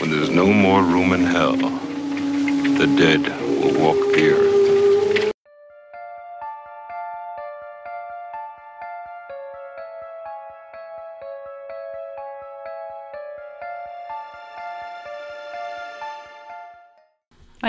when 0.00 0.10
there's 0.10 0.30
no 0.30 0.46
more 0.46 0.82
room 0.82 1.12
in 1.12 1.24
hell, 1.24 1.56
the 1.56 2.86
dead 2.96 3.20
will 3.42 3.78
walk 3.78 4.16
the 4.16 4.59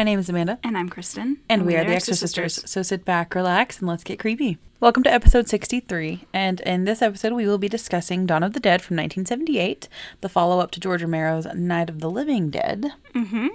My 0.02 0.06
name 0.06 0.18
is 0.18 0.30
Amanda. 0.30 0.58
And 0.64 0.76
I'm 0.76 0.90
Kristin. 0.90 1.38
And 1.48 1.64
we 1.64 1.76
are 1.76 1.86
the 1.86 1.94
Extra 1.94 2.16
Sisters. 2.16 2.68
So 2.68 2.82
sit 2.82 3.06
back, 3.06 3.36
relax, 3.36 3.78
and 3.78 3.88
let's 3.88 4.04
get 4.04 4.18
creepy. 4.18 4.58
Welcome 4.80 5.04
to 5.04 5.14
episode 5.14 5.48
63. 5.48 6.26
And 6.34 6.60
in 6.62 6.86
this 6.86 7.04
episode, 7.04 7.34
we 7.34 7.46
will 7.46 7.60
be 7.60 7.70
discussing 7.70 8.26
Dawn 8.26 8.42
of 8.42 8.54
the 8.54 8.60
Dead 8.60 8.82
from 8.82 8.98
1978, 8.98 9.88
the 10.22 10.28
follow 10.28 10.60
up 10.60 10.72
to 10.72 10.80
George 10.80 11.04
Romero's 11.04 11.46
Night 11.54 11.88
of 11.88 12.00
the 12.00 12.10
Living 12.10 12.50
Dead. 12.50 12.88
Mm-hmm. 13.14 13.50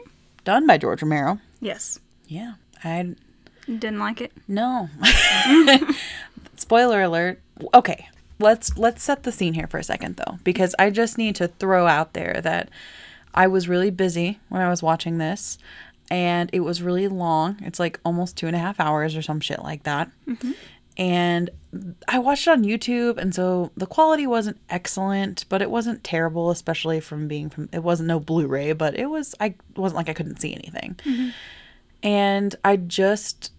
Done 0.45 0.69
by 0.69 0.79
George 0.79 1.03
Romero. 1.03 1.41
Yes. 1.59 1.99
Yeah. 2.29 2.53
I 2.85 3.17
Didn't 3.67 3.99
like 3.99 4.21
it. 4.21 4.31
no. 4.47 4.89
Spoiler 6.57 7.03
alert. 7.03 7.41
Okay. 7.75 8.07
Let's 8.39 8.79
let's 8.79 9.03
set 9.03 9.25
the 9.25 9.33
scene 9.33 9.55
here 9.55 9.67
for 9.67 9.79
a 9.79 9.83
second 9.83 10.15
though, 10.15 10.39
because 10.45 10.77
I 10.79 10.91
just 10.91 11.19
need 11.19 11.35
to 11.37 11.49
throw 11.49 11.89
out 11.89 12.13
there 12.13 12.41
that 12.45 12.69
I 13.37 13.47
was 13.49 13.69
really 13.69 13.91
busy 13.91 14.41
when 14.49 14.63
I 14.63 14.71
was 14.71 14.83
watching 14.83 15.19
this, 15.19 15.59
and 16.11 16.51
it 16.53 16.61
was 16.61 16.83
really 16.83 17.09
long. 17.09 17.59
It's 17.63 17.81
like 17.81 18.01
almost 18.05 18.37
two 18.37 18.47
and 18.47 18.57
a 18.57 18.59
half 18.59 18.81
hours 18.81 19.17
or 19.17 19.23
some 19.23 19.41
shit 19.41 19.63
like 19.63 19.83
that. 19.85 20.11
Mm-hmm. 20.27 20.53
And 20.99 21.51
I 22.09 22.19
watched 22.19 22.47
it 22.47 22.51
on 22.51 22.65
YouTube, 22.65 23.19
and 23.19 23.35
so 23.35 23.71
the 23.77 23.87
quality 23.87 24.27
wasn't 24.27 24.59
excellent, 24.71 25.45
but 25.51 25.61
it 25.61 25.71
wasn't 25.71 26.03
terrible, 26.03 26.51
especially 26.51 27.01
from 27.01 27.29
being 27.29 27.51
from. 27.51 27.69
It 27.71 27.83
wasn't 27.83 28.09
no 28.09 28.19
Blu-ray, 28.19 28.73
but 28.73 28.99
it 28.99 29.07
was. 29.07 29.35
I 29.39 29.55
wasn't 29.77 29.97
like 29.97 30.09
I 30.09 30.15
couldn't 30.15 30.41
see 30.41 30.55
anything, 30.55 30.99
mm-hmm. 31.05 31.29
and 32.03 32.57
I 32.65 32.77
just 32.77 33.53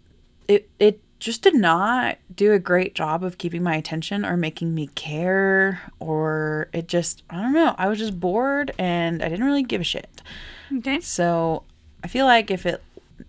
it 0.48 0.70
it 0.80 1.02
just 1.20 1.42
did 1.42 1.56
not 1.56 2.18
do 2.34 2.54
a 2.54 2.60
great 2.60 2.94
job 2.94 3.24
of 3.24 3.38
keeping 3.38 3.64
my 3.64 3.76
attention 3.76 4.26
or 4.26 4.38
making 4.38 4.74
me 4.74 4.88
care 4.88 5.82
or 6.00 6.70
it 6.74 6.88
just 6.88 7.24
I 7.30 7.42
don't 7.42 7.54
know. 7.54 7.76
I 7.78 7.88
was 7.88 8.00
just 8.00 8.20
bored 8.20 8.72
and 8.78 9.24
I 9.24 9.30
didn't 9.30 9.46
really 9.46 9.64
give 9.64 9.82
a 9.82 9.84
shit. 9.84 10.22
Okay. 10.78 11.00
So 11.00 11.64
I 12.08 12.10
feel 12.10 12.26
like 12.26 12.50
if 12.50 12.66
it, 12.66 12.82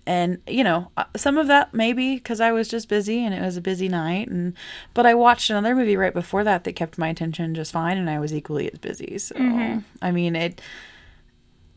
and 0.06 0.40
you 0.46 0.62
know, 0.62 0.92
uh, 0.96 1.02
some 1.16 1.36
of 1.36 1.48
that 1.48 1.74
maybe 1.74 2.14
because 2.14 2.40
I 2.40 2.52
was 2.52 2.68
just 2.68 2.88
busy 2.88 3.24
and 3.24 3.34
it 3.34 3.42
was 3.42 3.56
a 3.56 3.60
busy 3.60 3.88
night, 3.88 4.28
and 4.28 4.54
but 4.94 5.04
I 5.04 5.14
watched 5.14 5.50
another 5.50 5.74
movie 5.74 5.96
right 5.96 6.14
before 6.14 6.44
that 6.44 6.62
that 6.62 6.74
kept 6.74 6.96
my 6.96 7.08
attention 7.08 7.56
just 7.56 7.72
fine, 7.72 7.98
and 7.98 8.08
I 8.08 8.20
was 8.20 8.32
equally 8.32 8.70
as 8.70 8.78
busy. 8.78 9.18
So 9.18 9.34
mm-hmm. 9.34 9.80
I 10.00 10.12
mean, 10.12 10.36
it. 10.36 10.60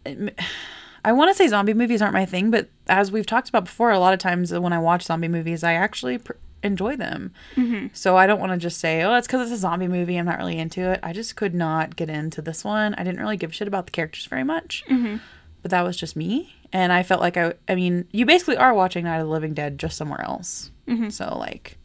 it 0.06 0.40
I 1.04 1.12
want 1.14 1.32
to 1.32 1.34
say 1.34 1.48
zombie 1.48 1.74
movies 1.74 2.04
aren't 2.04 2.14
my 2.14 2.28
thing, 2.28 2.52
but 2.52 2.70
as 2.86 3.12
we've 3.12 3.26
talked 3.26 3.50
about 3.50 3.66
before, 3.66 3.90
a 3.90 3.98
lot 3.98 4.14
of 4.14 4.20
times 4.20 4.54
when 4.54 4.74
I 4.74 4.78
watch 4.78 5.02
zombie 5.02 5.28
movies, 5.28 5.64
I 5.64 5.74
actually 5.74 6.20
pr- 6.20 6.34
enjoy 6.62 6.96
them. 6.96 7.34
Mm-hmm. 7.56 7.88
So 7.94 8.16
I 8.16 8.28
don't 8.28 8.40
want 8.40 8.52
to 8.52 8.58
just 8.60 8.78
say, 8.78 9.02
oh, 9.02 9.16
it's 9.16 9.26
because 9.26 9.50
it's 9.50 9.58
a 9.58 9.62
zombie 9.62 9.88
movie. 9.88 10.18
I'm 10.18 10.28
not 10.28 10.38
really 10.38 10.60
into 10.60 10.92
it. 10.92 11.00
I 11.02 11.12
just 11.12 11.36
could 11.36 11.56
not 11.56 11.96
get 11.96 12.12
into 12.12 12.44
this 12.44 12.64
one. 12.64 12.94
I 12.94 13.04
didn't 13.04 13.20
really 13.20 13.36
give 13.36 13.50
a 13.50 13.54
shit 13.54 13.68
about 13.68 13.88
the 13.88 13.92
characters 13.92 14.28
very 14.28 14.44
much 14.44 14.84
mm-hmm. 14.88 15.16
but 15.64 15.72
that 15.72 15.82
was 15.82 15.98
just 15.98 16.16
me 16.16 16.54
and 16.74 16.92
i 16.92 17.04
felt 17.04 17.22
like 17.22 17.38
i 17.38 17.54
i 17.68 17.76
mean 17.76 18.08
you 18.12 18.26
basically 18.26 18.58
are 18.58 18.74
watching 18.74 19.04
night 19.04 19.18
of 19.20 19.28
the 19.28 19.32
living 19.32 19.54
dead 19.54 19.78
just 19.78 19.98
somewhere 19.98 20.22
else 20.22 20.72
mm-hmm. 20.88 21.10
so 21.10 21.38
like 21.38 21.78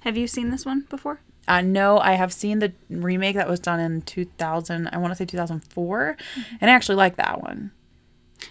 Have 0.00 0.16
you 0.16 0.26
seen 0.26 0.50
this 0.50 0.64
one 0.64 0.86
before? 0.90 1.20
Uh, 1.46 1.52
i 1.52 1.60
know 1.60 1.98
i 1.98 2.12
have 2.12 2.32
seen 2.32 2.58
the 2.58 2.72
remake 2.88 3.36
that 3.36 3.48
was 3.48 3.60
done 3.60 3.80
in 3.80 4.02
2000 4.02 4.88
i 4.92 4.98
want 4.98 5.10
to 5.12 5.16
say 5.16 5.24
2004 5.24 6.16
mm-hmm. 6.16 6.56
and 6.60 6.70
i 6.70 6.74
actually 6.74 6.96
like 6.96 7.16
that 7.16 7.42
one 7.42 7.70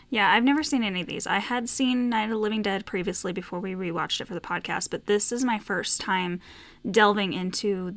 Yeah, 0.09 0.31
I've 0.31 0.43
never 0.43 0.63
seen 0.63 0.83
any 0.83 1.01
of 1.01 1.07
these. 1.07 1.27
I 1.27 1.39
had 1.39 1.69
seen 1.69 2.09
Night 2.09 2.25
of 2.25 2.29
the 2.31 2.37
Living 2.37 2.61
Dead 2.61 2.85
previously 2.85 3.31
before 3.33 3.59
we 3.59 3.73
rewatched 3.73 4.21
it 4.21 4.27
for 4.27 4.33
the 4.33 4.41
podcast, 4.41 4.89
but 4.89 5.05
this 5.05 5.31
is 5.31 5.43
my 5.43 5.59
first 5.59 6.01
time 6.01 6.39
delving 6.89 7.33
into 7.33 7.95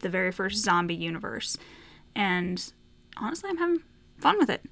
the 0.00 0.08
very 0.08 0.32
first 0.32 0.62
zombie 0.64 0.94
universe. 0.94 1.56
And 2.14 2.72
honestly, 3.16 3.50
I'm 3.50 3.58
having 3.58 3.82
fun 4.18 4.38
with 4.38 4.50
it. 4.50 4.62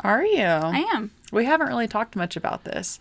Are 0.00 0.24
you 0.24 0.42
I 0.42 0.86
am. 0.94 1.10
we 1.32 1.44
haven't 1.44 1.68
really 1.68 1.88
talked 1.88 2.16
much 2.16 2.36
about 2.36 2.64
this 2.64 2.98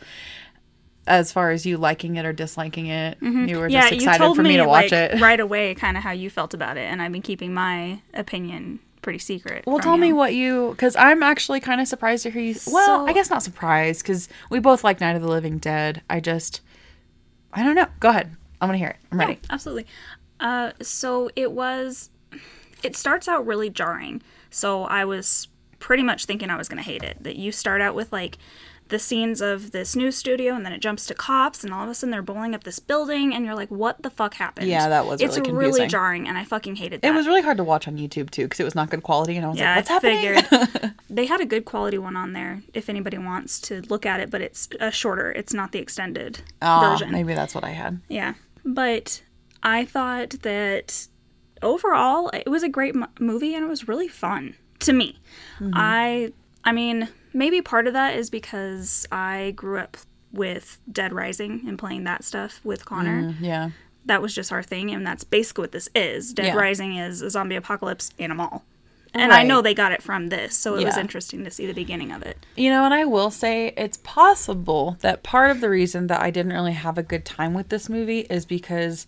as 1.08 1.32
far 1.32 1.50
as 1.52 1.66
you 1.66 1.78
liking 1.78 2.18
it 2.18 2.26
or 2.26 2.34
disliking 2.34 2.88
it 2.88 3.18
you 3.22 3.58
were 3.58 3.70
just 3.70 3.92
excited 3.92 4.36
for 4.36 4.44
me, 4.44 4.58
to 4.58 4.66
watch 4.66 4.92
like, 4.92 5.14
it 5.14 5.22
right 5.22 5.40
away 5.40 5.74
kind 5.76 5.98
of 5.98 6.04
how 6.04 6.12
you 6.12 6.30
felt 6.30 6.54
about 6.54 6.78
it, 6.78 6.82
and 6.82 7.02
I've 7.02 7.12
been 7.12 7.22
keeping 7.22 7.54
my 7.54 8.02
opinion 8.14 8.80
pretty 9.02 9.20
secret. 9.20 9.64
Well, 9.66 9.80
tell 9.80 9.98
me 9.98 10.14
what 10.14 10.34
you, 10.34 10.72
because 10.72 10.96
I'm 10.96 11.24
actually 11.24 11.60
kind 11.62 11.82
of 11.82 11.88
surprised 11.88 12.24
to 12.24 12.30
hear 12.32 12.42
you. 12.42 12.56
Well, 12.68 12.86
So- 12.86 13.08
I 13.08 13.14
guess 13.14 13.30
not 13.30 13.44
surprised 13.44 14.04
because 14.04 14.28
we 14.50 14.60
both 14.60 14.84
like 14.84 15.00
Night 15.00 15.16
of 15.16 15.22
the 15.22 15.28
Living 15.30 15.58
Dead. 15.58 16.02
I 16.10 16.20
just, 16.20 16.62
I 17.54 17.64
don't 17.64 17.76
know. 17.76 17.88
Go 18.00 18.10
ahead. 18.10 18.36
I 18.62 18.66
want 18.66 18.76
to 18.76 18.80
hear 18.80 18.90
it. 18.90 18.98
I'm 19.12 19.20
ready. 19.20 19.34
Yeah, 19.34 19.40
absolutely. 19.52 19.88
Uh, 20.40 20.72
so 20.82 21.30
it 21.36 21.52
was. 21.52 22.10
It 22.84 22.96
starts 22.96 23.28
out 23.28 23.46
really 23.46 23.70
jarring. 23.70 24.22
So 24.50 24.84
I 24.84 25.06
was 25.06 25.48
pretty 25.80 26.04
much 26.04 26.26
thinking 26.26 26.50
I 26.50 26.58
was 26.58 26.68
going 26.70 26.78
to 26.84 26.90
hate 26.90 27.04
it. 27.04 27.24
That 27.24 27.36
you 27.36 27.52
start 27.52 27.82
out 27.82 27.96
with 27.96 28.12
like 28.12 28.38
the 28.90 29.00
scenes 29.00 29.40
of 29.40 29.72
this 29.72 29.96
news 29.96 30.18
studio, 30.18 30.56
and 30.56 30.66
then 30.66 30.74
it 30.74 30.80
jumps 30.82 31.06
to 31.06 31.14
cops, 31.14 31.64
and 31.64 31.72
all 31.74 31.84
of 31.84 31.90
a 31.90 31.94
sudden 31.96 32.10
they're 32.12 32.22
blowing 32.24 32.56
up 32.56 32.64
this 32.64 32.80
building, 32.80 33.34
and 33.34 33.46
you're 33.46 33.56
like, 33.56 33.70
"What 33.70 34.02
the 34.02 34.10
fuck 34.10 34.34
happened?" 34.34 34.68
Yeah, 34.68 34.90
that 34.90 35.06
was 35.06 35.22
It's 35.22 35.38
really 35.38 35.52
really 35.52 35.88
jarring, 35.88 36.28
and 36.28 36.38
I 36.38 36.44
fucking 36.44 36.76
hated 36.76 37.02
that. 37.02 37.08
It 37.08 37.16
was 37.16 37.28
really 37.28 37.42
hard 37.42 37.58
to 37.58 37.64
watch 37.64 37.88
on 37.88 37.98
YouTube 37.98 38.32
too 38.32 38.44
because 38.46 38.60
it 38.60 38.64
was 38.64 38.76
not 38.76 38.90
good 38.90 39.04
quality, 39.04 39.38
and 39.38 39.46
I 39.46 39.50
was 39.50 39.60
Yeah, 39.60 39.76
like, 39.76 39.90
"What's 39.90 40.06
I 40.06 40.10
happening?" 40.10 40.44
figured. 40.72 40.94
they 41.10 41.26
had 41.28 41.40
a 41.40 41.46
good 41.46 41.66
quality 41.66 41.98
one 41.98 42.16
on 42.16 42.34
there 42.34 42.64
if 42.74 42.90
anybody 42.90 43.18
wants 43.18 43.60
to 43.62 43.82
look 43.90 44.06
at 44.06 44.20
it, 44.20 44.30
but 44.32 44.42
it's 44.42 44.68
uh, 44.80 44.90
shorter. 44.90 45.32
It's 45.32 45.54
not 45.54 45.72
the 45.72 45.80
extended 45.80 46.42
oh, 46.62 46.90
version. 46.92 47.12
maybe 47.12 47.34
that's 47.36 47.54
what 47.54 47.64
I 47.64 47.70
had. 47.70 48.02
Yeah. 48.10 48.34
But 48.66 49.22
I 49.62 49.86
thought 49.86 50.32
that 50.42 51.08
overall 51.62 52.30
it 52.30 52.50
was 52.50 52.64
a 52.64 52.70
great 52.70 52.96
m- 52.96 53.08
movie 53.20 53.54
and 53.54 53.66
it 53.66 53.68
was 53.68 53.88
really 53.88 54.08
fun 54.08 54.56
to 54.80 54.94
me. 54.94 55.20
Mm-hmm. 55.60 55.72
I 55.76 56.34
I 56.64 56.72
mean, 56.72 57.10
maybe 57.34 57.62
part 57.62 57.88
of 57.88 57.94
that 57.94 58.16
is 58.16 58.30
because 58.30 59.06
I 59.12 59.54
grew 59.56 59.78
up 59.80 59.98
with 60.32 60.80
Dead 60.92 61.12
Rising 61.14 61.64
and 61.68 61.80
playing 61.80 62.04
that 62.04 62.24
stuff 62.24 62.60
with 62.64 62.86
Connor. 62.86 63.24
Mm, 63.24 63.36
yeah, 63.40 63.70
That 64.06 64.22
was 64.22 64.36
just 64.36 64.52
our 64.52 64.62
thing 64.62 64.92
and 64.92 65.06
that's 65.06 65.24
basically 65.24 65.64
what 65.64 65.72
this 65.72 65.90
is. 65.96 66.34
Dead 66.34 66.48
Yeah. 66.48 66.56
Rising 66.56 66.96
is 66.98 67.22
a 67.22 67.30
zombie 67.30 67.56
apocalypse 67.56 68.12
in 68.18 68.32
a 68.32 68.36
mall. 68.36 68.64
And 69.12 69.32
I 69.34 69.42
know 69.42 69.64
they 69.64 69.74
got 69.74 69.92
it 69.92 70.04
from 70.04 70.28
this, 70.28 70.56
so 70.56 70.76
it 70.76 70.86
was 70.86 70.96
interesting 70.96 71.44
to 71.44 71.50
see 71.50 71.66
the 71.66 71.74
beginning 71.74 72.12
of 72.12 72.22
it. 72.22 72.46
you 72.56 72.70
know, 72.70 72.86
and 72.86 72.94
I 72.94 73.06
will 73.06 73.32
say 73.32 73.74
it's 73.76 73.98
possible 74.04 74.98
that 75.02 75.24
part 75.24 75.50
of 75.50 75.62
the 75.62 75.70
reason 75.70 76.06
that 76.08 76.22
I 76.22 76.30
didn't 76.30 76.54
really 76.54 76.74
have 76.74 76.98
a 77.00 77.02
good 77.04 77.26
time 77.26 77.56
with 77.56 77.70
this 77.70 77.90
movie 77.90 78.20
is 78.20 78.46
because 78.46 79.08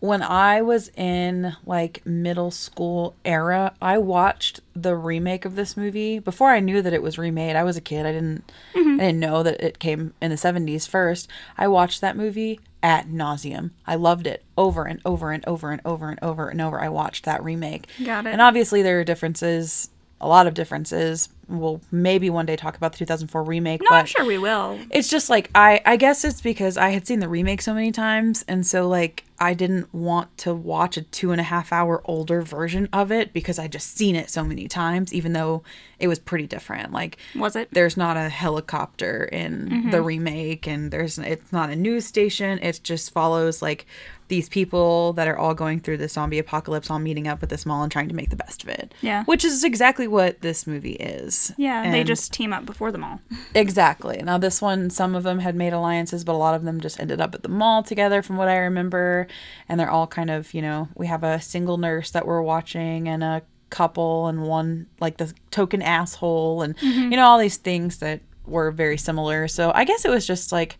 when 0.00 0.22
I 0.22 0.60
was 0.60 0.90
in 0.96 1.56
like 1.64 2.04
middle 2.04 2.50
school 2.50 3.14
era, 3.24 3.74
I 3.80 3.98
watched 3.98 4.60
the 4.74 4.96
remake 4.96 5.44
of 5.44 5.56
this 5.56 5.76
movie 5.76 6.18
before 6.18 6.50
I 6.50 6.60
knew 6.60 6.82
that 6.82 6.92
it 6.92 7.02
was 7.02 7.16
remade. 7.16 7.56
I 7.56 7.64
was 7.64 7.76
a 7.76 7.80
kid. 7.80 8.04
I 8.04 8.12
didn't 8.12 8.52
mm-hmm. 8.74 9.00
I 9.00 9.04
didn't 9.04 9.20
know 9.20 9.42
that 9.42 9.60
it 9.60 9.78
came 9.78 10.12
in 10.20 10.30
the 10.30 10.36
70s 10.36 10.88
first. 10.88 11.28
I 11.56 11.68
watched 11.68 12.00
that 12.00 12.16
movie 12.16 12.60
at 12.82 13.08
nauseum. 13.08 13.70
I 13.86 13.94
loved 13.94 14.26
it 14.26 14.44
over 14.58 14.84
and 14.84 15.00
over 15.06 15.32
and 15.32 15.42
over 15.46 15.70
and 15.72 15.80
over 15.86 16.10
and 16.10 16.18
over 16.22 16.48
and 16.48 16.60
over. 16.60 16.80
I 16.82 16.90
watched 16.90 17.24
that 17.24 17.42
remake. 17.42 17.88
Got 18.04 18.26
it. 18.26 18.32
And 18.32 18.42
obviously 18.42 18.82
there 18.82 19.00
are 19.00 19.04
differences, 19.04 19.88
a 20.20 20.28
lot 20.28 20.46
of 20.46 20.52
differences. 20.52 21.30
We'll 21.48 21.80
maybe 21.90 22.30
one 22.30 22.46
day 22.46 22.56
talk 22.56 22.76
about 22.76 22.92
the 22.92 22.98
2004 22.98 23.42
remake, 23.42 23.80
No, 23.82 23.86
but 23.90 23.96
I'm 23.96 24.06
sure 24.06 24.24
we 24.24 24.38
will. 24.38 24.78
it's 24.90 25.08
just 25.08 25.28
like 25.30 25.50
I 25.54 25.80
I 25.84 25.96
guess 25.96 26.24
it's 26.24 26.40
because 26.40 26.76
I 26.76 26.90
had 26.90 27.06
seen 27.06 27.20
the 27.20 27.28
remake 27.28 27.62
so 27.62 27.74
many 27.74 27.92
times 27.92 28.44
and 28.48 28.66
so 28.66 28.88
like 28.88 29.24
I 29.38 29.52
didn't 29.52 29.92
want 29.92 30.36
to 30.38 30.54
watch 30.54 30.96
a 30.96 31.02
two 31.02 31.32
and 31.32 31.40
a 31.40 31.44
half 31.44 31.72
hour 31.72 32.00
older 32.04 32.40
version 32.40 32.88
of 32.92 33.10
it 33.10 33.32
because 33.32 33.58
I 33.58 33.66
just 33.66 33.96
seen 33.96 34.14
it 34.14 34.30
so 34.30 34.44
many 34.44 34.68
times 34.68 35.12
even 35.12 35.32
though 35.32 35.64
it 35.98 36.06
was 36.08 36.18
pretty 36.20 36.46
different 36.46 36.92
like 36.92 37.18
Was 37.34 37.56
it? 37.56 37.68
there's 37.72 37.96
not 37.96 38.16
a 38.16 38.28
helicopter 38.28 39.24
in 39.24 39.68
mm-hmm. 39.68 39.90
the 39.90 40.02
remake 40.02 40.66
and 40.66 40.90
there's 40.90 41.18
it's 41.18 41.52
not 41.52 41.70
a 41.70 41.76
news 41.76 42.06
station 42.06 42.58
it 42.62 42.80
just 42.84 43.12
follows 43.12 43.60
like 43.60 43.86
these 44.28 44.48
people 44.48 45.12
that 45.14 45.28
are 45.28 45.36
all 45.36 45.52
going 45.52 45.80
through 45.80 45.98
the 45.98 46.08
zombie 46.08 46.38
apocalypse 46.38 46.88
all 46.90 46.98
meeting 46.98 47.28
up 47.28 47.42
at 47.42 47.48
this 47.50 47.66
mall 47.66 47.82
and 47.82 47.92
trying 47.92 48.08
to 48.08 48.14
make 48.14 48.30
the 48.30 48.36
best 48.36 48.62
of 48.62 48.68
it 48.70 48.94
Yeah. 49.02 49.24
which 49.24 49.44
is 49.44 49.64
exactly 49.64 50.06
what 50.06 50.40
this 50.40 50.66
movie 50.66 50.92
is 50.94 51.33
Yeah, 51.56 51.90
they 51.90 52.04
just 52.04 52.32
team 52.32 52.52
up 52.52 52.66
before 52.66 52.92
the 52.92 52.98
mall. 52.98 53.20
Exactly. 53.54 54.20
Now, 54.22 54.38
this 54.38 54.60
one, 54.62 54.90
some 54.90 55.14
of 55.14 55.22
them 55.22 55.38
had 55.38 55.54
made 55.54 55.72
alliances, 55.72 56.24
but 56.24 56.34
a 56.34 56.38
lot 56.38 56.54
of 56.54 56.64
them 56.64 56.80
just 56.80 57.00
ended 57.00 57.20
up 57.20 57.34
at 57.34 57.42
the 57.42 57.48
mall 57.48 57.82
together, 57.82 58.22
from 58.22 58.36
what 58.36 58.48
I 58.48 58.56
remember. 58.58 59.26
And 59.68 59.78
they're 59.78 59.90
all 59.90 60.06
kind 60.06 60.30
of, 60.30 60.52
you 60.54 60.62
know, 60.62 60.88
we 60.94 61.06
have 61.06 61.22
a 61.22 61.40
single 61.40 61.78
nurse 61.78 62.10
that 62.12 62.26
we're 62.26 62.42
watching 62.42 63.08
and 63.08 63.22
a 63.22 63.42
couple 63.70 64.28
and 64.28 64.42
one, 64.42 64.86
like 65.00 65.16
the 65.16 65.32
token 65.50 65.82
asshole, 65.82 66.62
and, 66.62 66.76
mm-hmm. 66.76 67.10
you 67.10 67.16
know, 67.16 67.26
all 67.26 67.38
these 67.38 67.56
things 67.56 67.98
that 67.98 68.20
were 68.46 68.70
very 68.70 68.96
similar. 68.96 69.48
So 69.48 69.72
I 69.74 69.84
guess 69.84 70.04
it 70.04 70.10
was 70.10 70.26
just 70.26 70.52
like, 70.52 70.78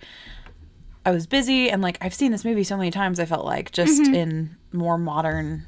I 1.06 1.10
was 1.10 1.26
busy 1.26 1.68
and 1.70 1.82
like 1.82 1.98
I've 2.00 2.14
seen 2.14 2.32
this 2.32 2.44
movie 2.44 2.64
so 2.64 2.76
many 2.76 2.90
times, 2.90 3.20
I 3.20 3.24
felt 3.24 3.44
like 3.44 3.72
just 3.72 4.02
mm-hmm. 4.02 4.14
in 4.14 4.56
more 4.72 4.96
modern 4.98 5.66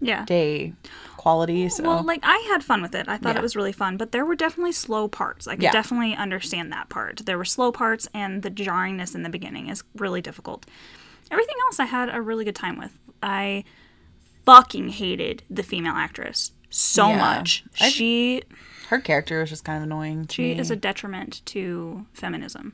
Yeah. 0.00 0.24
day 0.24 0.72
quality. 1.20 1.68
So 1.68 1.82
Well, 1.84 2.02
like 2.02 2.20
I 2.22 2.38
had 2.50 2.64
fun 2.64 2.80
with 2.82 2.94
it. 2.94 3.06
I 3.08 3.16
thought 3.18 3.34
Yeah. 3.34 3.40
it 3.40 3.42
was 3.42 3.54
really 3.54 3.72
fun, 3.72 3.96
but 3.98 4.10
there 4.12 4.24
were 4.24 4.34
definitely 4.34 4.72
slow 4.72 5.06
parts. 5.06 5.46
I 5.46 5.54
could 5.54 5.64
Yeah. 5.64 5.70
definitely 5.72 6.14
understand 6.16 6.72
that 6.72 6.88
part. 6.88 7.22
There 7.26 7.36
were 7.36 7.44
slow 7.44 7.70
parts, 7.72 8.08
and 8.14 8.42
the 8.42 8.50
jarringness 8.50 9.14
in 9.14 9.22
the 9.22 9.28
beginning 9.28 9.68
is 9.68 9.84
really 9.94 10.22
difficult. 10.22 10.64
Everything 11.30 11.56
else 11.66 11.78
I 11.78 11.84
had 11.84 12.08
a 12.14 12.20
really 12.22 12.44
good 12.44 12.54
time 12.56 12.78
with. 12.78 12.92
I 13.22 13.64
fucking 14.46 14.88
hated 14.90 15.42
the 15.50 15.62
female 15.62 15.92
actress 15.94 16.52
so 16.70 17.08
Yeah. 17.08 17.18
much. 17.18 17.64
I- 17.80 17.88
she 17.90 18.42
her 18.88 18.98
character 18.98 19.38
was 19.40 19.50
just 19.50 19.64
kind 19.64 19.76
of 19.76 19.84
annoying. 19.84 20.26
She 20.28 20.42
me. 20.54 20.58
is 20.58 20.70
a 20.70 20.74
detriment 20.76 21.42
to 21.46 22.06
feminism. 22.12 22.72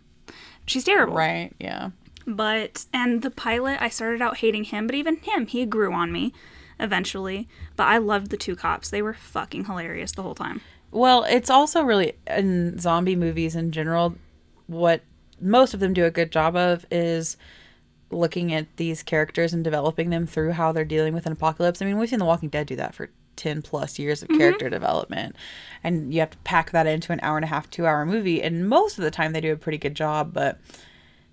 She's 0.66 0.84
terrible. 0.84 1.14
right. 1.14 1.52
Yeah. 1.60 1.90
But 2.26 2.86
and 2.92 3.22
the 3.22 3.30
pilot, 3.30 3.82
I 3.82 3.88
started 3.90 4.22
out 4.22 4.38
hating 4.38 4.64
him, 4.64 4.86
but 4.86 4.94
even 4.96 5.16
him, 5.16 5.46
he 5.46 5.66
grew 5.66 5.92
on 5.92 6.10
me 6.12 6.32
eventually. 6.78 7.48
But 7.76 7.84
I 7.84 7.98
loved 7.98 8.30
the 8.30 8.36
two 8.36 8.56
cops. 8.56 8.90
They 8.90 9.02
were 9.02 9.14
fucking 9.14 9.66
hilarious 9.66 10.12
the 10.12 10.22
whole 10.22 10.34
time. 10.34 10.60
Well, 10.90 11.24
it's 11.24 11.50
also 11.50 11.82
really 11.82 12.14
in 12.26 12.78
zombie 12.78 13.16
movies 13.16 13.54
in 13.54 13.72
general. 13.72 14.14
What 14.66 15.02
most 15.40 15.74
of 15.74 15.80
them 15.80 15.92
do 15.92 16.04
a 16.04 16.10
good 16.10 16.32
job 16.32 16.56
of 16.56 16.86
is 16.90 17.36
looking 18.10 18.52
at 18.54 18.66
these 18.76 19.02
characters 19.02 19.52
and 19.52 19.64
developing 19.64 20.10
them 20.10 20.26
through 20.26 20.52
how 20.52 20.72
they're 20.72 20.84
dealing 20.84 21.12
with 21.12 21.26
an 21.26 21.32
apocalypse. 21.32 21.82
I 21.82 21.86
mean, 21.86 21.98
we've 21.98 22.08
seen 22.08 22.18
The 22.18 22.24
Walking 22.24 22.48
Dead 22.48 22.66
do 22.66 22.76
that 22.76 22.94
for 22.94 23.10
10 23.36 23.62
plus 23.62 23.98
years 23.98 24.22
of 24.22 24.28
mm-hmm. 24.28 24.38
character 24.38 24.70
development. 24.70 25.36
And 25.84 26.12
you 26.12 26.20
have 26.20 26.30
to 26.30 26.38
pack 26.38 26.70
that 26.70 26.86
into 26.86 27.12
an 27.12 27.20
hour 27.22 27.36
and 27.36 27.44
a 27.44 27.48
half, 27.48 27.70
two 27.70 27.86
hour 27.86 28.06
movie. 28.06 28.42
And 28.42 28.68
most 28.68 28.98
of 28.98 29.04
the 29.04 29.10
time 29.10 29.32
they 29.32 29.40
do 29.40 29.52
a 29.52 29.56
pretty 29.56 29.78
good 29.78 29.94
job. 29.94 30.32
But 30.32 30.58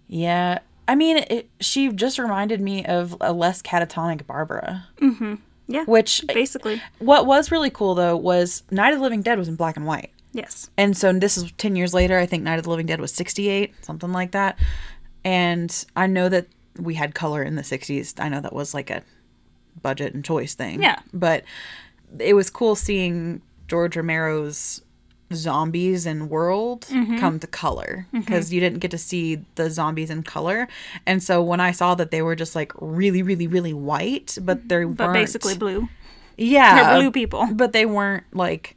yeah, 0.07 0.59
I 0.87 0.95
mean, 0.95 1.17
it, 1.29 1.49
she 1.59 1.89
just 1.89 2.19
reminded 2.19 2.61
me 2.61 2.85
of 2.85 3.15
a 3.21 3.31
less 3.33 3.61
catatonic 3.61 4.25
Barbara. 4.27 4.87
Mm-hmm. 4.99 5.35
Yeah. 5.67 5.85
Which, 5.85 6.23
basically. 6.27 6.81
what 6.99 7.25
was 7.25 7.51
really 7.51 7.69
cool 7.69 7.95
though 7.95 8.17
was 8.17 8.63
Night 8.69 8.93
of 8.93 8.99
the 8.99 9.03
Living 9.03 9.21
Dead 9.21 9.37
was 9.37 9.47
in 9.47 9.55
black 9.55 9.77
and 9.77 9.85
white. 9.85 10.11
Yes. 10.33 10.69
And 10.77 10.97
so 10.97 11.13
this 11.13 11.37
is 11.37 11.51
10 11.53 11.75
years 11.75 11.93
later. 11.93 12.17
I 12.17 12.25
think 12.25 12.43
Night 12.43 12.57
of 12.57 12.63
the 12.63 12.69
Living 12.69 12.87
Dead 12.87 12.99
was 12.99 13.13
68, 13.13 13.73
something 13.83 14.11
like 14.11 14.31
that. 14.31 14.59
And 15.23 15.85
I 15.95 16.07
know 16.07 16.27
that 16.27 16.47
we 16.77 16.95
had 16.95 17.15
color 17.15 17.43
in 17.43 17.55
the 17.55 17.61
60s. 17.61 18.19
I 18.19 18.29
know 18.29 18.41
that 18.41 18.53
was 18.53 18.73
like 18.73 18.89
a 18.89 19.03
budget 19.81 20.13
and 20.13 20.25
choice 20.25 20.53
thing. 20.55 20.81
Yeah. 20.81 20.99
But 21.13 21.43
it 22.19 22.33
was 22.33 22.49
cool 22.49 22.75
seeing 22.75 23.41
George 23.67 23.95
Romero's 23.95 24.81
zombies 25.35 26.05
and 26.05 26.29
world 26.29 26.81
Mm-hmm. 26.89 27.17
come 27.19 27.39
to 27.39 27.47
color 27.47 28.05
because 28.11 28.51
you 28.53 28.59
didn't 28.59 28.79
get 28.79 28.91
to 28.91 28.97
see 28.97 29.43
the 29.55 29.69
zombies 29.69 30.09
in 30.09 30.23
color. 30.23 30.67
And 31.05 31.21
so 31.23 31.41
when 31.41 31.59
I 31.59 31.71
saw 31.71 31.95
that 31.95 32.11
they 32.11 32.21
were 32.21 32.35
just 32.35 32.55
like 32.55 32.71
really, 32.79 33.21
really, 33.23 33.47
really 33.47 33.73
white, 33.73 34.37
but 34.41 34.69
they 34.69 34.85
But 34.85 34.99
weren't. 35.07 35.13
basically 35.13 35.57
blue. 35.57 35.87
yeah. 36.37 36.75
They're 36.91 36.99
blue 37.01 37.11
people. 37.11 37.47
But 37.53 37.73
they 37.73 37.85
weren't 37.85 38.23
like. 38.33 38.75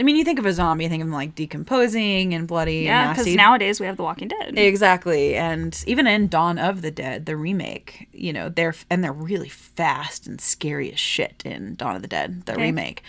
I 0.00 0.02
mean, 0.02 0.16
you 0.16 0.24
think 0.24 0.38
of 0.38 0.46
a 0.46 0.52
zombie, 0.52 0.84
you 0.84 0.90
think 0.90 1.02
of 1.02 1.08
them 1.08 1.14
like 1.14 1.34
decomposing 1.34 2.32
and 2.34 2.48
bloody 2.48 2.78
Yeah, 2.84 3.12
because 3.12 3.32
nowadays 3.34 3.78
we 3.78 3.86
have 3.86 3.98
The 3.98 4.02
Walking 4.02 4.28
Dead. 4.28 4.58
Exactly, 4.58 5.36
and 5.36 5.84
even 5.86 6.06
in 6.06 6.28
Dawn 6.28 6.58
of 6.58 6.80
the 6.80 6.90
Dead, 6.90 7.26
the 7.26 7.36
remake, 7.36 8.08
you 8.12 8.32
know, 8.32 8.48
they're 8.48 8.74
and 8.88 9.04
they're 9.04 9.12
really 9.12 9.50
fast 9.50 10.26
and 10.26 10.40
scary 10.40 10.90
as 10.92 10.98
shit 10.98 11.42
in 11.44 11.74
Dawn 11.74 11.94
of 11.96 12.02
the 12.02 12.08
Dead, 12.08 12.46
the 12.46 12.52
Okay. 12.54 12.62
remake. 12.62 13.02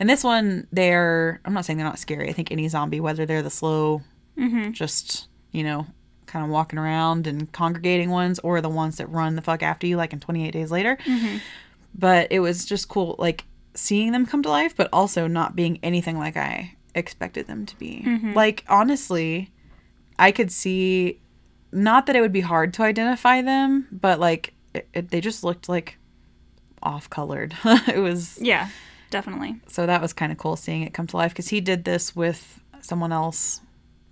And 0.00 0.08
this 0.08 0.24
one, 0.24 0.66
they're 0.72 1.40
I'm 1.44 1.52
not 1.52 1.66
saying 1.66 1.76
they're 1.76 1.86
not 1.86 1.98
scary. 1.98 2.28
I 2.28 2.32
think 2.32 2.50
any 2.50 2.66
zombie, 2.68 2.98
whether 3.00 3.26
they're 3.26 3.42
the 3.42 3.50
slow, 3.50 4.00
Mm-hmm. 4.38 4.70
just 4.72 5.26
you 5.52 5.62
know, 5.64 5.86
kind 6.26 6.44
of 6.44 6.50
walking 6.50 6.78
around 6.78 7.26
and 7.26 7.50
congregating 7.52 8.08
ones, 8.10 8.38
or 8.40 8.60
the 8.60 8.68
ones 8.68 8.96
that 8.96 9.08
run 9.10 9.34
the 9.36 9.42
fuck 9.42 9.62
after 9.62 9.86
you, 9.86 9.96
like 9.96 10.12
in 10.12 10.20
28 10.20 10.50
Days 10.52 10.70
Later. 10.70 10.96
Mm-hmm. 11.04 11.38
But 11.94 12.28
it 12.30 12.40
was 12.40 12.64
just 12.64 12.88
cool, 12.88 13.16
like 13.18 13.44
seeing 13.78 14.12
them 14.12 14.26
come 14.26 14.42
to 14.42 14.48
life, 14.48 14.74
but 14.76 14.88
also 14.92 15.26
not 15.26 15.54
being 15.54 15.78
anything 15.82 16.18
like 16.18 16.36
I 16.36 16.74
expected 16.94 17.46
them 17.46 17.64
to 17.66 17.78
be. 17.78 18.02
Mm-hmm. 18.04 18.32
Like 18.32 18.64
honestly, 18.68 19.50
I 20.18 20.32
could 20.32 20.50
see 20.50 21.20
not 21.70 22.06
that 22.06 22.16
it 22.16 22.20
would 22.20 22.32
be 22.32 22.40
hard 22.40 22.74
to 22.74 22.82
identify 22.82 23.40
them, 23.40 23.86
but 23.92 24.18
like 24.18 24.54
it, 24.74 24.88
it, 24.92 25.10
they 25.10 25.20
just 25.20 25.44
looked 25.44 25.68
like 25.68 25.96
off 26.82 27.08
colored. 27.08 27.56
it 27.64 28.00
was 28.00 28.38
yeah, 28.40 28.68
definitely. 29.10 29.60
so 29.68 29.86
that 29.86 30.02
was 30.02 30.12
kind 30.12 30.32
of 30.32 30.38
cool 30.38 30.56
seeing 30.56 30.82
it 30.82 30.92
come 30.92 31.06
to 31.06 31.16
life 31.16 31.32
because 31.32 31.48
he 31.48 31.60
did 31.60 31.84
this 31.84 32.16
with 32.16 32.60
someone 32.80 33.12
else, 33.12 33.60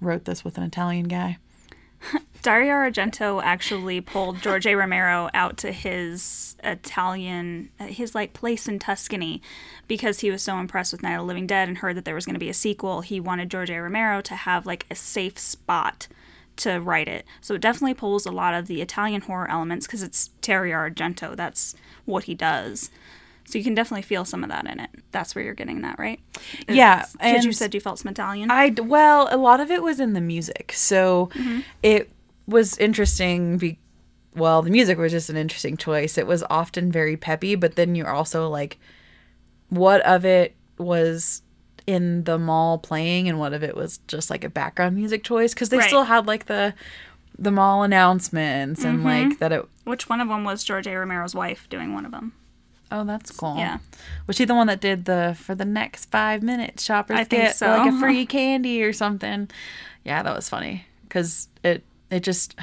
wrote 0.00 0.24
this 0.24 0.44
with 0.44 0.58
an 0.58 0.64
Italian 0.64 1.08
guy. 1.08 1.38
Dario 2.42 2.74
Argento 2.74 3.42
actually 3.42 4.00
pulled 4.00 4.40
George 4.40 4.66
A. 4.66 4.74
Romero 4.76 5.28
out 5.34 5.56
to 5.58 5.72
his 5.72 6.56
Italian, 6.62 7.70
uh, 7.80 7.86
his 7.86 8.14
like 8.14 8.32
place 8.32 8.68
in 8.68 8.78
Tuscany, 8.78 9.42
because 9.88 10.20
he 10.20 10.30
was 10.30 10.42
so 10.42 10.58
impressed 10.58 10.92
with 10.92 11.02
Night 11.02 11.14
of 11.14 11.20
the 11.20 11.24
Living 11.24 11.46
Dead 11.46 11.68
and 11.68 11.78
heard 11.78 11.96
that 11.96 12.04
there 12.04 12.14
was 12.14 12.24
going 12.24 12.34
to 12.34 12.40
be 12.40 12.48
a 12.48 12.54
sequel. 12.54 13.00
He 13.00 13.20
wanted 13.20 13.50
George 13.50 13.70
A. 13.70 13.80
Romero 13.80 14.20
to 14.22 14.34
have 14.34 14.66
like 14.66 14.86
a 14.90 14.94
safe 14.94 15.38
spot 15.38 16.08
to 16.56 16.78
write 16.78 17.08
it. 17.08 17.24
So 17.40 17.54
it 17.54 17.60
definitely 17.60 17.94
pulls 17.94 18.26
a 18.26 18.30
lot 18.30 18.54
of 18.54 18.66
the 18.66 18.80
Italian 18.80 19.22
horror 19.22 19.50
elements 19.50 19.86
because 19.86 20.02
it's 20.02 20.28
Dario 20.40 20.76
Argento. 20.76 21.36
That's 21.36 21.74
what 22.04 22.24
he 22.24 22.34
does. 22.34 22.90
So 23.48 23.58
you 23.58 23.64
can 23.64 23.74
definitely 23.74 24.02
feel 24.02 24.24
some 24.24 24.42
of 24.42 24.50
that 24.50 24.66
in 24.66 24.80
it. 24.80 24.90
That's 25.12 25.34
where 25.34 25.44
you're 25.44 25.54
getting 25.54 25.82
that, 25.82 25.98
right? 25.98 26.18
Yeah, 26.68 27.04
Because 27.12 27.44
you 27.44 27.52
said 27.52 27.74
you 27.74 27.80
felt 27.80 27.98
some 28.00 28.10
Italian. 28.10 28.50
I 28.50 28.70
well, 28.70 29.28
a 29.30 29.36
lot 29.36 29.60
of 29.60 29.70
it 29.70 29.82
was 29.82 30.00
in 30.00 30.12
the 30.14 30.20
music, 30.20 30.72
so 30.74 31.30
Mm-hmm. 31.34 31.60
it 31.82 32.10
was 32.48 32.76
interesting. 32.78 33.58
Be, 33.58 33.78
well, 34.34 34.62
the 34.62 34.70
music 34.70 34.98
was 34.98 35.12
just 35.12 35.30
an 35.30 35.36
interesting 35.36 35.76
choice. 35.76 36.18
It 36.18 36.26
was 36.26 36.42
often 36.50 36.90
very 36.92 37.16
peppy, 37.16 37.54
but 37.54 37.76
then 37.76 37.94
you're 37.94 38.10
also 38.10 38.48
like, 38.48 38.78
what 39.68 40.00
of 40.02 40.24
it 40.24 40.54
was 40.78 41.42
in 41.86 42.24
the 42.24 42.38
mall 42.38 42.78
playing, 42.78 43.28
and 43.28 43.38
what 43.38 43.52
of 43.52 43.62
it 43.62 43.76
was 43.76 43.98
just 44.08 44.28
like 44.28 44.42
a 44.44 44.50
background 44.50 44.96
music 44.96 45.22
choice? 45.24 45.54
Because 45.54 45.68
they 45.68 45.78
Right. 45.78 45.86
still 45.86 46.04
had 46.04 46.26
like 46.26 46.46
the 46.46 46.74
the 47.38 47.50
mall 47.50 47.82
announcements 47.82 48.82
and 48.84 48.98
Mm-hmm. 48.98 49.06
like 49.30 49.38
that 49.38 49.52
it. 49.52 49.64
Which 49.84 50.08
one 50.08 50.20
of 50.20 50.28
them 50.28 50.42
was 50.42 50.64
George 50.64 50.86
A. 50.86 50.96
Romero's 50.96 51.34
wife 51.34 51.68
doing 51.68 51.92
one 51.94 52.04
of 52.06 52.10
them? 52.12 52.32
Oh, 52.90 53.04
that's 53.04 53.30
cool. 53.30 53.56
Yeah. 53.56 53.78
Was 54.26 54.36
she 54.36 54.44
the 54.44 54.54
one 54.54 54.68
that 54.68 54.80
did 54.80 55.06
the 55.06 55.36
for 55.38 55.54
the 55.54 55.64
next 55.64 56.06
five 56.06 56.42
minutes 56.42 56.84
shoppers 56.84 57.18
I 57.18 57.24
get 57.24 57.56
so. 57.56 57.66
like 57.66 57.92
a 57.92 57.98
free 57.98 58.26
candy 58.26 58.82
or 58.82 58.92
something? 58.92 59.50
Yeah, 60.04 60.22
that 60.22 60.34
was 60.34 60.48
funny 60.48 60.86
because 61.02 61.48
it 61.64 61.82
it 62.10 62.20
just 62.20 62.54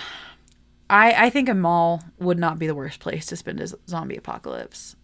I 0.89 1.25
I 1.25 1.29
think 1.29 1.49
a 1.49 1.53
mall 1.53 2.03
would 2.19 2.39
not 2.39 2.57
be 2.57 2.67
the 2.67 2.75
worst 2.75 2.99
place 2.99 3.25
to 3.27 3.35
spend 3.35 3.59
a 3.59 3.67
zombie 3.87 4.15
apocalypse. 4.15 4.95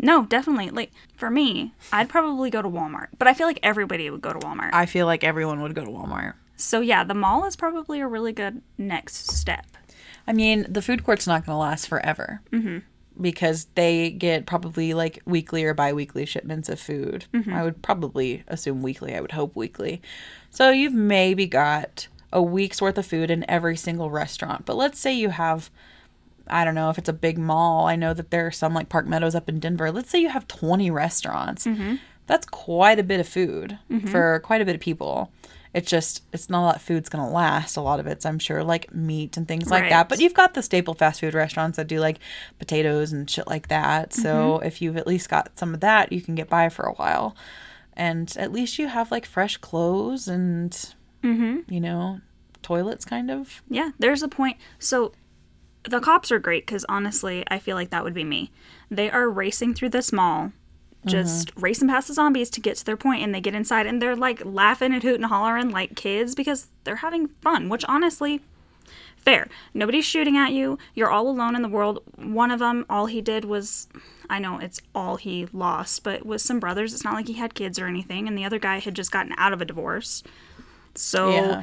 No, 0.00 0.26
definitely. 0.26 0.70
Like 0.70 0.92
for 1.16 1.30
me, 1.30 1.74
I'd 1.92 2.08
probably 2.08 2.50
go 2.50 2.62
to 2.62 2.68
Walmart, 2.68 3.08
but 3.18 3.28
I 3.28 3.34
feel 3.34 3.46
like 3.46 3.60
everybody 3.62 4.10
would 4.10 4.20
go 4.20 4.32
to 4.32 4.38
Walmart. 4.38 4.70
I 4.72 4.86
feel 4.86 5.06
like 5.06 5.24
everyone 5.24 5.60
would 5.62 5.74
go 5.74 5.84
to 5.84 5.90
Walmart. 5.90 6.34
so 6.56 6.80
yeah, 6.80 7.04
the 7.04 7.14
mall 7.14 7.44
is 7.44 7.56
probably 7.56 8.00
a 8.00 8.06
really 8.06 8.32
good 8.32 8.62
next 8.76 9.30
step. 9.30 9.66
I 10.26 10.32
mean, 10.32 10.66
the 10.68 10.82
food 10.82 11.04
court's 11.04 11.26
not 11.26 11.46
going 11.46 11.54
to 11.54 11.58
last 11.58 11.88
forever 11.88 12.42
mm-hmm. 12.52 12.78
Because 13.20 13.66
they 13.74 14.10
get 14.10 14.46
probably 14.46 14.94
like 14.94 15.20
weekly 15.24 15.64
or 15.64 15.74
bi-weekly 15.74 16.26
shipments 16.26 16.68
of 16.68 16.80
food. 16.80 17.26
Mm-hmm. 17.32 17.52
I 17.52 17.62
would 17.62 17.82
probably 17.82 18.44
assume 18.48 18.82
weekly. 18.82 19.14
I 19.14 19.20
would 19.20 19.32
hope 19.32 19.54
weekly. 19.56 20.00
So 20.50 20.70
you've 20.70 20.94
maybe 20.94 21.46
got 21.46 22.08
a 22.32 22.42
week's 22.42 22.80
worth 22.80 22.98
of 22.98 23.06
food 23.06 23.30
in 23.30 23.48
every 23.48 23.76
single 23.76 24.10
restaurant. 24.10 24.66
But 24.66 24.76
let's 24.76 24.98
say 24.98 25.12
you 25.12 25.30
have, 25.30 25.70
I 26.46 26.64
don't 26.64 26.74
know 26.74 26.90
if 26.90 26.98
it's 26.98 27.08
a 27.08 27.14
big 27.14 27.38
mall. 27.38 27.86
I 27.86 27.96
know 27.96 28.14
that 28.14 28.30
there 28.30 28.46
are 28.46 28.52
some 28.52 28.74
like 28.74 28.88
Park 28.88 29.06
Meadows 29.06 29.34
up 29.34 29.48
in 29.48 29.58
Denver. 29.58 29.90
Let's 29.90 30.10
say 30.10 30.20
you 30.20 30.30
have 30.30 30.46
20 30.48 30.90
restaurants. 30.90 31.66
Mm-hmm. 31.66 31.96
That's 32.26 32.46
quite 32.46 32.98
a 32.98 33.02
bit 33.02 33.20
of 33.20 33.28
food 33.28 33.78
mm-hmm. 33.90 34.06
for 34.08 34.40
quite 34.40 34.60
a 34.60 34.64
bit 34.64 34.74
of 34.74 34.80
people. 34.80 35.32
It's 35.74 35.90
just, 35.90 36.22
it's 36.32 36.48
not 36.48 36.62
a 36.62 36.66
lot 36.66 36.76
of 36.76 36.82
food's 36.82 37.08
going 37.08 37.24
to 37.24 37.30
last. 37.30 37.76
A 37.76 37.80
lot 37.80 38.00
of 38.00 38.06
it's, 38.06 38.24
I'm 38.24 38.38
sure, 38.38 38.64
like 38.64 38.92
meat 38.94 39.36
and 39.36 39.46
things 39.46 39.70
like 39.70 39.90
that. 39.90 40.08
But 40.08 40.20
you've 40.20 40.34
got 40.34 40.54
the 40.54 40.62
staple 40.62 40.94
fast 40.94 41.20
food 41.20 41.34
restaurants 41.34 41.76
that 41.76 41.86
do 41.86 42.00
like 42.00 42.18
potatoes 42.58 43.12
and 43.12 43.28
shit 43.28 43.46
like 43.46 43.68
that. 43.68 44.12
So 44.12 44.58
mm-hmm. 44.58 44.66
if 44.66 44.80
you've 44.80 44.96
at 44.96 45.06
least 45.06 45.28
got 45.28 45.58
some 45.58 45.74
of 45.74 45.80
that, 45.80 46.12
you 46.12 46.20
can 46.20 46.34
get 46.34 46.48
by 46.48 46.68
for 46.68 46.84
a 46.84 46.94
while. 46.94 47.36
And 47.94 48.32
at 48.38 48.52
least 48.52 48.78
you 48.78 48.88
have 48.88 49.10
like 49.10 49.26
fresh 49.26 49.56
clothes 49.56 50.28
and, 50.28 50.70
mm-hmm. 51.22 51.72
you 51.72 51.80
know, 51.80 52.20
toilets 52.62 53.04
kind 53.04 53.30
of. 53.30 53.62
Yeah, 53.68 53.90
there's 53.98 54.22
a 54.22 54.28
point. 54.28 54.56
So 54.78 55.12
the 55.82 56.00
cops 56.00 56.30
are 56.30 56.38
great 56.38 56.66
because 56.66 56.84
honestly, 56.88 57.44
I 57.48 57.58
feel 57.58 57.76
like 57.76 57.90
that 57.90 58.04
would 58.04 58.14
be 58.14 58.24
me. 58.24 58.50
They 58.90 59.10
are 59.10 59.28
racing 59.28 59.74
through 59.74 59.90
this 59.90 60.12
mall, 60.12 60.52
just 61.06 61.48
mm-hmm. 61.48 61.60
racing 61.60 61.88
past 61.88 62.08
the 62.08 62.14
zombies 62.14 62.50
to 62.50 62.60
get 62.60 62.76
to 62.76 62.84
their 62.84 62.96
point, 62.96 63.22
and 63.22 63.34
they 63.34 63.40
get 63.40 63.54
inside 63.54 63.86
and 63.86 64.02
they're 64.02 64.16
like 64.16 64.44
laughing 64.44 64.92
and 64.92 65.02
hooting 65.02 65.22
and 65.22 65.32
hollering 65.32 65.70
like 65.70 65.96
kids 65.96 66.34
because 66.34 66.68
they're 66.84 66.96
having 66.96 67.28
fun, 67.40 67.68
which 67.68 67.84
honestly, 67.88 68.40
fair. 69.16 69.48
Nobody's 69.74 70.04
shooting 70.04 70.36
at 70.36 70.52
you. 70.52 70.78
You're 70.94 71.10
all 71.10 71.28
alone 71.28 71.54
in 71.54 71.62
the 71.62 71.68
world. 71.68 72.02
One 72.16 72.50
of 72.50 72.58
them, 72.58 72.84
all 72.90 73.06
he 73.06 73.20
did 73.20 73.44
was. 73.44 73.88
I 74.30 74.38
know 74.38 74.58
it's 74.58 74.80
all 74.94 75.16
he 75.16 75.46
lost, 75.54 76.04
but 76.04 76.26
with 76.26 76.42
some 76.42 76.60
brothers, 76.60 76.92
it's 76.92 77.04
not 77.04 77.14
like 77.14 77.28
he 77.28 77.32
had 77.34 77.54
kids 77.54 77.78
or 77.78 77.86
anything, 77.86 78.28
and 78.28 78.36
the 78.36 78.44
other 78.44 78.58
guy 78.58 78.78
had 78.78 78.94
just 78.94 79.10
gotten 79.10 79.32
out 79.38 79.54
of 79.54 79.62
a 79.62 79.64
divorce. 79.64 80.22
So 80.94 81.30
Yeah. 81.30 81.62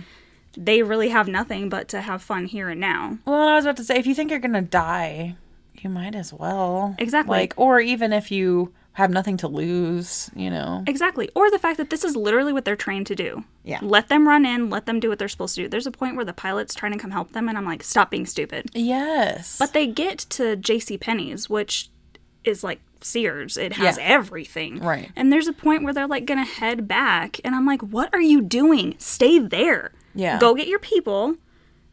they 0.57 0.81
really 0.81 1.09
have 1.09 1.27
nothing 1.27 1.69
but 1.69 1.87
to 1.89 2.01
have 2.01 2.23
fun 2.23 2.45
here 2.45 2.69
and 2.69 2.81
now. 2.81 3.19
Well, 3.25 3.49
I 3.49 3.55
was 3.55 3.65
about 3.65 3.77
to 3.77 3.83
say, 3.83 3.97
if 3.97 4.07
you 4.07 4.15
think 4.15 4.31
you're 4.31 4.39
gonna 4.39 4.63
die, 4.63 5.35
you 5.75 5.91
might 5.91 6.15
as 6.15 6.33
well. 6.33 6.95
Exactly. 6.97 7.37
Like, 7.37 7.53
or 7.55 7.79
even 7.79 8.11
if 8.11 8.31
you 8.31 8.73
have 8.95 9.11
nothing 9.11 9.37
to 9.37 9.47
lose, 9.47 10.29
you 10.35 10.49
know. 10.49 10.83
Exactly. 10.87 11.29
Or 11.35 11.51
the 11.51 11.59
fact 11.59 11.77
that 11.77 11.89
this 11.89 12.03
is 12.03 12.15
literally 12.15 12.51
what 12.53 12.63
they're 12.65 12.75
trained 12.77 13.07
to 13.07 13.15
do. 13.15 13.43
Yeah. 13.63 13.79
Let 13.81 14.07
them 14.09 14.27
run 14.27 14.45
in, 14.45 14.69
let 14.69 14.85
them 14.85 14.99
do 14.99 15.09
what 15.09 15.19
they're 15.19 15.27
supposed 15.27 15.55
to 15.55 15.63
do. 15.63 15.67
There's 15.67 15.85
a 15.87 15.91
point 15.91 16.15
where 16.15 16.23
the 16.25 16.33
pilot's 16.33 16.73
trying 16.73 16.93
to 16.93 16.97
come 16.97 17.11
help 17.11 17.33
them, 17.33 17.47
and 17.49 17.57
I'm 17.57 17.65
like, 17.65 17.83
stop 17.83 18.09
being 18.09 18.25
stupid. 18.25 18.69
Yes. 18.73 19.57
But 19.59 19.73
they 19.73 19.85
get 19.87 20.19
to 20.31 20.55
J.C. 20.55 20.97
Penney's, 20.97 21.49
which 21.49 21.89
is 22.43 22.63
like 22.63 22.79
Sears. 23.01 23.57
It 23.57 23.73
has 23.73 23.97
Yeah. 23.97 24.03
everything. 24.05 24.79
Right. 24.79 25.11
And 25.15 25.31
there's 25.31 25.47
a 25.47 25.53
point 25.53 25.83
where 25.83 25.93
they're 25.93 26.07
like 26.07 26.25
gonna 26.25 26.45
head 26.45 26.87
back, 26.87 27.39
and 27.43 27.53
I'm 27.53 27.65
like, 27.65 27.81
what 27.81 28.13
are 28.13 28.21
you 28.21 28.41
doing? 28.41 28.95
Stay 28.97 29.39
there. 29.39 29.91
Yeah. 30.13 30.39
Go 30.39 30.55
get 30.55 30.67
your 30.67 30.79
people 30.79 31.35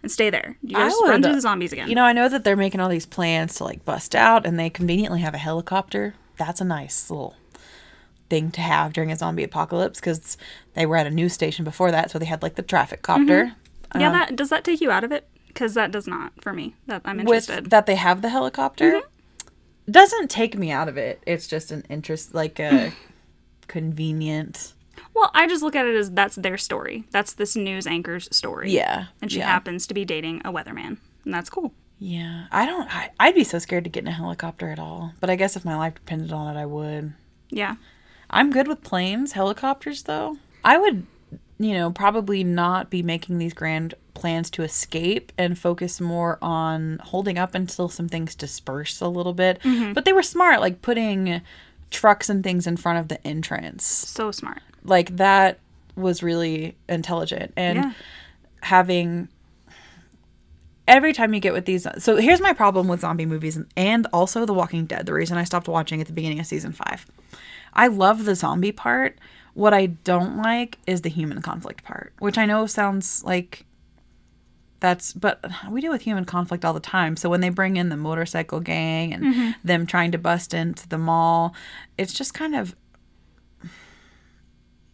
and 0.02 0.10
stay 0.10 0.30
there. 0.30 0.56
You 0.62 0.76
just 0.76 1.02
run 1.02 1.20
through 1.22 1.32
uh, 1.32 1.34
the 1.34 1.40
zombies 1.40 1.72
again. 1.72 1.88
You 1.88 1.94
know, 1.96 2.04
I 2.04 2.12
know 2.12 2.28
that 2.28 2.44
they're 2.44 2.56
making 2.56 2.80
all 2.80 2.88
these 2.88 3.06
plans 3.06 3.56
to 3.56 3.64
like 3.64 3.84
bust 3.84 4.14
out 4.14 4.46
and 4.46 4.58
they 4.58 4.70
conveniently 4.70 5.20
have 5.20 5.34
a 5.34 5.38
helicopter. 5.38 6.14
That's 6.46 6.60
a 6.60 6.64
nice 6.64 7.08
little 7.08 7.36
thing 8.28 8.50
to 8.50 8.60
have 8.60 8.92
during 8.92 9.12
a 9.12 9.16
zombie 9.16 9.44
apocalypse 9.44 10.00
because 10.00 10.36
they 10.74 10.86
were 10.86 10.96
at 10.96 11.06
a 11.06 11.10
news 11.10 11.32
station 11.32 11.64
before 11.64 11.90
that, 11.90 12.10
so 12.10 12.18
they 12.18 12.24
had 12.24 12.42
like 12.42 12.56
the 12.56 12.62
traffic 12.62 13.02
mm-hmm. 13.02 13.20
copter. 13.20 13.52
yeah, 13.94 14.06
um, 14.08 14.12
that 14.14 14.36
does 14.36 14.48
that 14.48 14.64
take 14.64 14.80
you 14.80 14.90
out 14.90 15.04
of 15.04 15.12
it? 15.12 15.28
Because 15.46 15.74
that 15.74 15.92
does 15.92 16.08
not 16.08 16.32
for 16.40 16.52
me. 16.52 16.74
That 16.86 17.02
I'm 17.04 17.18
With 17.18 17.48
interested. 17.48 17.70
that 17.70 17.86
they 17.86 17.94
have 17.94 18.22
the 18.22 18.30
helicopter 18.30 18.90
mm-hmm. 18.90 19.92
doesn't 19.92 20.30
take 20.30 20.56
me 20.58 20.70
out 20.72 20.88
of 20.88 20.96
it. 20.96 21.22
It's 21.26 21.46
just 21.46 21.70
an 21.70 21.84
interest, 21.88 22.34
like 22.34 22.58
a 22.58 22.92
convenient. 23.68 24.72
well, 25.14 25.30
I 25.34 25.46
just 25.46 25.62
look 25.62 25.76
at 25.76 25.86
it 25.86 25.94
as 25.94 26.10
that's 26.10 26.36
their 26.36 26.58
story. 26.58 27.04
That's 27.12 27.34
this 27.34 27.54
news 27.54 27.86
anchor's 27.86 28.34
story. 28.34 28.72
Yeah, 28.72 29.06
And 29.20 29.30
she 29.30 29.38
yeah. 29.38 29.46
happens 29.46 29.86
to 29.86 29.94
be 29.94 30.04
dating 30.04 30.40
a 30.44 30.52
weatherman, 30.52 30.96
and 31.24 31.34
that's 31.34 31.50
cool. 31.50 31.72
Yeah, 32.04 32.46
I 32.50 32.66
don't. 32.66 32.92
I, 32.92 33.10
I'd 33.20 33.36
be 33.36 33.44
so 33.44 33.60
scared 33.60 33.84
to 33.84 33.90
get 33.90 34.02
in 34.02 34.08
a 34.08 34.12
helicopter 34.12 34.70
at 34.70 34.80
all. 34.80 35.12
But 35.20 35.30
I 35.30 35.36
guess 35.36 35.54
if 35.54 35.64
my 35.64 35.76
life 35.76 35.94
depended 35.94 36.32
on 36.32 36.56
it, 36.56 36.58
I 36.58 36.66
would. 36.66 37.12
Yeah. 37.48 37.76
I'm 38.28 38.50
good 38.50 38.66
with 38.66 38.82
planes, 38.82 39.32
helicopters 39.32 40.02
though. 40.02 40.38
I 40.64 40.78
would, 40.78 41.06
you 41.60 41.74
know, 41.74 41.92
probably 41.92 42.42
not 42.42 42.90
be 42.90 43.04
making 43.04 43.38
these 43.38 43.54
grand 43.54 43.94
plans 44.14 44.50
to 44.50 44.64
escape 44.64 45.30
and 45.38 45.56
focus 45.56 46.00
more 46.00 46.38
on 46.42 46.98
holding 47.04 47.38
up 47.38 47.54
until 47.54 47.88
some 47.88 48.08
things 48.08 48.34
disperse 48.34 49.00
a 49.00 49.06
little 49.08 49.32
bit. 49.34 49.60
Mm-hmm. 49.60 49.92
But 49.92 50.04
they 50.04 50.12
were 50.12 50.24
smart, 50.24 50.60
like 50.60 50.82
putting 50.82 51.40
trucks 51.90 52.28
and 52.28 52.42
things 52.42 52.66
in 52.66 52.76
front 52.78 52.98
of 52.98 53.06
the 53.08 53.24
entrance. 53.24 53.84
So 53.86 54.32
smart. 54.32 54.62
Like 54.82 55.18
that 55.18 55.60
was 55.94 56.20
really 56.22 56.74
intelligent. 56.88 57.52
And 57.56 57.76
Yeah. 57.78 57.92
having 58.62 59.28
every 60.92 61.12
time 61.12 61.34
you 61.34 61.40
get 61.40 61.52
with 61.52 61.64
these 61.64 61.86
so 61.98 62.16
here's 62.16 62.40
my 62.40 62.52
problem 62.52 62.86
with 62.86 63.00
zombie 63.00 63.26
movies 63.26 63.58
and 63.76 64.06
also 64.12 64.44
the 64.44 64.54
walking 64.54 64.86
dead 64.86 65.06
the 65.06 65.12
reason 65.12 65.36
i 65.36 65.44
stopped 65.44 65.68
watching 65.68 66.00
at 66.00 66.06
the 66.06 66.12
beginning 66.12 66.38
of 66.38 66.46
season 66.46 66.72
five 66.72 67.06
i 67.72 67.86
love 67.86 68.24
the 68.24 68.34
zombie 68.34 68.72
part 68.72 69.18
what 69.54 69.74
i 69.74 69.86
don't 69.86 70.36
like 70.36 70.78
is 70.86 71.02
the 71.02 71.08
human 71.08 71.42
conflict 71.42 71.82
part 71.82 72.12
which 72.18 72.38
i 72.38 72.46
know 72.46 72.66
sounds 72.66 73.24
like 73.24 73.64
that's 74.80 75.12
but 75.12 75.44
we 75.70 75.80
deal 75.80 75.92
with 75.92 76.02
human 76.02 76.24
conflict 76.24 76.64
all 76.64 76.72
the 76.72 76.80
time 76.80 77.16
so 77.16 77.30
when 77.30 77.40
they 77.40 77.48
bring 77.48 77.76
in 77.76 77.88
the 77.88 77.96
motorcycle 77.96 78.60
gang 78.60 79.14
and 79.14 79.22
mm-hmm. 79.22 79.50
them 79.64 79.86
trying 79.86 80.10
to 80.12 80.18
bust 80.18 80.52
into 80.52 80.88
the 80.88 80.98
mall 80.98 81.54
it's 81.96 82.12
just 82.12 82.34
kind 82.34 82.54
of 82.54 82.74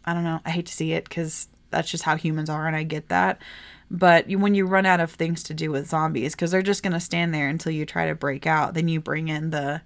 I 0.09 0.15
don't 0.15 0.25
know. 0.25 0.41
I 0.47 0.51
hate 0.51 0.65
to 0.65 0.73
see 0.73 0.93
it 0.93 1.05
because 1.05 1.49
that's 1.69 1.91
just 1.91 2.03
how 2.03 2.17
humans 2.17 2.49
are, 2.49 2.67
and 2.67 2.75
I 2.75 2.83
get 2.83 3.11
that. 3.11 3.43
But 3.91 4.29
when 4.29 4.55
you 4.55 4.67
run 4.67 4.85
out 4.87 5.01
of 5.01 5.13
things 5.13 5.43
to 5.45 5.55
do 5.55 5.71
with 5.71 5.89
zombies, 5.89 6.35
because 6.35 6.51
they're 6.51 6.63
just 6.63 6.83
going 6.83 6.93
to 6.93 7.01
stand 7.01 7.33
there 7.33 7.49
until 7.49 7.73
you 7.73 7.87
try 7.87 8.07
to 8.09 8.15
break 8.15 8.47
out, 8.47 8.75
then 8.75 8.89
you 8.89 9.01
bring 9.01 9.29
in 9.29 9.51
the, 9.51 9.81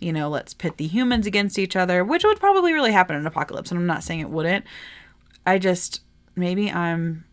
you 0.00 0.12
know, 0.12 0.28
let's 0.28 0.52
pit 0.54 0.76
the 0.76 0.86
humans 0.88 1.26
against 1.26 1.58
each 1.58 1.76
other, 1.76 2.04
which 2.04 2.24
would 2.24 2.40
probably 2.40 2.72
really 2.72 2.90
happen 2.92 3.14
in 3.14 3.20
an 3.20 3.26
apocalypse. 3.26 3.70
And 3.70 3.78
I'm 3.78 3.86
not 3.86 4.02
saying 4.02 4.20
it 4.20 4.30
wouldn't. 4.30 4.64
I 5.46 5.58
just, 5.58 6.00
maybe 6.34 6.70
I'm 6.70 7.24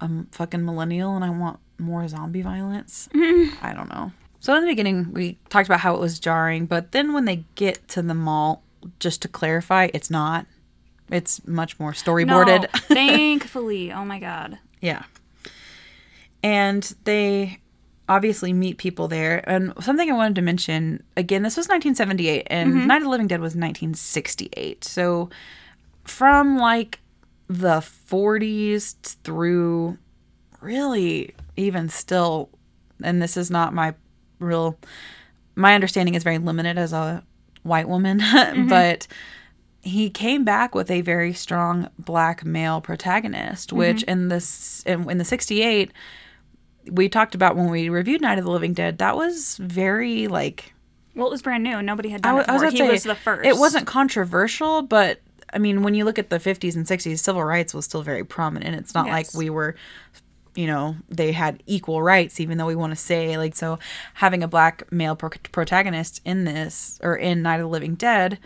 a 0.00 0.08
fucking 0.32 0.64
millennial 0.64 1.14
and 1.14 1.24
I 1.24 1.30
want 1.30 1.60
more 1.78 2.06
zombie 2.08 2.42
violence. 2.42 3.08
I 3.14 3.72
don't 3.74 3.88
know. 3.88 4.10
So 4.40 4.54
in 4.56 4.62
the 4.62 4.68
beginning, 4.70 5.12
we 5.12 5.38
talked 5.48 5.68
about 5.68 5.80
how 5.80 5.94
it 5.94 6.00
was 6.00 6.18
jarring, 6.18 6.66
but 6.66 6.90
then 6.92 7.12
when 7.12 7.24
they 7.24 7.44
get 7.54 7.86
to 7.88 8.02
the 8.02 8.14
mall, 8.14 8.62
just 8.98 9.22
to 9.22 9.28
clarify, 9.28 9.88
it's 9.94 10.10
not. 10.10 10.46
It's 11.10 11.46
much 11.46 11.78
more 11.80 11.90
No, 11.90 11.94
storyboarded. 11.96 12.68
thankfully. 12.88 13.92
Oh 13.92 14.04
my 14.04 14.18
god. 14.18 14.58
Yeah. 14.80 15.04
And 16.42 16.94
they 17.04 17.60
obviously 18.08 18.52
meet 18.52 18.78
people 18.78 19.08
there. 19.08 19.48
And 19.48 19.72
something 19.80 20.10
I 20.10 20.14
wanted 20.14 20.36
to 20.36 20.42
mention 20.42 21.02
again, 21.16 21.42
this 21.42 21.56
was 21.56 21.68
1978, 21.68 22.46
and 22.48 22.72
mm-hmm. 22.72 22.86
Night 22.86 22.98
of 22.98 23.04
the 23.04 23.10
Living 23.10 23.26
Dead 23.26 23.40
was 23.40 23.50
1968. 23.50 24.84
So 24.84 25.28
from 26.04 26.56
like 26.58 27.00
the 27.48 27.80
40s 27.80 28.94
through 29.24 29.98
really 30.60 31.34
even 31.56 31.88
still, 31.88 32.50
and 33.02 33.22
this 33.22 33.36
is 33.36 33.50
not 33.50 33.74
my 33.74 33.94
real, 34.38 34.78
my 35.54 35.74
understanding 35.74 36.14
is 36.14 36.22
very 36.22 36.38
limited 36.38 36.78
as 36.78 36.92
a 36.92 37.22
white 37.62 37.88
woman, 37.88 38.20
mm-hmm. 38.20 38.68
but 38.68 39.06
he 39.80 40.10
came 40.10 40.44
back 40.44 40.74
with 40.74 40.90
a 40.90 41.02
very 41.02 41.32
strong 41.32 41.88
black 41.98 42.44
male 42.44 42.80
protagonist, 42.80 43.72
which 43.72 43.98
mm-hmm. 43.98 44.10
in 44.10 44.28
this 44.28 44.82
in, 44.86 45.08
in 45.10 45.18
the 45.18 45.24
'68 45.24 45.92
we 46.86 47.08
talked 47.08 47.34
about 47.34 47.56
when 47.56 47.70
we 47.70 47.88
reviewed 47.88 48.20
Night 48.20 48.38
of 48.38 48.44
the 48.44 48.50
Living 48.50 48.72
Dead. 48.72 48.98
That 48.98 49.16
was 49.16 49.56
very 49.58 50.26
like 50.28 50.72
Well, 51.14 51.26
it 51.26 51.30
was 51.30 51.42
brand 51.42 51.64
new. 51.64 51.82
Nobody 51.82 52.08
had 52.10 52.22
done 52.22 52.34
wa- 52.36 52.40
it 52.40 52.48
I 52.48 52.52
was 52.52 52.62
before. 52.62 52.70
He 52.72 52.78
say, 52.78 52.90
was 52.90 53.02
the 53.04 53.14
first. 53.14 53.46
It 53.46 53.56
wasn't 53.56 53.86
controversial, 53.86 54.82
but 54.82 55.20
I 55.52 55.58
mean, 55.58 55.82
when 55.82 55.94
you 55.94 56.04
look 56.04 56.18
at 56.18 56.30
the 56.30 56.38
50s 56.38 56.76
and 56.76 56.86
60s, 56.86 57.18
civil 57.18 57.42
rights 57.42 57.72
was 57.74 57.84
still 57.86 58.02
very 58.02 58.24
prominent. 58.24 58.76
It's 58.76 58.94
not 58.94 59.06
like 59.08 59.32
we 59.34 59.48
were, 59.48 59.76
you 60.54 60.66
know, 60.66 60.96
they 61.08 61.32
had 61.32 61.62
equal 61.66 62.02
rights, 62.02 62.38
even 62.40 62.58
though 62.58 62.66
we 62.66 62.74
want 62.76 62.92
to 62.92 62.96
say, 62.96 63.38
like, 63.38 63.54
so 63.56 63.78
having 64.14 64.42
a 64.42 64.48
black 64.48 64.90
male 64.92 65.16
pro- 65.16 65.30
protagonist 65.52 66.20
in 66.26 66.44
this 66.44 66.98
or 67.02 67.16
in 67.16 67.40
Night 67.42 67.56
of 67.56 67.60
the 67.62 67.68
Living 67.68 67.94
Dead. 67.94 68.38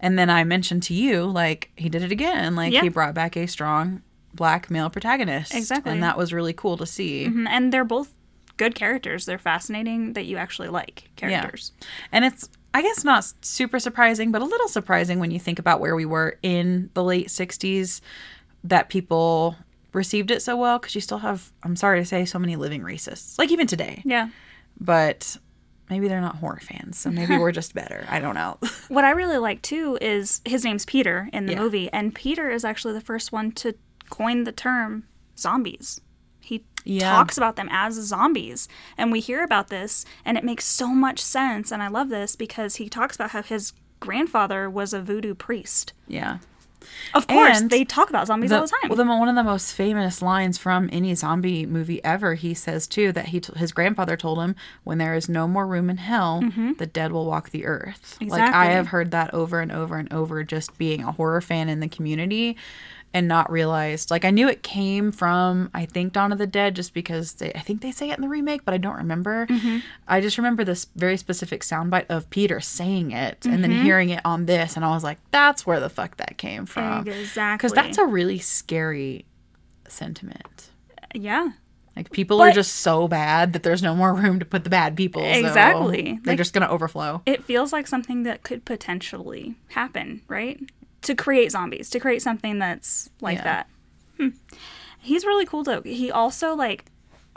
And 0.00 0.18
then 0.18 0.30
I 0.30 0.44
mentioned 0.44 0.84
to 0.84 0.94
you, 0.94 1.24
like, 1.26 1.70
he 1.76 1.88
did 1.90 2.02
it 2.02 2.12
again. 2.12 2.54
Like, 2.56 2.72
Yeah. 2.72 2.80
he 2.82 2.88
brought 2.88 3.12
back 3.14 3.36
a 3.36 3.46
strong 3.46 4.00
black 4.34 4.70
male 4.70 4.90
protagonist. 4.90 5.54
Exactly. 5.54 5.92
And 5.92 6.02
that 6.02 6.16
was 6.18 6.32
really 6.32 6.52
cool 6.52 6.76
to 6.76 6.86
see. 6.86 7.26
Mhm, 7.26 7.46
And 7.48 7.72
they're 7.72 7.84
both 7.84 8.12
good 8.56 8.74
characters. 8.74 9.24
They're 9.26 9.38
fascinating 9.38 10.12
that 10.14 10.24
you 10.26 10.36
actually 10.36 10.68
like 10.68 11.10
characters. 11.16 11.72
And 12.12 12.24
it's, 12.24 12.48
I 12.74 12.82
guess, 12.82 13.04
not 13.04 13.24
super 13.40 13.78
surprising, 13.78 14.30
but 14.32 14.42
a 14.42 14.44
little 14.44 14.68
surprising 14.68 15.18
when 15.20 15.30
you 15.30 15.38
think 15.38 15.58
about 15.58 15.80
where 15.80 15.94
we 15.96 16.04
were 16.04 16.38
in 16.42 16.90
the 16.94 17.02
late 17.04 17.28
60s 17.28 18.00
that 18.64 18.88
people 18.88 19.56
received 19.92 20.30
it 20.30 20.42
so 20.42 20.56
well 20.56 20.78
because 20.78 20.94
you 20.94 21.00
still 21.00 21.18
have, 21.18 21.52
I'm 21.62 21.76
sorry 21.76 22.00
to 22.00 22.04
say, 22.06 22.24
so 22.24 22.38
many 22.38 22.56
living 22.56 22.82
racists. 22.82 23.38
Like 23.38 23.50
even 23.50 23.66
today. 23.66 24.02
Yeah. 24.04 24.28
But 24.80 25.36
maybe 25.88 26.08
they're 26.08 26.20
not 26.20 26.36
horror 26.36 26.60
fans. 26.60 26.98
So 26.98 27.10
maybe 27.10 27.38
we're 27.38 27.52
just 27.52 27.74
better. 27.74 28.04
I 28.08 28.20
don't 28.20 28.34
know. 28.34 28.58
What 28.88 29.04
I 29.04 29.10
really 29.10 29.38
like 29.38 29.62
too 29.62 29.98
is 30.00 30.40
his 30.44 30.64
name's 30.64 30.84
Peter 30.84 31.28
in 31.32 31.46
the 31.46 31.52
Yeah. 31.52 31.60
movie, 31.60 31.92
and 31.92 32.14
Peter 32.14 32.50
is 32.50 32.64
actually 32.64 32.94
the 32.94 33.00
first 33.00 33.32
one 33.32 33.52
to 33.52 33.74
coin 34.10 34.44
the 34.44 34.52
term 34.52 35.04
zombies. 35.36 36.00
He 36.40 36.64
Yeah. 36.84 37.10
talks 37.10 37.36
about 37.36 37.56
them 37.56 37.68
as 37.70 37.94
zombies, 37.94 38.68
and 38.96 39.12
we 39.12 39.20
hear 39.20 39.42
about 39.42 39.68
this, 39.68 40.04
and 40.24 40.38
it 40.38 40.44
makes 40.44 40.64
so 40.64 40.88
much 40.88 41.20
sense. 41.20 41.70
And 41.70 41.82
I 41.82 41.88
love 41.88 42.08
this 42.08 42.36
because 42.36 42.76
he 42.76 42.88
talks 42.88 43.14
about 43.16 43.30
how 43.32 43.42
his 43.42 43.72
grandfather 44.00 44.70
was 44.70 44.92
a 44.94 45.02
voodoo 45.02 45.34
priest. 45.34 45.92
yeah. 46.06 46.38
Of 47.14 47.26
course, 47.26 47.60
And 47.60 47.70
they 47.70 47.84
talk 47.84 48.10
about 48.10 48.26
zombies 48.26 48.52
all 48.52 48.62
the 48.62 48.68
time. 48.68 48.88
Well, 48.90 48.96
the, 48.96 49.04
one 49.04 49.28
of 49.28 49.34
the 49.34 49.42
most 49.44 49.72
famous 49.72 50.20
lines 50.22 50.58
from 50.58 50.88
any 50.92 51.14
zombie 51.14 51.64
movie 51.66 52.02
ever, 52.04 52.34
he 52.34 52.54
says 52.54 52.86
too 52.86 53.12
that 53.12 53.26
he 53.28 53.40
t- 53.40 53.52
his 53.56 53.72
grandfather 53.72 54.16
told 54.16 54.38
him, 54.40 54.54
"When 54.84 54.98
there 54.98 55.14
is 55.14 55.28
no 55.28 55.48
more 55.48 55.66
room 55.66 55.88
in 55.90 55.96
hell, 55.98 56.42
the 56.78 56.86
dead 56.86 57.12
will 57.12 57.26
walk 57.26 57.50
the 57.50 57.64
earth." 57.66 58.18
Like 58.20 58.42
I 58.42 58.66
Mm-hmm. 58.68 58.72
Have 58.74 58.86
heard 58.88 59.10
that 59.12 59.32
over 59.32 59.60
and 59.60 59.72
over 59.72 59.96
and 59.96 60.12
over, 60.12 60.44
just 60.44 60.76
being 60.78 61.02
a 61.02 61.12
horror 61.12 61.40
fan 61.40 61.68
in 61.68 61.80
the 61.80 61.88
community, 61.88 62.56
and 63.14 63.26
not 63.26 63.50
realized. 63.50 64.10
Like 64.10 64.24
I 64.26 64.30
knew 64.30 64.48
it 64.48 64.62
came 64.62 65.10
from 65.12 65.70
I 65.72 65.86
think 65.86 66.12
Dawn 66.12 66.30
of 66.32 66.38
the 66.38 66.46
Dead, 66.46 66.76
just 66.76 66.92
because 66.92 67.32
they, 67.34 67.52
I 67.54 67.60
think 67.60 67.80
they 67.80 67.90
say 67.90 68.10
it 68.10 68.16
in 68.18 68.22
the 68.22 68.28
remake, 68.28 68.64
but 68.66 68.74
I 68.74 68.78
don't 68.78 68.96
remember. 68.96 69.46
Mm-hmm. 69.46 69.78
I 70.06 70.20
just 70.20 70.36
remember 70.36 70.62
this 70.64 70.86
very 70.94 71.16
specific 71.16 71.62
soundbite 71.62 72.06
of 72.10 72.28
Peter 72.30 72.60
saying 72.60 73.10
it, 73.12 73.44
and 73.46 73.54
Mm-hmm. 73.54 73.62
then 73.62 73.82
hearing 73.84 74.10
it 74.10 74.20
on 74.24 74.44
this, 74.46 74.76
and 74.76 74.84
I 74.84 74.90
was 74.90 75.02
like, 75.04 75.18
"That's 75.30 75.66
where 75.66 75.80
the 75.80 75.88
fuck 75.88 76.16
that 76.18 76.36
came 76.36 76.66
from." 76.66 76.77
Exactly. 77.06 77.56
Because 77.56 77.72
that's 77.72 77.98
a 77.98 78.06
really 78.06 78.38
scary 78.38 79.24
sentiment. 79.88 80.70
yeah. 81.14 81.50
Like 81.96 82.12
people 82.12 82.40
are 82.40 82.52
just 82.52 82.76
so 82.76 83.08
bad 83.08 83.54
that 83.54 83.64
there's 83.64 83.82
no 83.82 83.92
more 83.96 84.14
room 84.14 84.38
to 84.38 84.44
put 84.44 84.62
the 84.62 84.70
bad 84.70 84.96
people. 84.96 85.20
so 85.22 85.26
Exactly. 85.26 86.20
they're 86.22 86.32
Like- 86.32 86.38
just 86.38 86.52
gonna 86.52 86.68
overflow. 86.68 87.22
it 87.26 87.42
feels 87.42 87.72
like 87.72 87.86
something 87.88 88.22
that 88.22 88.44
could 88.44 88.64
potentially 88.64 89.56
happen, 89.70 90.22
right? 90.28 90.60
To 91.02 91.14
create 91.16 91.50
zombies, 91.50 91.90
to 91.90 91.98
create 91.98 92.22
something 92.22 92.58
that's 92.60 93.10
like 93.20 93.38
Yeah. 93.38 93.44
that. 93.44 93.68
Hmm. 94.16 94.28
He's 95.00 95.24
really 95.24 95.44
cool 95.46 95.64
though. 95.64 95.82
He 95.82 96.10
also 96.10 96.54
like 96.54 96.84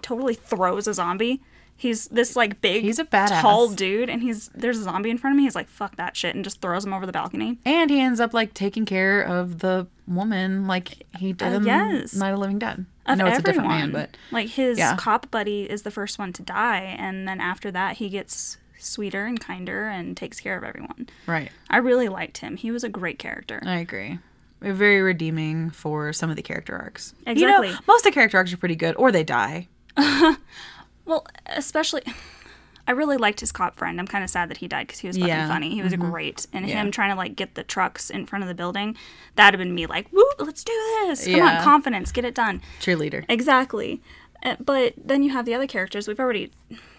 totally 0.04 0.36
throws 0.36 0.88
a 0.88 0.94
zombie. 0.94 1.42
He's 1.82 2.08
this 2.10 2.36
like 2.36 2.62
big, 2.62 2.84
He's 2.84 3.00
a 3.00 3.06
badass. 3.06 3.42
tall 3.42 3.70
dude, 3.70 4.08
and 4.08 4.22
he's 4.22 4.50
there's 4.54 4.78
a 4.78 4.84
zombie 4.84 5.10
in 5.10 5.18
front 5.18 5.34
of 5.34 5.38
me. 5.38 5.44
He's 5.46 5.56
like, 5.56 5.68
"Fuck 5.68 5.96
that 5.96 6.16
shit," 6.16 6.36
and 6.36 6.44
just 6.44 6.62
throws 6.62 6.86
him 6.86 6.94
over 6.94 7.08
the 7.08 7.12
balcony. 7.12 7.58
And 7.66 7.90
he 7.90 8.00
ends 8.00 8.20
up 8.20 8.36
like 8.36 8.54
taking 8.54 8.86
care 8.86 9.20
of 9.24 9.60
the 9.60 9.88
woman 10.08 10.68
like 10.68 11.08
he 11.18 11.34
did 11.34 11.48
Uh, 11.54 11.56
in 11.58 11.64
yes. 11.66 12.14
Night 12.14 12.34
of 12.34 12.38
Living 12.40 12.60
Dead. 12.60 12.86
I 13.08 13.14
Of 13.14 13.18
know 13.18 13.26
it's 13.26 13.40
a 13.40 13.42
different 13.42 13.68
man, 13.70 13.92
but 13.92 14.16
like 14.30 14.50
his 14.50 14.78
Yeah. 14.78 14.96
cop 14.96 15.32
buddy 15.32 15.64
is 15.64 15.82
the 15.82 15.90
first 15.90 16.20
one 16.20 16.32
to 16.34 16.44
die, 16.44 16.96
and 17.00 17.28
then 17.28 17.42
after 17.42 17.72
that, 17.72 17.98
he 17.98 18.10
gets 18.10 18.58
sweeter 18.78 19.26
and 19.26 19.40
kinder 19.40 19.88
and 19.88 20.16
takes 20.16 20.40
care 20.40 20.56
of 20.58 20.64
everyone. 20.64 21.10
right. 21.26 21.50
I 21.68 21.78
really 21.78 22.10
liked 22.10 22.38
him. 22.40 22.58
He 22.58 22.70
was 22.70 22.84
a 22.84 22.90
great 22.90 23.18
character. 23.18 23.60
I 23.66 23.78
agree. 23.78 24.20
Very 24.62 25.02
redeeming 25.02 25.72
for 25.72 26.14
some 26.14 26.30
of 26.30 26.36
the 26.36 26.44
character 26.44 26.78
arcs. 26.78 27.16
You 27.26 27.32
Exactly. 27.32 27.70
know, 27.72 27.78
most 27.88 28.06
of 28.06 28.12
the 28.12 28.16
character 28.16 28.38
arcs 28.38 28.54
are 28.54 28.58
pretty 28.58 28.76
good, 28.76 28.96
or 28.98 29.12
they 29.12 29.24
die. 29.24 29.68
Well, 31.05 31.25
especially, 31.48 32.03
I 32.88 32.91
really 32.91 33.17
liked 33.17 33.39
his 33.39 33.51
cop 33.51 33.75
friend. 33.77 34.00
I'm 34.00 34.08
kind 34.08 34.24
of 34.24 34.29
sad 34.29 34.50
that 34.50 34.58
he 34.58 34.67
died 34.67 34.88
because 34.88 35.00
he 35.00 35.08
was 35.08 35.15
fucking 35.17 35.27
Yeah. 35.27 35.48
funny. 35.48 35.75
He 35.75 35.81
was 35.81 35.93
great, 35.96 36.48
and 36.51 36.67
Yeah. 36.67 36.81
him 36.81 36.91
trying 36.91 37.12
to 37.12 37.15
like 37.15 37.36
get 37.36 37.55
the 37.55 37.63
trucks 37.63 38.10
in 38.10 38.25
front 38.25 38.43
of 38.43 38.48
the 38.50 38.55
building, 38.55 38.96
that'd 39.36 39.58
have 39.60 39.63
been 39.65 39.75
me 39.75 39.86
like, 39.86 40.12
"Woo, 40.12 40.24
let's 40.39 40.63
do 40.63 40.74
this! 41.05 41.25
Come 41.25 41.36
Yeah. 41.36 41.58
on, 41.60 41.63
confidence, 41.63 42.12
get 42.12 42.25
it 42.25 42.34
done." 42.36 42.62
Cheerleader. 42.79 43.25
Exactly. 43.29 44.01
Uh, 44.43 44.55
But 44.60 44.93
then 44.98 45.22
you 45.24 45.29
have 45.31 45.46
the 45.46 45.53
other 45.53 45.67
characters. 45.67 46.08
We've 46.08 46.20
already 46.20 46.51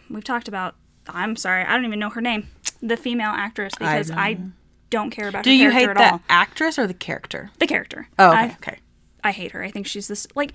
we've 0.09 0.25
talked 0.25 0.47
about. 0.49 0.77
I'm 1.09 1.35
sorry, 1.35 1.65
I 1.65 1.75
don't 1.75 1.85
even 1.85 1.99
know 1.99 2.11
her 2.11 2.21
name. 2.21 2.47
The 2.81 2.97
female 2.97 3.31
actress 3.33 3.73
because 3.79 4.11
I, 4.13 4.35
don't 4.35 4.53
don't 4.91 5.11
care 5.11 5.27
about 5.29 5.43
Do 5.43 5.51
her 5.51 5.57
you 5.57 5.71
hate 5.71 5.89
at 5.89 5.97
the 5.97 6.13
all. 6.13 6.23
actress 6.29 6.79
or 6.79 6.87
the 6.87 6.95
character? 6.95 7.51
The 7.59 7.67
character. 7.67 8.09
Oh, 8.19 8.29
okay. 8.31 8.39
I, 8.39 8.45
okay. 8.61 8.79
I 9.25 9.31
hate 9.33 9.51
her. 9.53 9.63
I 9.65 9.71
think 9.73 9.87
she's 9.89 10.07
this 10.07 10.27
like 10.37 10.53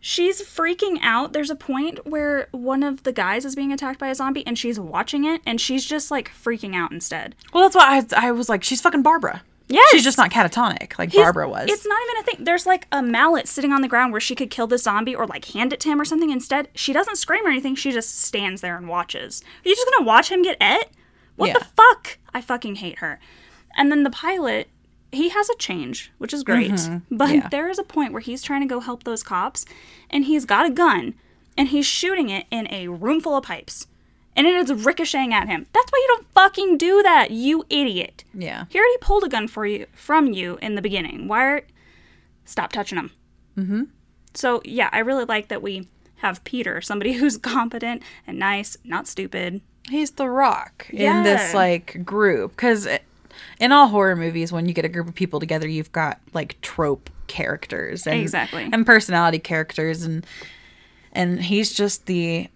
she's 0.00 0.40
freaking 0.42 0.98
out. 1.02 1.32
There's 1.32 1.50
a 1.50 1.56
point 1.56 2.06
where 2.06 2.48
one 2.52 2.82
of 2.82 3.02
the 3.02 3.12
guys 3.12 3.44
is 3.44 3.54
being 3.54 3.72
attacked 3.72 3.98
by 3.98 4.08
a 4.08 4.14
zombie 4.14 4.46
and 4.46 4.58
she's 4.58 4.78
watching 4.78 5.24
it 5.24 5.40
and 5.46 5.60
she's 5.60 5.84
just 5.84 6.10
like 6.10 6.30
freaking 6.30 6.74
out 6.74 6.92
instead. 6.92 7.34
Well, 7.52 7.64
that's 7.64 7.74
why 7.76 8.02
I, 8.16 8.28
I 8.28 8.30
was 8.32 8.48
like, 8.48 8.62
she's 8.64 8.80
fucking 8.80 9.02
Barbara. 9.02 9.42
Yeah. 9.70 9.82
She's 9.90 10.04
just 10.04 10.16
not 10.16 10.30
catatonic 10.30 10.98
like 10.98 11.12
He's- 11.12 11.22
Barbara 11.22 11.48
was. 11.48 11.68
It's 11.70 11.86
not 11.86 12.00
even 12.02 12.16
a 12.16 12.22
thing. 12.24 12.44
There's 12.44 12.64
like 12.64 12.86
a 12.90 13.02
mallet 13.02 13.46
sitting 13.46 13.70
on 13.72 13.82
the 13.82 13.88
ground 13.88 14.12
where 14.12 14.20
she 14.20 14.34
could 14.34 14.50
kill 14.50 14.66
the 14.66 14.78
zombie 14.78 15.14
or 15.14 15.26
like 15.26 15.44
hand 15.46 15.72
it 15.74 15.80
to 15.80 15.90
him 15.90 16.00
or 16.00 16.06
something. 16.06 16.30
Instead, 16.30 16.68
she 16.74 16.92
doesn't 16.94 17.16
scream 17.16 17.44
or 17.46 17.50
anything. 17.50 17.74
She 17.74 17.92
just 17.92 18.18
stands 18.18 18.62
there 18.62 18.76
and 18.78 18.88
watches. 18.88 19.42
Are 19.64 19.68
you 19.68 19.74
just 19.74 19.86
gonna 19.90 20.06
watch 20.06 20.30
him 20.30 20.42
get 20.42 20.56
et? 20.60 20.90
What 21.36 21.52
the 21.52 21.64
fuck? 21.76 22.18
I 22.32 22.40
fucking 22.40 22.76
hate 22.76 22.98
her. 23.00 23.20
And 23.76 23.92
then 23.92 24.02
the 24.04 24.10
pilot, 24.10 24.68
he 25.12 25.28
has 25.30 25.48
a 25.48 25.56
change, 25.56 26.12
which 26.18 26.32
is 26.34 26.42
great. 26.44 26.70
But 27.10 27.28
Mm-hmm. 27.28 27.34
Yeah. 27.34 27.48
there 27.50 27.68
is 27.68 27.78
a 27.78 27.84
point 27.84 28.12
where 28.12 28.20
he's 28.22 28.42
trying 28.42 28.60
to 28.62 28.66
go 28.66 28.80
help 28.80 29.04
those 29.04 29.22
cops, 29.22 29.64
and 30.10 30.24
he's 30.24 30.44
got 30.44 30.66
a 30.66 30.70
gun, 30.70 31.14
and 31.56 31.68
he's 31.68 31.86
shooting 31.86 32.28
it 32.28 32.46
in 32.50 32.66
a 32.72 32.88
room 32.88 33.20
full 33.20 33.36
of 33.36 33.44
pipes, 33.44 33.86
and 34.36 34.46
it 34.46 34.54
is 34.54 34.84
ricocheting 34.84 35.32
at 35.34 35.48
him. 35.48 35.66
That's 35.72 35.90
why 35.90 35.98
you 36.06 36.14
don't 36.14 36.26
fucking 36.32 36.78
do 36.78 37.02
that, 37.02 37.30
you 37.30 37.64
idiot. 37.70 38.24
yeah. 38.34 38.64
He 38.68 38.78
already 38.78 38.98
pulled 39.00 39.24
a 39.24 39.28
gun 39.28 39.48
for 39.48 39.66
you 39.66 39.86
from 39.92 40.32
you 40.32 40.58
in 40.62 40.74
the 40.74 40.82
beginning. 40.82 41.26
Why 41.28 41.44
are 41.44 41.56
you? 41.56 41.62
stop 42.44 42.72
touching 42.72 42.98
him? 42.98 43.10
Mm-hmm. 43.58 43.82
So 44.34 44.62
yeah, 44.64 44.88
I 44.92 45.00
really 45.00 45.24
like 45.24 45.48
that 45.48 45.60
we 45.62 45.88
have 46.16 46.42
Peter, 46.44 46.80
somebody 46.80 47.12
who's 47.18 47.36
competent 47.36 48.02
and 48.26 48.38
nice, 48.38 48.76
not 48.84 49.06
stupid. 49.06 49.60
He's 49.88 50.12
the 50.12 50.28
rock 50.28 50.86
in 50.90 51.22
this 51.24 51.54
like 51.54 52.04
group 52.04 52.52
because 52.52 52.86
in 53.60 53.72
all 53.72 53.88
horror 53.88 54.16
movies, 54.16 54.52
when 54.52 54.66
you 54.66 54.74
get 54.74 54.84
a 54.84 54.88
group 54.88 55.08
of 55.08 55.14
people 55.14 55.40
together, 55.40 55.66
you've 55.68 55.92
got 55.92 56.20
like 56.32 56.60
trope 56.60 57.10
characters 57.26 58.06
and 58.06 58.20
Exactly. 58.20 58.68
and 58.72 58.86
personality 58.86 59.38
characters 59.38 60.02
and 60.02 60.24
and 61.12 61.42
he's 61.42 61.72
just 61.72 62.06
the 62.06 62.48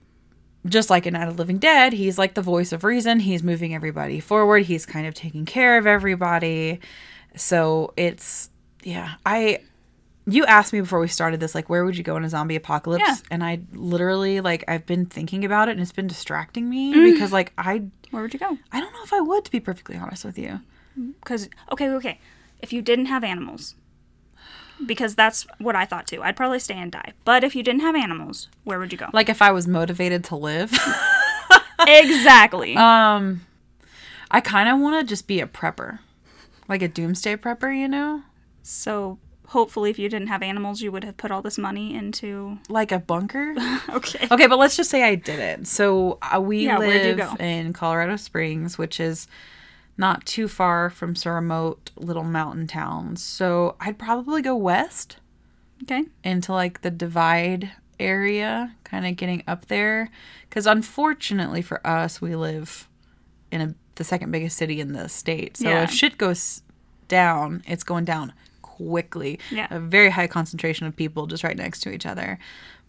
just 0.66 0.90
like 0.90 1.06
in 1.06 1.14
Night 1.14 1.26
of 1.28 1.38
Living 1.38 1.58
Dead, 1.58 1.92
he's 1.92 2.18
like 2.18 2.34
the 2.34 2.42
voice 2.42 2.72
of 2.72 2.84
reason. 2.84 3.18
He's 3.20 3.42
moving 3.42 3.74
everybody 3.74 4.20
forward. 4.20 4.60
He's 4.64 4.86
kind 4.86 5.06
of 5.08 5.14
taking 5.14 5.44
care 5.44 5.76
of 5.76 5.86
everybody. 5.88 6.78
So 7.36 7.92
it's 7.96 8.48
yeah, 8.84 9.14
I 9.26 9.60
you 10.26 10.44
asked 10.46 10.72
me 10.72 10.80
before 10.80 11.00
we 11.00 11.08
started 11.08 11.40
this 11.40 11.52
like 11.54 11.68
where 11.68 11.84
would 11.84 11.96
you 11.96 12.04
go 12.04 12.16
in 12.16 12.24
a 12.24 12.28
zombie 12.28 12.54
apocalypse 12.54 13.02
Yeah. 13.04 13.16
and 13.28 13.42
i 13.42 13.58
literally 13.72 14.40
like 14.40 14.62
i've 14.68 14.86
been 14.86 15.04
thinking 15.04 15.44
about 15.44 15.68
it 15.68 15.72
and 15.72 15.80
it's 15.80 15.90
been 15.90 16.06
distracting 16.06 16.70
me 16.70 16.94
mm. 16.94 17.12
because 17.12 17.32
like 17.32 17.52
i 17.58 17.82
Where 18.12 18.22
would 18.22 18.32
you 18.32 18.38
go? 18.38 18.56
i 18.70 18.78
don't 18.78 18.92
know 18.92 19.02
if 19.02 19.12
i 19.12 19.20
would 19.20 19.44
to 19.46 19.50
be 19.50 19.58
perfectly 19.58 19.96
honest 19.96 20.24
with 20.24 20.38
you 20.38 20.60
Because 21.20 21.48
okay, 21.70 21.88
okay, 21.90 22.18
if 22.60 22.72
you 22.72 22.82
didn't 22.82 23.06
have 23.06 23.24
animals, 23.24 23.74
because 24.86 25.14
that's 25.14 25.46
what 25.58 25.76
I 25.76 25.84
thought 25.84 26.06
too. 26.06 26.22
I'd 26.22 26.36
probably 26.36 26.58
stay 26.58 26.74
and 26.74 26.90
die. 26.92 27.12
But 27.24 27.44
if 27.44 27.54
you 27.54 27.62
didn't 27.62 27.80
have 27.82 27.94
animals, 27.94 28.48
where 28.64 28.78
would 28.78 28.92
you 28.92 28.98
go? 28.98 29.08
like 29.12 29.28
if 29.28 29.40
i 29.42 29.50
was 29.50 29.66
motivated 29.66 30.24
to 30.24 30.36
live 30.36 30.72
exactly. 31.86 32.76
um 32.76 33.44
i 34.30 34.40
kind 34.40 34.68
of 34.68 34.78
want 34.78 35.00
to 35.00 35.06
just 35.06 35.26
be 35.26 35.40
a 35.40 35.46
prepper 35.46 35.98
like 36.68 36.82
a 36.82 36.88
doomsday 36.88 37.36
prepper 37.36 37.76
you 37.76 37.88
know 37.88 38.22
so 38.62 39.18
hopefully, 39.48 39.90
if 39.90 39.98
you 39.98 40.08
didn't 40.08 40.28
have 40.28 40.42
animals, 40.42 40.80
you 40.80 40.90
would 40.92 41.04
have 41.04 41.16
put 41.16 41.30
all 41.30 41.42
this 41.42 41.58
money 41.58 41.94
into. 41.94 42.58
like 42.68 42.90
a 42.92 42.98
bunker 42.98 43.54
Okay. 43.90 44.26
Okay, 44.30 44.46
but 44.46 44.58
let's 44.58 44.76
just 44.76 44.88
say 44.88 45.02
I 45.02 45.16
didn't. 45.16 45.66
So 45.66 46.18
uh, 46.22 46.40
we 46.40 46.64
Yeah, 46.64 46.78
live 46.78 47.40
in 47.40 47.72
Colorado 47.72 48.16
Springs, 48.16 48.78
which 48.78 48.98
is 49.00 49.26
not 49.96 50.24
too 50.26 50.48
far 50.48 50.88
from 50.90 51.14
some 51.14 51.32
remote 51.32 51.90
little 51.96 52.24
mountain 52.24 52.66
towns. 52.66 53.22
So 53.22 53.76
I'd 53.80 53.98
probably 53.98 54.42
go 54.42 54.56
west 54.56 55.16
Okay. 55.82 56.04
into 56.24 56.52
like 56.52 56.80
the 56.82 56.90
Divide 56.90 57.72
area, 58.00 58.74
kind 58.84 59.06
of 59.06 59.16
getting 59.16 59.42
up 59.46 59.66
there. 59.66 60.10
Because 60.48 60.66
unfortunately 60.66 61.62
for 61.62 61.84
us, 61.86 62.20
we 62.20 62.34
live 62.36 62.88
in 63.50 63.60
a, 63.60 63.74
the 63.96 64.04
second 64.04 64.30
biggest 64.30 64.56
city 64.56 64.80
in 64.80 64.92
the 64.92 65.08
state. 65.08 65.56
So 65.56 65.68
Yeah. 65.68 65.82
if 65.84 65.90
shit 65.90 66.18
goes 66.18 66.62
down, 67.08 67.62
it's 67.66 67.84
going 67.84 68.04
down 68.04 68.32
quickly. 68.62 69.38
Yeah. 69.50 69.66
A 69.70 69.78
very 69.78 70.10
high 70.10 70.26
concentration 70.26 70.86
of 70.86 70.96
people 70.96 71.26
just 71.26 71.44
right 71.44 71.56
next 71.56 71.80
to 71.80 71.92
each 71.92 72.06
other. 72.06 72.38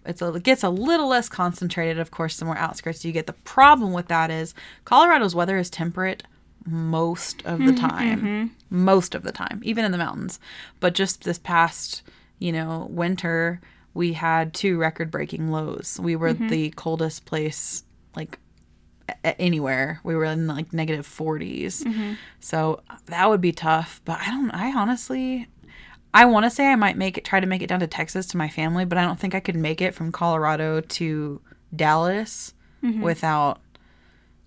It's 0.05 0.21
a, 0.21 0.33
it 0.33 0.43
gets 0.43 0.63
a 0.63 0.69
little 0.69 1.07
less 1.07 1.29
concentrated, 1.29 1.97
of 1.99 2.11
course, 2.11 2.37
the 2.37 2.45
more 2.45 2.57
outskirts 2.57 3.05
you 3.05 3.11
get. 3.11 3.25
The 3.27 3.33
problem 3.33 3.93
with 3.93 4.07
that 4.07 4.29
is 4.31 4.53
Colorado's 4.85 5.33
weather 5.35 5.57
is 5.57 5.69
temperate 5.69 6.23
most 6.65 7.45
of 7.45 7.59
the 7.59 7.65
mm-hmm, 7.65 7.87
time. 7.87 8.19
Mm-hmm. 8.19 8.83
Most 8.83 9.15
of 9.15 9.23
the 9.23 9.31
time, 9.31 9.61
even 9.63 9.85
in 9.85 9.91
the 9.91 9.97
mountains. 9.97 10.39
But 10.79 10.95
just 10.95 11.23
this 11.23 11.37
past, 11.37 12.01
you 12.39 12.51
know, 12.51 12.87
winter, 12.89 13.61
we 13.93 14.13
had 14.13 14.53
two 14.53 14.77
record 14.77 15.11
breaking 15.11 15.51
lows. 15.51 15.99
We 16.01 16.15
were 16.15 16.33
mm-hmm. 16.33 16.47
the 16.47 16.69
coldest 16.71 17.25
place, 17.25 17.83
like 18.15 18.39
a- 19.23 19.39
anywhere. 19.39 19.99
We 20.03 20.15
were 20.15 20.25
in 20.25 20.47
like 20.47 20.73
negative 20.73 21.07
40s. 21.07 21.85
So 22.39 22.81
that 23.05 23.29
would 23.29 23.41
be 23.41 23.51
tough. 23.51 24.01
But 24.05 24.19
I 24.19 24.31
don't, 24.31 24.51
I 24.51 24.75
honestly, 24.75 25.47
I 26.13 26.25
want 26.25 26.45
to 26.45 26.49
say 26.49 26.67
I 26.67 26.75
might 26.75 26.97
make 26.97 27.17
it, 27.17 27.25
try 27.25 27.39
to 27.39 27.47
make 27.47 27.61
it 27.61 27.67
down 27.67 27.79
to 27.81 27.87
Texas 27.87 28.25
to 28.27 28.37
my 28.37 28.49
family, 28.49 28.85
but 28.85 28.97
I 28.97 29.03
don't 29.03 29.19
think 29.19 29.35
I 29.35 29.39
could 29.39 29.55
make 29.55 29.81
it 29.81 29.93
from 29.93 30.11
Colorado 30.11 30.81
to 30.81 31.41
Dallas 31.75 32.53
without 33.01 33.61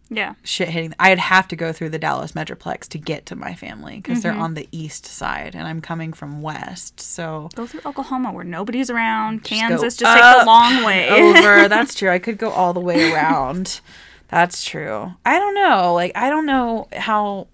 Yeah. 0.08 0.34
shit 0.42 0.68
hitting. 0.68 0.94
I'd 0.98 1.18
have 1.18 1.48
to 1.48 1.56
go 1.56 1.72
through 1.72 1.90
the 1.90 1.98
Dallas 1.98 2.32
Metroplex 2.32 2.88
to 2.88 2.98
get 2.98 3.26
to 3.26 3.36
my 3.36 3.54
family 3.54 3.96
because 3.96 4.22
they're 4.22 4.32
mm-hmm. 4.32 4.42
on 4.42 4.54
the 4.54 4.68
east 4.70 5.06
side 5.06 5.54
and 5.54 5.66
I'm 5.66 5.80
coming 5.80 6.12
from 6.12 6.42
west. 6.42 7.00
So 7.00 7.48
Go 7.54 7.66
through 7.66 7.80
Oklahoma 7.84 8.32
where 8.32 8.44
nobody's 8.44 8.90
around. 8.90 9.42
go 9.42 9.48
Kansas 9.48 9.96
just 9.96 10.14
takes 10.14 10.24
a 10.24 10.40
up, 10.40 10.46
long 10.46 10.84
way. 10.84 11.08
over. 11.10 11.68
That's 11.68 11.94
true. 11.94 12.10
I 12.10 12.18
could 12.18 12.38
go 12.38 12.50
all 12.50 12.72
the 12.72 12.80
way 12.80 13.12
around. 13.12 13.80
That's 14.28 14.64
true. 14.64 15.14
I 15.24 15.38
don't 15.38 15.54
know. 15.54 15.94
Like 15.94 16.12
I 16.14 16.30
don't 16.30 16.46
know 16.46 16.88
how 16.92 17.48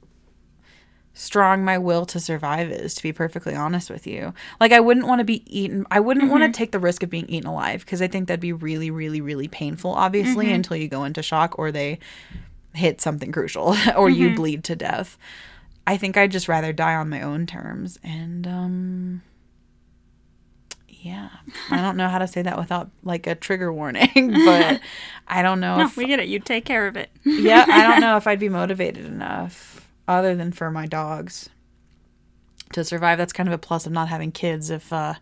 strong 1.14 1.64
my 1.64 1.76
will 1.76 2.06
to 2.06 2.18
survive 2.18 2.70
is 2.70 2.94
to 2.94 3.02
be 3.02 3.12
perfectly 3.12 3.54
honest 3.54 3.90
with 3.90 4.06
you. 4.06 4.32
Like 4.60 4.72
I 4.72 4.80
wouldn't 4.80 5.06
want 5.06 5.18
to 5.18 5.24
be 5.24 5.42
eaten. 5.46 5.86
I 5.90 6.00
wouldn't 6.00 6.30
want 6.30 6.42
Mm-hmm. 6.42 6.52
to 6.52 6.56
take 6.58 6.72
the 6.72 6.78
risk 6.78 7.02
of 7.02 7.10
being 7.10 7.28
eaten 7.28 7.48
alive 7.48 7.80
because 7.84 8.00
I 8.00 8.08
think 8.08 8.28
that'd 8.28 8.40
be 8.40 8.52
really 8.52 8.90
really 8.90 9.20
really 9.20 9.48
painful 9.48 9.92
obviously 9.92 10.46
Mm-hmm. 10.46 10.54
until 10.54 10.76
you 10.78 10.88
go 10.88 11.04
into 11.04 11.22
shock 11.22 11.58
or 11.58 11.70
they 11.70 11.98
hit 12.74 13.00
something 13.02 13.30
crucial 13.32 13.68
or 13.96 14.08
Mm-hmm. 14.08 14.22
you 14.22 14.34
bleed 14.34 14.64
to 14.64 14.76
death. 14.76 15.18
I 15.86 15.96
think 15.96 16.16
I'd 16.16 16.30
just 16.32 16.48
rather 16.48 16.72
die 16.72 16.94
on 16.94 17.08
my 17.10 17.20
own 17.22 17.44
terms 17.46 17.98
and 18.02 18.46
um 18.46 19.22
yeah. 20.88 21.30
I 21.70 21.78
don't 21.78 21.96
know 21.96 22.08
how 22.08 22.18
to 22.18 22.28
say 22.28 22.42
that 22.42 22.56
without 22.56 22.88
like 23.02 23.26
a 23.26 23.34
trigger 23.34 23.72
warning, 23.72 24.08
but 24.44 24.80
I 25.28 25.42
don't 25.42 25.58
know 25.58 25.78
no, 25.78 25.84
if 25.84 25.96
we 25.96 26.06
get 26.06 26.20
it. 26.20 26.28
You 26.28 26.38
take 26.38 26.64
care 26.64 26.86
of 26.86 26.96
it. 26.96 27.10
yeah, 27.24 27.64
I 27.68 27.82
don't 27.90 28.00
know 28.00 28.16
if 28.16 28.26
I'd 28.28 28.38
be 28.38 28.48
motivated 28.48 29.04
enough 29.06 29.71
other 30.12 30.34
than 30.34 30.52
for 30.52 30.70
my 30.70 30.86
dogs 30.86 31.48
to 32.72 32.84
survive. 32.84 33.18
That's 33.18 33.32
kind 33.32 33.48
of 33.48 33.52
a 33.52 33.58
plus 33.58 33.86
of 33.86 33.92
not 33.92 34.08
having 34.08 34.32
kids. 34.32 34.70
If 34.70 34.92
uh, 34.92 35.14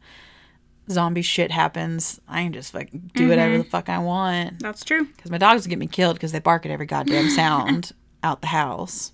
zombie 0.90 1.22
shit 1.22 1.50
happens, 1.50 2.20
I 2.28 2.42
can 2.44 2.52
just 2.52 2.74
like 2.74 2.90
do 3.14 3.28
whatever 3.28 3.58
the 3.58 3.64
fuck 3.64 3.88
I 3.88 3.98
want. 3.98 4.60
That's 4.60 4.84
true. 4.84 5.04
Because 5.06 5.30
my 5.30 5.38
dogs 5.38 5.62
would 5.64 5.70
get 5.70 5.78
me 5.78 5.86
killed 5.86 6.16
because 6.16 6.32
they 6.32 6.38
bark 6.40 6.64
at 6.66 6.72
every 6.72 6.86
goddamn 6.86 7.28
sound 7.34 7.92
out 8.22 8.40
the 8.40 8.48
house. 8.48 9.12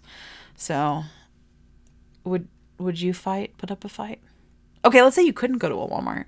So, 0.57 1.03
would 2.25 2.49
would 2.79 3.01
you 3.01 3.13
fight? 3.15 3.57
Put 3.59 3.71
up 3.71 3.85
a 3.85 3.89
fight? 3.89 4.21
Okay, 4.85 5.03
let's 5.03 5.17
say 5.17 5.23
you 5.23 5.33
couldn't 5.33 5.59
go 5.59 5.69
to 5.69 5.75
a 5.77 5.89
Walmart. 5.89 6.27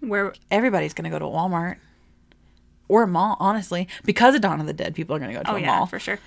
Where 0.00 0.34
Everybody's 0.50 0.92
gonna 0.94 1.10
go 1.10 1.18
to 1.18 1.24
a 1.24 1.30
Walmart. 1.30 1.76
or 2.88 3.02
a 3.02 3.06
mall, 3.06 3.36
honestly. 3.40 3.88
Because 4.04 4.34
of 4.34 4.40
Dawn 4.42 4.60
of 4.60 4.66
the 4.66 4.72
Dead, 4.72 4.94
people 4.94 5.16
are 5.16 5.18
going 5.18 5.30
to 5.32 5.36
go 5.36 5.42
to 5.42 5.50
Oh 5.50 5.56
a 5.56 5.60
yeah, 5.60 5.66
mall. 5.78 5.86
for 5.86 5.98
sure. 5.98 6.20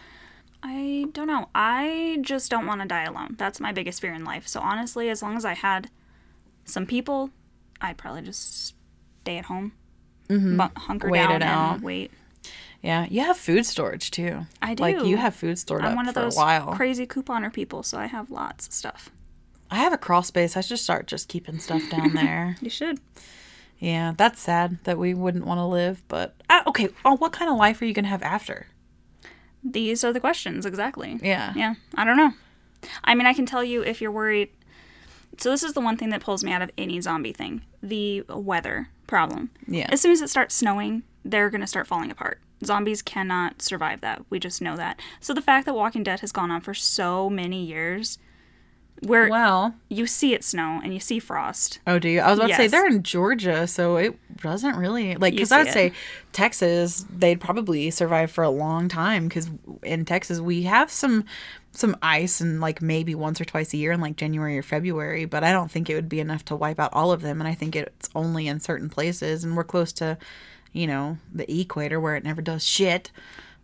I 0.61 1.07
don't 1.13 1.27
know. 1.27 1.49
I 1.55 2.19
just 2.21 2.51
don't 2.51 2.65
want 2.65 2.81
to 2.81 2.87
die 2.87 3.03
alone. 3.03 3.35
That's 3.37 3.59
my 3.59 3.71
biggest 3.71 4.01
fear 4.01 4.13
in 4.13 4.25
life. 4.25 4.47
So 4.47 4.59
honestly, 4.59 5.09
as 5.09 5.21
long 5.21 5.37
as 5.37 5.45
I 5.45 5.53
had 5.53 5.89
some 6.65 6.85
people, 6.85 7.29
I'd 7.81 7.97
probably 7.97 8.23
just 8.23 8.75
stay 9.21 9.37
at 9.37 9.45
home, 9.45 9.73
mm-hmm. 10.27 10.59
hunker 10.77 11.09
Wait 11.09 11.19
down 11.19 11.41
and 11.41 11.81
wait. 11.81 12.11
Yeah, 12.81 13.07
you 13.09 13.21
have 13.21 13.37
food 13.37 13.65
storage 13.65 14.11
too. 14.11 14.45
I 14.61 14.73
do. 14.73 14.83
Like 14.83 15.03
you 15.03 15.17
have 15.17 15.35
food 15.35 15.59
stored 15.59 15.83
I'm 15.83 15.91
up 15.91 15.95
one 15.97 16.07
of 16.07 16.13
for 16.13 16.21
those 16.21 16.35
a 16.35 16.39
while. 16.39 16.73
crazy 16.73 17.05
couponer 17.05 17.51
people, 17.51 17.83
so 17.83 17.97
I 17.97 18.05
have 18.05 18.31
lots 18.31 18.67
of 18.67 18.73
stuff. 18.73 19.09
I 19.71 19.77
have 19.77 19.93
a 19.93 19.97
crawl 19.97 20.23
space. 20.23 20.57
I 20.57 20.61
should 20.61 20.79
start 20.79 21.05
just 21.05 21.27
keeping 21.27 21.59
stuff 21.59 21.81
down 21.89 22.13
there. 22.13 22.57
You 22.61 22.69
should. 22.69 22.99
yeah, 23.77 24.13
that's 24.15 24.39
sad 24.41 24.77
that 24.85 24.97
we 24.97 25.13
wouldn't 25.13 25.45
want 25.45 25.59
to 25.59 25.65
live. 25.65 26.01
But 26.07 26.35
uh, 26.49 26.63
okay, 26.67 26.89
oh, 27.03 27.17
what 27.17 27.33
kind 27.33 27.51
of 27.51 27.57
life 27.57 27.81
are 27.81 27.85
you 27.85 27.93
gonna 27.93 28.07
have 28.07 28.23
after? 28.23 28.67
These 29.63 30.03
are 30.03 30.13
the 30.13 30.19
questions 30.19 30.65
exactly. 30.65 31.19
Yeah. 31.21 31.53
Yeah, 31.55 31.75
I 31.95 32.05
don't 32.05 32.17
know. 32.17 32.33
I 33.03 33.15
mean, 33.15 33.27
I 33.27 33.33
can 33.33 33.45
tell 33.45 33.63
you 33.63 33.83
if 33.83 34.01
you're 34.01 34.11
worried. 34.11 34.49
So 35.37 35.51
this 35.51 35.63
is 35.63 35.73
the 35.73 35.81
one 35.81 35.97
thing 35.97 36.09
that 36.09 36.21
pulls 36.21 36.43
me 36.43 36.51
out 36.51 36.61
of 36.61 36.71
any 36.77 36.99
zombie 37.01 37.33
thing: 37.33 37.61
the 37.83 38.23
weather 38.29 38.89
problem. 39.07 39.51
Yeah. 39.67 39.87
As 39.89 40.01
soon 40.01 40.11
as 40.11 40.21
it 40.21 40.29
starts 40.29 40.55
snowing, 40.55 41.03
they're 41.25 41.49
gonna 41.49 41.67
start 41.67 41.87
falling 41.87 42.11
apart. 42.11 42.39
Zombies 42.63 43.01
cannot 43.01 43.61
survive 43.61 44.01
that. 44.01 44.23
We 44.29 44.39
just 44.39 44.61
know 44.61 44.75
that. 44.75 44.99
So 45.19 45.33
the 45.33 45.41
fact 45.41 45.65
that 45.65 45.73
Walking 45.73 46.03
Dead 46.03 46.19
has 46.19 46.31
gone 46.31 46.51
on 46.51 46.61
for 46.61 46.73
so 46.73 47.29
many 47.29 47.63
years, 47.65 48.17
where 49.01 49.29
Well, 49.29 49.75
you 49.89 50.05
see 50.07 50.33
it 50.33 50.43
snow 50.43 50.79
and 50.83 50.93
you 50.93 50.99
see 50.99 51.19
frost. 51.19 51.79
oh, 51.87 51.99
do 51.99 52.09
you? 52.09 52.19
I 52.19 52.29
was 52.29 52.39
about 52.39 52.47
to 52.49 52.55
say 52.55 52.67
they're 52.67 52.87
in 52.87 53.03
Georgia, 53.03 53.67
so 53.67 53.97
it 53.97 54.17
doesn't 54.41 54.75
really 54.75 55.15
like. 55.15 55.33
Because 55.33 55.51
I 55.51 55.59
would 55.59 55.67
see 55.67 55.73
say. 55.73 55.93
Texas, 56.31 57.05
they'd 57.09 57.39
probably 57.39 57.89
survive 57.91 58.31
for 58.31 58.43
a 58.43 58.49
long 58.49 58.87
time. 58.87 59.27
Because 59.27 59.49
in 59.83 60.05
Texas, 60.05 60.39
we 60.39 60.63
have 60.63 60.91
some 60.91 61.25
some 61.71 61.95
ice 62.01 62.41
and 62.41 62.59
like 62.59 62.81
maybe 62.81 63.13
once 63.13 63.39
or 63.39 63.45
twice 63.45 63.73
a 63.73 63.77
year 63.77 63.91
in 63.91 64.01
like 64.01 64.15
January 64.15 64.57
or 64.57 64.63
February, 64.63 65.25
but 65.25 65.43
I 65.43 65.51
don't 65.51 65.69
think 65.69 65.89
it 65.89 65.95
would 65.95 66.09
be 66.09 66.19
enough 66.19 66.43
to 66.45 66.55
wipe 66.55 66.79
out 66.79 66.89
all 66.93 67.11
of 67.11 67.21
them. 67.21 67.39
And 67.39 67.47
I 67.47 67.53
think 67.53 67.75
it's 67.75 68.09
only 68.15 68.47
in 68.47 68.59
certain 68.59 68.89
places, 68.89 69.43
and 69.43 69.55
we're 69.55 69.63
close 69.63 69.93
to, 69.93 70.17
you 70.73 70.87
know, 70.87 71.17
the 71.33 71.49
equator 71.61 71.99
where 71.99 72.15
it 72.15 72.23
never 72.23 72.41
does 72.41 72.65
shit. 72.65 73.11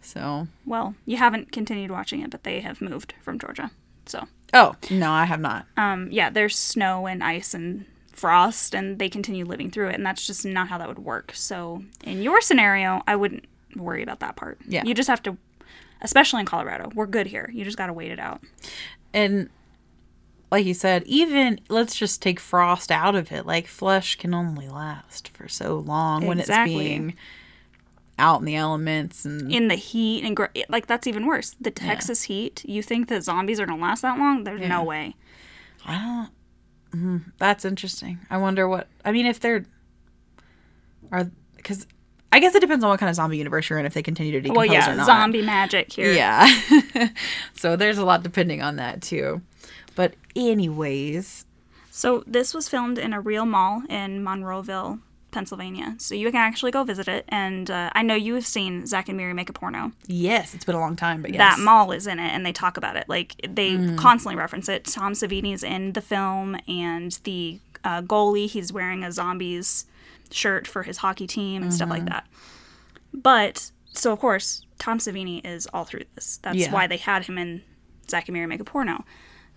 So, 0.01 0.47
Well, 0.67 0.93
you 1.05 1.17
haven't 1.17 1.51
continued 1.51 1.89
watching 1.89 2.21
it, 2.21 2.29
but 2.29 2.43
they 2.43 2.61
have 2.61 2.79
moved 2.79 3.15
from 3.21 3.39
Georgia. 3.39 3.71
So, 4.05 4.27
oh 4.53 4.75
no, 4.91 5.11
I 5.11 5.25
have 5.25 5.39
not. 5.39 5.65
um, 5.77 6.09
yeah, 6.11 6.29
there's 6.29 6.55
snow 6.57 7.07
and 7.07 7.23
ice 7.23 7.53
and 7.53 7.85
frost, 8.11 8.73
and 8.73 8.97
they 8.99 9.09
continue 9.09 9.45
living 9.45 9.69
through 9.71 9.89
it, 9.89 9.95
and 9.95 10.05
that's 10.05 10.25
just 10.25 10.45
not 10.45 10.67
how 10.69 10.77
that 10.77 10.87
would 10.87 10.99
work. 10.99 11.31
So, 11.35 11.83
in 12.03 12.21
your 12.21 12.39
scenario, 12.41 13.01
I 13.07 13.15
wouldn't 13.15 13.45
worry 13.75 14.01
about 14.03 14.19
that 14.21 14.35
part. 14.37 14.57
Yeah. 14.67 14.83
you 14.85 14.93
just 14.93 15.09
have 15.09 15.21
to, 15.23 15.37
especially 16.01 16.39
in 16.39 16.45
Colorado, 16.45 16.91
we're 16.95 17.07
good 17.07 17.27
here. 17.27 17.49
You 17.53 17.65
just 17.65 17.77
got 17.77 17.87
to 17.87 17.93
wait 17.93 18.11
it 18.11 18.19
out. 18.19 18.41
and 19.13 19.49
like 20.51 20.65
you 20.65 20.73
said, 20.75 21.03
even 21.07 21.59
let's 21.69 21.95
just 21.95 22.21
take 22.21 22.39
frost 22.39 22.91
out 22.91 23.15
of 23.15 23.31
it. 23.31 23.45
Like 23.45 23.67
flesh 23.67 24.15
can 24.15 24.33
only 24.33 24.69
last 24.69 25.29
for 25.29 25.49
so 25.49 25.79
long 25.79 26.25
when 26.25 26.39
it's 26.39 26.47
Exactly. 26.47 26.77
being 26.77 27.15
out 28.17 28.39
in 28.39 28.45
the 28.45 28.55
elements 28.55 29.25
and 29.25 29.51
In 29.51 29.67
the 29.67 29.75
heat 29.75 30.23
and 30.23 30.35
gr- 30.35 30.45
like 30.69 30.87
that's 30.87 31.05
even 31.07 31.25
worse. 31.25 31.55
The 31.59 31.71
Texas 31.71 32.23
heat. 32.23 32.63
You 32.65 32.81
think 32.81 33.09
that 33.09 33.23
zombies 33.23 33.59
are 33.59 33.65
gonna 33.65 33.81
last 33.81 34.01
that 34.03 34.17
long? 34.17 34.43
There's 34.45 34.61
no 34.67 34.83
way. 34.83 35.15
Mm, 36.93 37.23
that's 37.37 37.65
interesting. 37.65 38.19
I 38.29 38.37
wonder 38.37 38.67
what 38.67 38.87
I 39.03 39.11
mean 39.11 39.25
if 39.25 39.39
they're 39.39 39.65
are 41.11 41.29
because 41.57 41.85
I 42.31 42.39
guess 42.39 42.55
it 42.55 42.59
depends 42.61 42.83
on 42.83 42.89
what 42.89 42.99
kind 42.99 43.09
of 43.09 43.15
zombie 43.15 43.37
universe 43.37 43.69
you're 43.69 43.79
in 43.79 43.85
if 43.85 43.93
they 43.93 44.03
continue 44.03 44.31
to 44.33 44.41
decompose 44.41 44.57
Well, 44.57 44.73
yeah, 44.73 44.91
or 44.91 44.95
not. 44.95 45.05
zombie 45.05 45.41
magic 45.41 45.91
here. 45.91 46.11
Yeah. 46.11 46.47
so 47.53 47.75
there's 47.75 47.97
a 47.97 48.05
lot 48.05 48.23
depending 48.23 48.61
on 48.61 48.75
that 48.77 49.01
too. 49.01 49.41
But 49.95 50.15
anyways, 50.35 51.45
So 51.91 52.23
this 52.27 52.53
was 52.53 52.67
filmed 52.67 52.97
in 52.97 53.13
a 53.13 53.21
real 53.21 53.45
mall 53.45 53.83
in 53.89 54.21
Monroeville, 54.23 54.99
Pennsylvania. 55.35 55.95
So 55.99 56.15
you 56.15 56.31
can 56.31 56.39
actually 56.39 56.71
go 56.71 56.83
visit 56.83 57.07
it. 57.07 57.25
And 57.29 57.69
uh, 57.69 57.91
I 57.93 58.01
know 58.01 58.15
you 58.15 58.33
have 58.33 58.45
seen 58.47 58.87
Zack 58.87 59.07
and 59.09 59.17
Miri 59.17 59.33
make 59.33 59.49
a 59.49 59.53
porno. 59.53 59.91
yes, 60.07 60.55
it's 60.55 60.65
been 60.65 60.73
a 60.75 60.79
long 60.79 60.95
time, 60.95 61.21
but 61.21 61.31
yes. 61.31 61.37
That 61.37 61.59
mall 61.63 61.91
is 61.91 62.07
in 62.07 62.17
it, 62.17 62.29
and 62.29 62.43
they 62.45 62.51
talk 62.53 62.77
about 62.77 62.95
it. 62.95 63.07
Like 63.07 63.35
they 63.47 63.75
constantly 63.97 64.35
reference 64.35 64.67
it. 64.69 64.85
Tom 64.85 65.13
Savini's 65.13 65.63
in 65.63 65.93
the 65.93 66.01
film, 66.01 66.57
and 66.67 67.11
the 67.25 67.59
uh, 67.83 68.01
goalie 68.01 68.49
he's 68.49 68.73
wearing 68.73 69.03
a 69.03 69.11
zombies 69.11 69.85
shirt 70.31 70.65
for 70.67 70.81
his 70.81 70.97
hockey 70.97 71.27
team 71.27 71.61
and 71.61 71.71
stuff 71.71 71.89
like 71.89 72.05
that. 72.05 72.25
But 73.13 73.71
so 73.93 74.11
of 74.11 74.19
course 74.19 74.65
Tom 74.79 74.97
Savini 74.97 75.45
is 75.45 75.67
all 75.73 75.85
through 75.85 76.01
this. 76.15 76.37
That's 76.41 76.57
Yeah. 76.57 76.71
why 76.71 76.87
they 76.87 76.97
had 76.97 77.25
him 77.25 77.37
in 77.37 77.61
Zack 78.09 78.27
and 78.27 78.33
Miri 78.33 78.47
make 78.47 78.59
a 78.59 78.65
porno. 78.65 79.05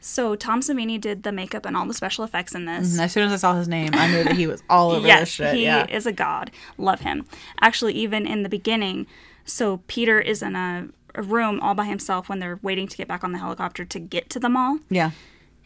So 0.00 0.36
Tom 0.36 0.60
Savini 0.60 1.00
did 1.00 1.22
the 1.22 1.32
makeup 1.32 1.66
and 1.66 1.76
all 1.76 1.86
the 1.86 1.94
special 1.94 2.24
effects 2.24 2.54
in 2.54 2.66
this. 2.66 2.92
And 2.92 3.00
as 3.00 3.12
soon 3.12 3.24
as 3.24 3.32
I 3.32 3.36
saw 3.36 3.54
his 3.54 3.68
name, 3.68 3.90
I 3.94 4.10
knew 4.10 4.24
that 4.24 4.36
he 4.36 4.46
was 4.46 4.62
all 4.70 4.92
over 4.92 5.00
this 5.00 5.08
yes, 5.08 5.28
shit. 5.28 5.54
he 5.54 5.64
yeah. 5.64 5.86
is 5.88 6.06
a 6.06 6.12
god. 6.12 6.50
Love 6.76 7.00
him. 7.00 7.26
Actually, 7.60 7.94
even 7.94 8.26
in 8.26 8.42
the 8.42 8.48
beginning, 8.48 9.06
so 9.44 9.78
Peter 9.88 10.20
is 10.20 10.42
in 10.42 10.54
a, 10.54 10.88
a 11.14 11.22
room 11.22 11.58
all 11.60 11.74
by 11.74 11.84
himself 11.84 12.28
when 12.28 12.38
they're 12.38 12.60
waiting 12.62 12.86
to 12.86 12.96
get 12.96 13.08
back 13.08 13.24
on 13.24 13.32
the 13.32 13.38
helicopter 13.38 13.84
to 13.84 13.98
get 13.98 14.30
to 14.30 14.38
the 14.38 14.48
mall, 14.48 14.78
yeah. 14.88 15.10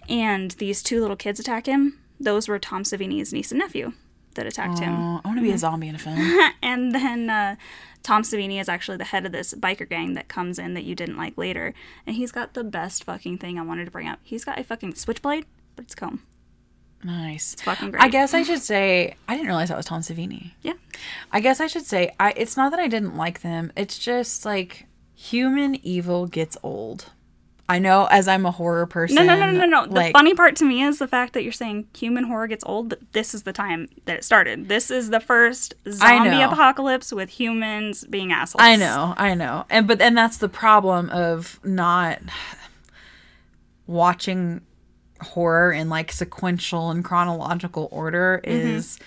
and 0.08 0.52
these 0.52 0.82
two 0.82 1.00
little 1.00 1.16
kids 1.16 1.38
attack 1.38 1.66
him. 1.66 1.98
Those 2.18 2.48
were 2.48 2.58
Tom 2.58 2.84
Savini's 2.84 3.32
niece 3.32 3.50
and 3.50 3.58
nephew 3.58 3.92
that 4.34 4.46
attacked 4.46 4.78
him. 4.78 4.94
I 4.94 5.20
want 5.24 5.36
to 5.36 5.42
be 5.42 5.50
a 5.50 5.58
zombie 5.58 5.88
in 5.88 5.94
a 5.94 5.98
film. 5.98 6.18
And 6.62 6.94
then 6.94 7.28
uh, 7.28 7.56
Tom 8.02 8.22
Savini 8.22 8.60
is 8.60 8.68
actually 8.68 8.96
the 8.96 9.04
head 9.04 9.24
of 9.26 9.32
this 9.32 9.54
biker 9.54 9.88
gang 9.88 10.14
that 10.14 10.28
comes 10.28 10.58
in 10.58 10.74
that 10.74 10.84
you 10.84 10.94
didn't 10.94 11.16
like 11.16 11.36
later. 11.38 11.72
And 12.06 12.16
he's 12.16 12.32
got 12.32 12.54
the 12.54 12.64
best 12.64 13.04
fucking 13.04 13.38
thing 13.38 13.58
I 13.58 13.62
wanted 13.62 13.84
to 13.84 13.90
bring 13.90 14.08
up. 14.08 14.18
He's 14.22 14.44
got 14.44 14.58
a 14.58 14.64
fucking 14.64 14.94
switchblade, 14.96 15.46
but 15.76 15.84
it's 15.84 15.94
comb. 15.94 16.22
nice. 17.04 17.52
It's 17.54 17.62
fucking 17.62 17.90
great. 17.92 18.02
I 18.02 18.08
guess 18.08 18.34
I 18.34 18.42
should 18.42 18.62
say 18.72 19.14
I 19.28 19.34
didn't 19.34 19.46
realize 19.48 19.68
that 19.68 19.76
was 19.76 19.86
Tom 19.86 20.00
Savini. 20.02 20.52
Yeah. 20.62 20.74
I 21.30 21.40
guess 21.40 21.60
I 21.60 21.66
should 21.66 21.86
say 21.86 22.14
I. 22.20 22.32
It's 22.36 22.56
not 22.56 22.70
that 22.70 22.80
I 22.80 22.88
didn't 22.88 23.16
like 23.16 23.42
them. 23.42 23.72
It's 23.76 23.98
just 23.98 24.44
like 24.44 24.86
human 25.14 25.76
evil 25.84 26.26
gets 26.26 26.56
old. 26.62 27.10
I 27.68 27.79
know, 27.79 28.07
as 28.11 28.29
I'm 28.29 28.44
a 28.44 28.51
horror 28.51 28.87
person. 28.87 29.16
No, 29.16 29.22
no, 29.22 29.35
no, 29.35 29.51
no, 29.51 29.64
no. 29.64 29.87
The 29.87 30.11
funny 30.12 30.35
part 30.35 30.57
to 30.57 30.64
me 30.64 30.83
is 30.83 30.98
the 30.98 31.07
fact 31.07 31.33
that 31.33 31.42
you're 31.42 31.53
saying 31.53 31.87
human 31.96 32.25
horror 32.25 32.46
gets 32.46 32.64
old, 32.66 32.88
but 32.88 33.01
this 33.12 33.35
is 33.35 33.44
the 33.44 33.53
time 33.53 33.88
that 34.05 34.18
it 34.18 34.25
started. 34.25 34.68
This 34.68 34.90
is 34.90 35.11
the 35.11 35.20
first 35.20 35.75
zombie 35.88 36.42
apocalypse 36.42 37.12
with 37.12 37.31
humans 37.31 38.05
being 38.05 38.33
assholes. 38.33 38.62
I 38.62 38.77
know, 38.77 39.14
I 39.16 39.35
know, 39.35 39.64
and 39.70 39.87
but 39.87 40.01
and 40.01 40.16
that's 40.16 40.38
the 40.38 40.48
problem 40.48 41.09
of 41.11 41.61
not 41.64 42.20
watching 43.87 44.61
horror 45.20 45.72
in 45.72 45.88
like 45.88 46.12
sequential 46.12 46.90
and 46.90 47.05
chronological 47.05 47.88
order 47.92 48.40
mm-hmm. 48.44 48.77
is 48.77 48.98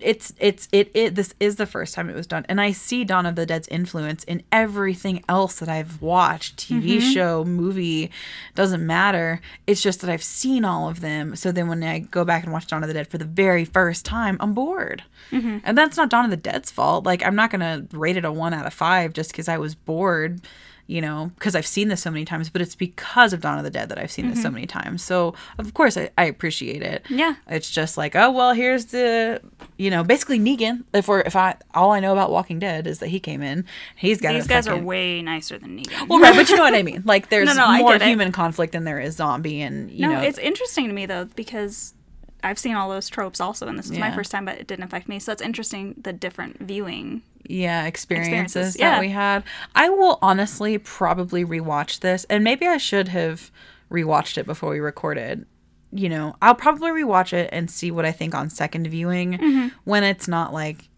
it's 0.00 0.32
it's 0.38 0.68
it, 0.72 0.90
it 0.94 1.14
this 1.14 1.34
is 1.40 1.56
the 1.56 1.66
first 1.66 1.94
time 1.94 2.08
it 2.08 2.16
was 2.16 2.26
done. 2.26 2.44
And 2.48 2.60
i 2.60 2.72
see 2.72 3.04
dawn 3.04 3.26
of 3.26 3.36
the 3.36 3.46
dead's 3.46 3.68
influence 3.68 4.24
in 4.24 4.42
everything 4.52 5.24
else 5.28 5.58
that 5.60 5.68
i've 5.68 6.00
watched 6.00 6.56
tv 6.56 6.98
mm-hmm. 6.98 7.10
show 7.10 7.44
movie 7.44 8.10
doesn't 8.54 8.84
matter. 8.84 9.40
It's 9.66 9.82
just 9.82 10.00
that 10.00 10.10
i've 10.10 10.22
seen 10.22 10.64
all 10.64 10.88
of 10.88 11.00
them. 11.00 11.36
So 11.36 11.52
then 11.52 11.68
when 11.68 11.82
i 11.82 12.00
go 12.00 12.24
back 12.24 12.44
and 12.44 12.52
watch 12.52 12.66
dawn 12.66 12.82
of 12.82 12.88
the 12.88 12.94
dead 12.94 13.08
for 13.08 13.18
the 13.18 13.24
very 13.24 13.64
first 13.64 14.04
time 14.04 14.36
i'm 14.40 14.54
bored. 14.54 15.02
Mm-hmm. 15.30 15.58
And 15.64 15.76
that's 15.76 15.96
not 15.96 16.10
dawn 16.10 16.24
of 16.24 16.30
the 16.30 16.36
dead's 16.36 16.70
fault. 16.70 17.04
Like 17.04 17.24
i'm 17.24 17.36
not 17.36 17.50
gonna 17.50 17.86
rate 17.92 18.16
it 18.16 18.24
a 18.24 18.32
one 18.32 18.54
out 18.54 18.66
of 18.66 18.74
five 18.74 19.12
just 19.12 19.30
because 19.32 19.48
i 19.48 19.58
was 19.58 19.74
bored 19.74 20.40
you 20.88 21.02
know, 21.02 21.30
because 21.34 21.54
I've 21.54 21.66
seen 21.66 21.88
this 21.88 22.00
so 22.00 22.10
many 22.10 22.24
times, 22.24 22.48
but 22.48 22.62
it's 22.62 22.74
because 22.74 23.34
of 23.34 23.42
Dawn 23.42 23.58
of 23.58 23.64
the 23.64 23.70
Dead 23.70 23.90
that 23.90 23.98
I've 23.98 24.10
seen 24.10 24.30
this 24.30 24.40
so 24.40 24.46
mm-hmm. 24.46 24.54
many 24.54 24.66
times. 24.66 25.04
So 25.04 25.34
of 25.58 25.74
course 25.74 25.98
I, 25.98 26.10
I 26.16 26.24
appreciate 26.24 26.80
it. 26.82 27.04
Yeah. 27.10 27.34
It's 27.46 27.70
just 27.70 27.98
like, 27.98 28.16
oh 28.16 28.30
well, 28.30 28.54
here's 28.54 28.86
the, 28.86 29.42
you 29.78 29.88
know, 29.90 30.04
basically 30.04 30.38
Negan. 30.38 30.84
If 30.92 31.08
we're 31.08 31.20
if 31.20 31.34
I 31.36 31.56
all 31.72 31.92
I 31.92 32.00
know 32.00 32.12
about 32.12 32.30
Walking 32.30 32.58
Dead 32.58 32.86
is 32.86 32.98
that 32.98 33.08
he 33.08 33.20
came 33.20 33.40
in, 33.42 33.64
he's 33.96 34.20
got 34.20 34.34
These 34.34 34.46
guys 34.48 34.66
are 34.68 34.76
way 34.76 35.22
nicer 35.22 35.56
than 35.58 35.78
Negan. 35.78 36.08
well, 36.08 36.18
right, 36.20 36.34
but 36.34 36.50
you 36.50 36.56
know 36.56 36.64
what 36.64 36.74
I 36.74 36.82
mean. 36.90 37.02
Like 37.06 37.30
there's 37.30 37.46
No, 37.46 37.54
no, 37.54 37.78
more 37.78 37.92
get 37.92 38.02
it. 38.02 38.08
human 38.08 38.32
conflict 38.32 38.72
than 38.72 38.84
there 38.84 39.00
is 39.00 39.16
zombie, 39.16 39.62
and 39.62 39.90
you 39.90 40.02
no, 40.02 40.12
know, 40.14 40.20
it's 40.20 40.38
interesting 40.38 40.88
to 40.88 40.92
me 40.92 41.06
though 41.06 41.24
because 41.36 41.94
I've 42.42 42.58
seen 42.58 42.74
all 42.76 42.88
those 42.88 43.08
tropes 43.08 43.40
also, 43.40 43.66
and 43.66 43.78
this 43.78 43.90
is 43.90 43.98
my 43.98 44.12
first 44.12 44.30
time, 44.30 44.44
but 44.44 44.58
it 44.58 44.66
didn't 44.68 44.84
affect 44.84 45.08
me. 45.08 45.18
So 45.18 45.32
it's 45.32 45.42
interesting 45.42 45.94
the 46.00 46.12
different 46.12 46.60
viewing. 46.60 47.22
yeah 47.44 47.84
experiences, 47.86 48.28
Experiences, 48.28 48.74
that 48.74 48.80
yeah. 48.80 49.00
we 49.00 49.08
had. 49.10 49.42
I 49.74 49.88
will 49.88 50.18
honestly 50.22 50.78
probably 50.78 51.44
rewatch 51.44 52.00
this, 52.00 52.24
and 52.30 52.44
maybe 52.44 52.66
I 52.66 52.76
should 52.76 53.08
have 53.08 53.50
rewatched 53.90 54.38
it 54.38 54.46
before 54.46 54.70
we 54.70 54.78
recorded. 54.80 55.46
You 55.90 56.08
know, 56.08 56.36
I'll 56.42 56.54
probably 56.54 56.90
rewatch 56.90 57.32
it 57.32 57.48
and 57.52 57.70
see 57.70 57.90
what 57.90 58.04
I 58.04 58.12
think 58.12 58.34
on 58.34 58.50
second 58.50 58.86
viewing 58.88 59.72
when 59.84 60.04
it's 60.04 60.28
not 60.28 60.52
like 60.52 60.88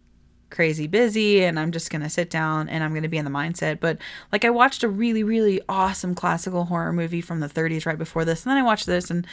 crazy 0.50 0.88
busy 0.88 1.44
and 1.44 1.58
I'm 1.58 1.70
just 1.70 1.90
going 1.90 2.02
to 2.02 2.10
sit 2.10 2.28
down 2.28 2.68
and 2.68 2.82
I'm 2.82 2.90
going 2.90 3.04
to 3.04 3.08
be 3.08 3.18
in 3.18 3.24
the 3.24 3.30
mindset. 3.30 3.78
But 3.80 3.98
like 4.32 4.44
I 4.44 4.50
watched 4.50 4.82
a 4.82 4.88
really 4.88 5.22
really 5.22 5.60
awesome 5.68 6.14
classical 6.14 6.64
horror 6.64 6.92
movie 6.92 7.20
from 7.20 7.40
the 7.40 7.48
30s 7.48 7.86
right 7.86 7.98
before 7.98 8.24
this 8.24 8.44
and 8.44 8.50
then 8.50 8.58
I 8.58 8.62
watched 8.62 8.86
this 8.86 9.10
and 9.10 9.26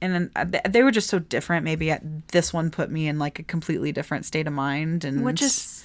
and 0.00 0.14
then 0.14 0.30
uh, 0.36 0.68
they 0.68 0.82
were 0.82 0.90
just 0.90 1.08
so 1.08 1.18
different 1.18 1.64
maybe 1.64 1.92
uh, 1.92 1.98
this 2.32 2.52
one 2.52 2.70
put 2.70 2.90
me 2.90 3.08
in 3.08 3.18
like 3.18 3.38
a 3.38 3.42
completely 3.42 3.92
different 3.92 4.24
state 4.24 4.46
of 4.46 4.52
mind 4.52 5.04
and 5.04 5.24
Which 5.24 5.42
is, 5.42 5.84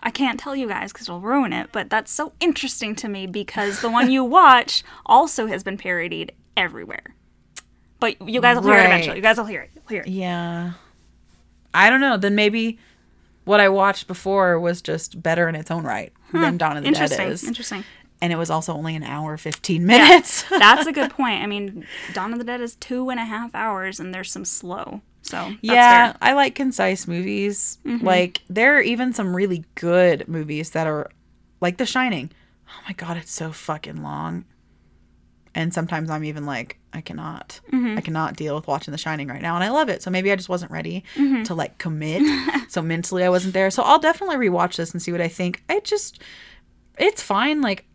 I 0.00 0.10
can't 0.10 0.38
tell 0.38 0.54
you 0.54 0.68
guys 0.68 0.92
because 0.92 1.08
it'll 1.08 1.20
ruin 1.20 1.52
it, 1.52 1.70
but 1.72 1.90
that's 1.90 2.12
so 2.12 2.32
interesting 2.38 2.94
to 2.96 3.08
me 3.08 3.26
because 3.26 3.80
the 3.80 3.90
one 3.90 4.10
you 4.10 4.22
watch 4.38 4.84
also 5.04 5.46
has 5.46 5.64
been 5.64 5.76
parodied 5.78 6.32
everywhere. 6.56 7.15
But 8.00 8.28
you 8.28 8.40
guys 8.40 8.56
will 8.56 8.64
hear 8.64 8.74
it 8.74 8.76
Right. 8.76 8.86
eventually. 8.86 9.16
You 9.16 9.22
guys 9.22 9.38
will 9.38 9.46
hear 9.46 9.62
it. 9.62 9.70
You'll 9.74 9.88
hear 9.88 10.02
it. 10.02 10.08
Yeah. 10.08 10.72
I 11.72 11.90
don't 11.90 12.00
know. 12.00 12.16
Then 12.16 12.34
maybe 12.34 12.78
what 13.44 13.60
I 13.60 13.68
watched 13.68 14.06
before 14.06 14.58
was 14.58 14.82
just 14.82 15.22
better 15.22 15.48
in 15.48 15.54
its 15.54 15.70
own 15.70 15.84
right 15.84 16.12
hmm. 16.30 16.40
than 16.40 16.58
Dawn 16.58 16.76
of 16.76 16.82
the 16.82 16.90
Dead 16.90 17.02
Interesting. 17.02 17.28
is. 17.28 17.44
Interesting. 17.44 17.84
And 18.20 18.32
it 18.32 18.36
was 18.36 18.50
also 18.50 18.72
only 18.72 18.96
an 18.96 19.02
hour, 19.02 19.36
15 19.36 19.84
minutes. 19.84 20.42
That's 20.50 20.86
a 20.86 20.92
good 20.92 21.10
point. 21.10 21.42
I 21.42 21.46
mean, 21.46 21.86
Dawn 22.12 22.32
of 22.32 22.38
the 22.38 22.44
Dead 22.44 22.60
is 22.60 22.74
two 22.76 23.10
and 23.10 23.20
a 23.20 23.24
half 23.24 23.54
hours, 23.54 24.00
and 24.00 24.12
there's 24.14 24.32
some 24.32 24.44
slow. 24.44 25.02
So 25.22 25.36
that's 25.36 25.58
yeah, 25.60 26.12
fair. 26.12 26.18
I 26.22 26.32
like 26.34 26.54
concise 26.54 27.08
movies. 27.08 27.78
Mm-hmm. 27.84 28.06
Like, 28.06 28.42
there 28.48 28.76
are 28.76 28.80
even 28.80 29.12
some 29.12 29.34
really 29.34 29.64
good 29.74 30.28
movies 30.28 30.70
that 30.70 30.86
are 30.86 31.10
like 31.60 31.78
The 31.78 31.86
Shining. 31.86 32.30
Oh 32.68 32.82
my 32.86 32.92
God, 32.92 33.16
it's 33.16 33.32
so 33.32 33.50
fucking 33.50 34.02
long. 34.02 34.44
And 35.56 35.72
sometimes 35.72 36.10
I'm 36.10 36.22
even 36.22 36.44
like, 36.44 36.78
I 36.92 37.00
cannot, 37.00 37.60
mm-hmm. 37.72 37.96
I 37.96 38.02
cannot 38.02 38.36
deal 38.36 38.54
with 38.54 38.66
watching 38.66 38.92
The 38.92 38.98
Shining 38.98 39.28
right 39.28 39.40
now, 39.40 39.54
and 39.54 39.64
I 39.64 39.70
love 39.70 39.88
it. 39.88 40.02
So 40.02 40.10
maybe 40.10 40.30
I 40.30 40.36
just 40.36 40.50
wasn't 40.50 40.70
ready 40.70 41.02
mm-hmm. 41.14 41.44
to 41.44 41.54
like 41.54 41.78
commit. 41.78 42.22
so 42.68 42.82
mentally, 42.82 43.24
I 43.24 43.30
wasn't 43.30 43.54
there. 43.54 43.70
So 43.70 43.82
I'll 43.82 43.98
definitely 43.98 44.36
rewatch 44.36 44.76
this 44.76 44.92
and 44.92 45.00
see 45.00 45.12
what 45.12 45.22
I 45.22 45.28
think. 45.28 45.64
I 45.70 45.80
just, 45.80 46.20
it's 46.98 47.22
fine. 47.22 47.62
Like, 47.62 47.86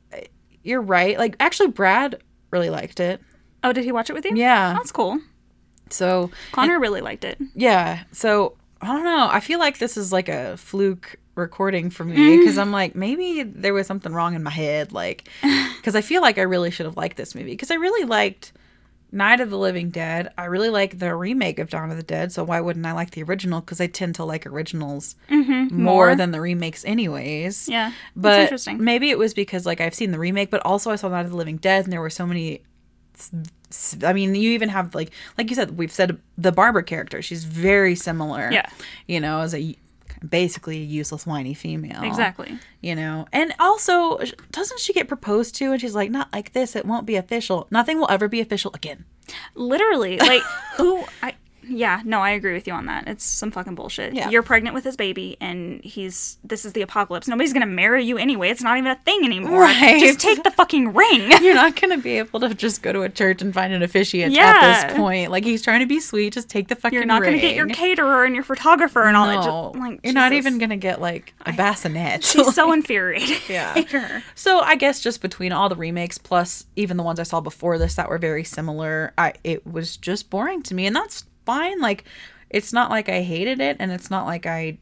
you're 0.63 0.81
right. 0.81 1.19
Like, 1.19 1.35
actually, 1.39 1.69
Brad 1.69 2.21
really 2.49 2.71
liked 2.71 2.99
it. 2.99 3.21
Oh, 3.63 3.71
did 3.71 3.83
he 3.83 3.91
watch 3.91 4.09
it 4.09 4.13
with 4.13 4.25
you? 4.25 4.35
Yeah. 4.35 4.73
That's 4.73 4.91
cool. 4.91 5.19
So 5.91 6.31
Connor 6.51 6.79
really 6.79 7.01
liked 7.01 7.23
it. 7.23 7.37
yeah. 7.53 8.05
So 8.11 8.57
I 8.81 8.87
don't 8.87 9.03
know. 9.03 9.29
I 9.31 9.39
feel 9.39 9.59
like 9.59 9.77
this 9.77 9.97
is 9.97 10.11
like 10.11 10.29
a 10.29 10.57
fluke 10.57 11.17
recording 11.35 11.89
for 11.89 12.03
me 12.03 12.15
mm-hmm. 12.15 12.39
because 12.39 12.57
I'm 12.57 12.71
like 12.71 12.95
maybe 12.95 13.43
there 13.43 13.73
was 13.73 13.87
something 13.87 14.13
wrong 14.13 14.35
in 14.35 14.43
my 14.43 14.51
head, 14.51 14.91
like 14.91 15.27
because 15.77 15.95
I 15.95 16.01
feel 16.01 16.21
like 16.21 16.37
I 16.37 16.43
really 16.43 16.71
should 16.71 16.85
have 16.85 16.97
liked 16.97 17.17
this 17.17 17.35
movie 17.35 17.51
because 17.51 17.71
I 17.71 17.75
really 17.75 18.05
liked 18.05 18.53
Night 19.11 19.41
of 19.41 19.49
the 19.49 19.57
Living 19.57 19.89
Dead. 19.89 20.31
I 20.37 20.45
really 20.45 20.69
like 20.69 20.99
the 20.99 21.13
remake 21.13 21.59
of 21.59 21.69
Dawn 21.69 21.91
of 21.91 21.97
the 21.97 22.03
Dead. 22.03 22.31
So 22.31 22.43
why 22.43 22.61
wouldn't 22.61 22.85
I 22.85 22.93
like 22.93 23.11
the 23.11 23.23
original? 23.23 23.59
Because 23.59 23.81
I 23.81 23.87
tend 23.87 24.15
to 24.15 24.25
like 24.25 24.45
originals 24.45 25.15
mm-hmm. 25.29 25.75
more, 25.75 26.07
more. 26.07 26.15
than 26.15 26.31
the 26.31 26.39
remakes, 26.39 26.85
anyways. 26.85 27.67
Yeah. 27.67 27.91
But 28.15 28.39
interesting. 28.39 28.83
maybe 28.83 29.09
it 29.09 29.17
was 29.17 29.33
because 29.33 29.65
like 29.65 29.81
I've 29.81 29.95
seen 29.95 30.11
the 30.11 30.19
remake, 30.19 30.49
but 30.49 30.65
also 30.65 30.91
I 30.91 30.95
saw 30.95 31.09
Night 31.09 31.25
of 31.25 31.31
the 31.31 31.37
Living 31.37 31.57
Dead, 31.57 31.83
and 31.83 31.91
there 31.91 32.01
were 32.01 32.09
so 32.09 32.25
many. 32.25 32.61
I 34.03 34.13
mean, 34.13 34.33
you 34.33 34.51
even 34.51 34.69
have 34.69 34.95
like 34.95 35.11
like 35.37 35.49
you 35.49 35.55
said, 35.55 35.77
we've 35.77 35.91
said 35.91 36.17
the 36.37 36.53
Barbara 36.53 36.83
character. 36.83 37.21
She's 37.21 37.43
very 37.43 37.95
similar. 37.95 38.49
Yeah. 38.51 38.69
You 39.07 39.19
know, 39.19 39.41
as 39.41 39.53
a 39.53 39.75
basically 40.27 40.77
a 40.77 40.85
useless 40.85 41.25
whiny 41.25 41.53
female. 41.53 42.03
Exactly. 42.03 42.57
You 42.81 42.95
know, 42.95 43.27
and 43.31 43.53
also 43.59 44.19
doesn't 44.51 44.79
she 44.79 44.93
get 44.93 45.07
proposed 45.07 45.55
to, 45.55 45.71
and 45.71 45.81
she's 45.81 45.95
like, 45.95 46.11
not 46.11 46.31
like 46.33 46.53
this. 46.53 46.75
It 46.75 46.85
won't 46.85 47.05
be 47.05 47.15
official. 47.15 47.67
Nothing 47.71 47.99
will 47.99 48.09
ever 48.09 48.27
be 48.27 48.39
official 48.41 48.71
again. 48.73 49.05
Literally, 49.55 50.17
like 50.17 50.41
who 50.77 51.03
I 51.21 51.35
yeah, 51.67 52.01
no, 52.05 52.19
I 52.21 52.31
agree 52.31 52.53
with 52.53 52.67
you 52.67 52.73
on 52.73 52.85
that. 52.87 53.07
It's 53.07 53.23
some 53.23 53.51
fucking 53.51 53.75
bullshit. 53.75 54.13
Yeah. 54.13 54.29
You're 54.29 54.43
pregnant 54.43 54.73
with 54.73 54.83
his 54.83 54.95
baby 54.95 55.37
and 55.39 55.83
he's 55.83 56.37
this 56.43 56.65
is 56.65 56.73
the 56.73 56.81
apocalypse. 56.81 57.27
Nobody's 57.27 57.53
gonna 57.53 57.65
marry 57.65 58.03
you 58.03 58.17
anyway. 58.17 58.49
It's 58.49 58.63
not 58.63 58.77
even 58.77 58.91
a 58.91 58.95
thing 58.95 59.23
anymore. 59.23 59.61
Right. 59.61 59.99
Just 59.99 60.19
take 60.19 60.43
the 60.43 60.51
fucking 60.51 60.93
ring. 60.93 61.31
You're 61.41 61.55
not 61.55 61.79
gonna 61.79 61.97
be 61.97 62.17
able 62.17 62.39
to 62.41 62.53
just 62.53 62.81
go 62.81 62.91
to 62.91 63.01
a 63.03 63.09
church 63.09 63.41
and 63.41 63.53
find 63.53 63.73
an 63.73 63.83
officiant 63.83 64.35
at 64.37 64.85
this 64.87 64.97
point. 64.97 65.31
Like 65.31 65.43
he's 65.43 65.61
trying 65.61 65.81
to 65.81 65.85
be 65.85 65.99
sweet. 65.99 66.33
Just 66.33 66.49
take 66.49 66.67
the 66.67 66.75
fucking. 66.75 66.97
ring. 66.97 67.07
You're 67.07 67.19
not 67.19 67.23
gonna 67.23 67.39
get 67.39 67.55
your 67.55 67.67
caterer 67.67 68.23
and 68.25 68.33
your 68.35 68.43
photographer 68.43 69.03
and 69.03 69.15
all 69.15 69.27
that. 69.27 69.45
No, 69.45 69.71
Just, 69.73 69.79
like, 69.83 69.99
you're 70.03 70.13
not 70.13 70.33
even 70.33 70.57
gonna 70.57 70.77
get 70.77 70.99
like 71.01 71.33
a 71.45 71.53
bassinet. 71.53 72.23
She's 72.23 72.53
so 72.53 72.71
infuriated. 72.73 73.37
Yeah. 73.51 74.21
So 74.35 74.59
I 74.61 74.75
guess 74.75 75.01
just 75.01 75.21
between 75.21 75.51
all 75.51 75.67
the 75.67 75.75
remakes 75.75 76.17
plus 76.17 76.65
even 76.75 76.95
the 76.97 77.03
ones 77.03 77.19
I 77.19 77.23
saw 77.23 77.41
before 77.41 77.77
this 77.77 77.95
that 77.95 78.07
were 78.09 78.17
very 78.17 78.43
similar, 78.43 79.13
I 79.17 79.33
it 79.43 79.65
was 79.67 79.97
just 79.97 80.29
boring 80.29 80.61
to 80.63 80.73
me, 80.73 80.85
and 80.85 80.95
that's 80.95 81.25
fine. 81.45 81.79
Like, 81.79 82.05
it's 82.49 82.73
not 82.73 82.89
like 82.89 83.09
I 83.09 83.21
hated 83.21 83.59
it, 83.61 83.77
and 83.79 83.91
it's 83.91 84.09
not 84.11 84.25
like 84.25 84.45
I 84.45 84.77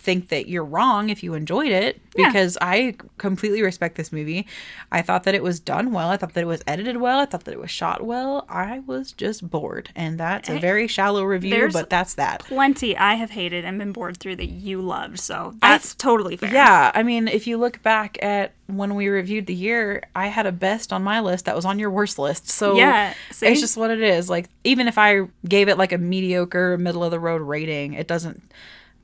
think 0.00 0.28
that 0.28 0.48
you're 0.48 0.64
wrong 0.64 1.10
if 1.10 1.22
you 1.22 1.34
enjoyed 1.34 1.70
it 1.70 2.00
Yeah. 2.16 2.28
because 2.28 2.56
I 2.60 2.94
completely 3.18 3.62
respect 3.62 3.96
this 3.96 4.10
movie. 4.12 4.46
I 4.90 5.02
thought 5.02 5.24
that 5.24 5.34
it 5.34 5.42
was 5.42 5.60
done 5.60 5.92
well. 5.92 6.08
I 6.08 6.16
thought 6.16 6.32
that 6.34 6.40
it 6.40 6.46
was 6.46 6.62
edited 6.66 6.96
well. 6.96 7.18
I 7.20 7.26
thought 7.26 7.44
that 7.44 7.52
it 7.52 7.60
was 7.60 7.70
shot 7.70 8.02
well. 8.04 8.46
I 8.48 8.80
was 8.80 9.12
just 9.12 9.48
bored, 9.48 9.90
and 9.94 10.18
that's 10.18 10.48
a 10.48 10.54
eh, 10.54 10.58
very 10.58 10.86
shallow 10.88 11.22
review, 11.24 11.68
but 11.72 11.90
that's 11.90 12.14
that. 12.14 12.40
Plenty 12.44 12.96
I 12.96 13.14
have 13.14 13.30
hated 13.30 13.64
and 13.64 13.78
been 13.78 13.92
bored 13.92 14.16
through 14.16 14.36
that 14.36 14.48
you 14.48 14.80
loved, 14.80 15.20
so 15.20 15.54
that's 15.60 15.94
totally 15.94 16.36
fair. 16.36 16.52
Yeah, 16.52 16.90
I 16.94 17.02
mean, 17.02 17.28
if 17.28 17.46
you 17.46 17.58
look 17.58 17.82
back 17.82 18.22
at 18.22 18.52
when 18.66 18.94
we 18.94 19.08
reviewed 19.08 19.46
the 19.46 19.54
year, 19.54 20.02
I 20.14 20.28
had 20.28 20.46
a 20.46 20.52
best 20.52 20.92
on 20.92 21.02
my 21.02 21.20
list 21.20 21.44
that 21.44 21.56
was 21.56 21.64
on 21.64 21.78
your 21.78 21.90
worst 21.90 22.18
list. 22.18 22.48
So 22.48 22.76
Yeah, 22.76 23.14
see? 23.30 23.46
it's 23.48 23.60
just 23.60 23.76
what 23.76 23.90
it 23.90 24.00
is. 24.00 24.30
Like 24.30 24.48
even 24.64 24.88
if 24.88 24.96
I 24.96 25.22
gave 25.46 25.68
it 25.68 25.76
like 25.76 25.92
a 25.92 25.98
mediocre, 25.98 26.78
middle 26.78 27.02
of 27.04 27.10
the 27.10 27.18
road 27.20 27.42
rating, 27.42 27.94
it 27.94 28.06
doesn't 28.06 28.42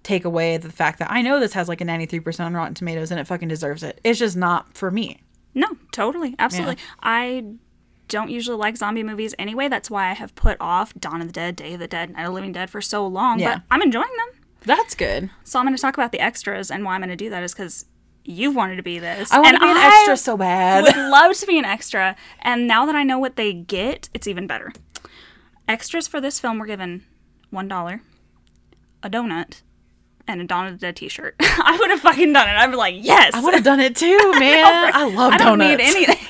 take 0.06 0.24
away 0.24 0.56
the 0.56 0.70
fact 0.70 1.00
that 1.00 1.10
I 1.10 1.20
know 1.20 1.40
this 1.40 1.52
has 1.54 1.68
like 1.68 1.80
a 1.80 1.84
93% 1.84 2.40
on 2.40 2.54
Rotten 2.54 2.74
Tomatoes 2.74 3.10
and 3.10 3.18
it 3.18 3.26
fucking 3.26 3.48
deserves 3.48 3.82
it. 3.82 4.00
It's 4.04 4.20
just 4.20 4.36
not 4.36 4.72
for 4.76 4.90
me. 4.90 5.20
No, 5.52 5.66
totally. 5.90 6.36
Absolutely. 6.38 6.76
I 7.02 7.44
don't 8.06 8.30
usually 8.30 8.56
like 8.56 8.76
zombie 8.76 9.02
movies 9.02 9.34
anyway. 9.36 9.68
That's 9.68 9.90
why 9.90 10.10
I 10.10 10.12
have 10.12 10.34
put 10.36 10.56
off 10.60 10.94
Dawn 10.94 11.20
of 11.20 11.26
the 11.26 11.32
Dead, 11.32 11.56
Day 11.56 11.74
of 11.74 11.80
the 11.80 11.88
Dead, 11.88 12.10
Night 12.10 12.20
of 12.20 12.28
the 12.28 12.32
Living 12.32 12.52
Dead 12.52 12.70
for 12.70 12.80
so 12.80 13.04
long. 13.04 13.40
Yeah. 13.40 13.54
But 13.54 13.62
I'm 13.70 13.82
enjoying 13.82 14.04
them. 14.16 14.42
That's 14.64 14.94
good. 14.94 15.28
So 15.42 15.58
I'm 15.58 15.64
going 15.64 15.74
to 15.74 15.82
talk 15.82 15.94
about 15.94 16.12
the 16.12 16.20
extras, 16.20 16.70
and 16.70 16.84
why 16.84 16.94
I'm 16.94 17.00
going 17.00 17.08
to 17.08 17.16
do 17.16 17.30
that 17.30 17.42
is 17.42 17.52
because 17.52 17.86
you've 18.24 18.54
wanted 18.54 18.76
to 18.76 18.82
be 18.82 18.98
this. 19.00 19.32
I 19.32 19.38
want 19.38 19.48
and 19.48 19.56
to 19.56 19.64
be 19.64 19.70
an 19.70 19.76
I 19.76 19.96
extra 19.98 20.16
so 20.16 20.36
bad. 20.36 20.84
would 20.84 20.96
love 20.96 21.36
to 21.36 21.46
be 21.46 21.58
an 21.58 21.64
extra. 21.64 22.14
And 22.40 22.68
now 22.68 22.86
that 22.86 22.94
I 22.94 23.02
know 23.02 23.18
what 23.18 23.36
they 23.36 23.52
get, 23.52 24.08
it's 24.14 24.28
even 24.28 24.46
better. 24.46 24.72
Extras 25.66 26.06
for 26.06 26.20
this 26.20 26.38
film 26.38 26.58
were 26.58 26.66
given 26.66 27.04
$1, 27.52 28.00
a 29.02 29.10
donut, 29.10 29.62
and 30.28 30.40
a 30.40 30.44
Dawn 30.44 30.66
of 30.66 30.72
the 30.74 30.78
Dead 30.78 30.96
t 30.96 31.08
shirt. 31.08 31.36
I 31.40 31.76
would 31.80 31.90
have 31.90 32.00
fucking 32.00 32.32
done 32.32 32.48
it. 32.48 32.52
I'd 32.52 32.70
be 32.70 32.76
like, 32.76 32.94
yes. 32.98 33.34
I 33.34 33.42
would 33.42 33.54
have 33.54 33.64
done 33.64 33.80
it 33.80 33.96
too, 34.04 34.32
man. 34.38 34.92
I, 34.94 35.04
love 35.08 35.32
I 35.32 35.38
don't 35.38 35.58
donuts. 35.58 35.94
need 35.94 36.08
anything. 36.08 36.26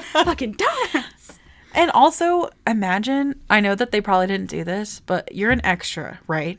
fucking 0.12 0.52
donuts. 0.52 1.38
And 1.74 1.90
also, 1.92 2.50
imagine 2.66 3.40
I 3.48 3.60
know 3.60 3.74
that 3.74 3.92
they 3.92 4.00
probably 4.00 4.26
didn't 4.26 4.50
do 4.50 4.64
this, 4.64 5.00
but 5.06 5.34
you're 5.34 5.52
an 5.52 5.64
extra, 5.64 6.18
right? 6.26 6.58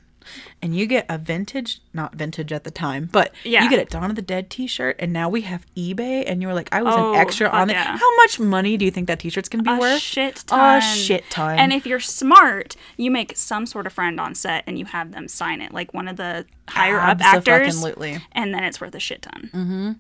And 0.62 0.76
you 0.76 0.86
get 0.86 1.06
a 1.10 1.18
vintage, 1.18 1.80
not 1.94 2.16
vintage 2.16 2.52
at 2.52 2.64
the 2.64 2.72
time, 2.72 3.10
but 3.12 3.34
Yeah. 3.44 3.64
you 3.64 3.70
get 3.70 3.80
a 3.80 3.86
Dawn 3.86 4.10
of 4.10 4.16
the 4.16 4.22
Dead 4.22 4.50
t 4.50 4.68
shirt, 4.68 4.96
and 5.00 5.12
now 5.12 5.28
we 5.30 5.42
have 5.42 5.66
eBay, 5.76 6.24
and 6.28 6.42
you're 6.42 6.54
like, 6.54 6.70
I 6.72 6.82
was 6.82 6.94
Oh, 6.96 7.14
an 7.14 7.20
extra 7.20 7.50
on 7.50 7.70
it. 7.70 7.74
yeah. 7.74 7.98
How 7.98 8.16
much 8.18 8.40
money 8.40 8.78
do 8.78 8.86
you 8.86 8.92
think 8.92 9.08
that 9.08 9.20
t 9.20 9.30
shirt's 9.30 9.50
gonna 9.50 9.64
be 9.64 9.70
worth? 9.72 9.80
a 9.80 9.82
worth? 9.82 10.02
shit 10.02 10.44
ton. 10.48 10.78
A 10.78 10.82
shit 10.82 11.24
ton. 11.30 11.58
And 11.58 11.74
if 11.74 11.86
you're 11.86 12.00
smart, 12.00 12.76
you 12.98 13.10
make 13.12 13.36
some 13.36 13.66
sort 13.66 13.88
of 13.88 13.94
friend 13.94 14.20
on 14.20 14.36
set 14.36 14.64
and 14.68 14.78
you 14.78 14.86
have 14.86 15.12
them 15.12 15.28
sign 15.28 15.62
it, 15.62 15.74
like 15.74 15.94
one 15.94 16.08
of 16.08 16.18
the 16.18 16.46
higher 16.70 17.00
up 17.00 17.20
actors. 17.22 17.46
Abso-fucking-lutely. 17.76 18.20
And 18.32 18.54
then 18.54 18.64
it's 18.64 18.80
worth 18.80 18.96
a 18.96 19.00
shit 19.00 19.22
ton. 19.24 19.50
Mm-hmm. 19.54 19.92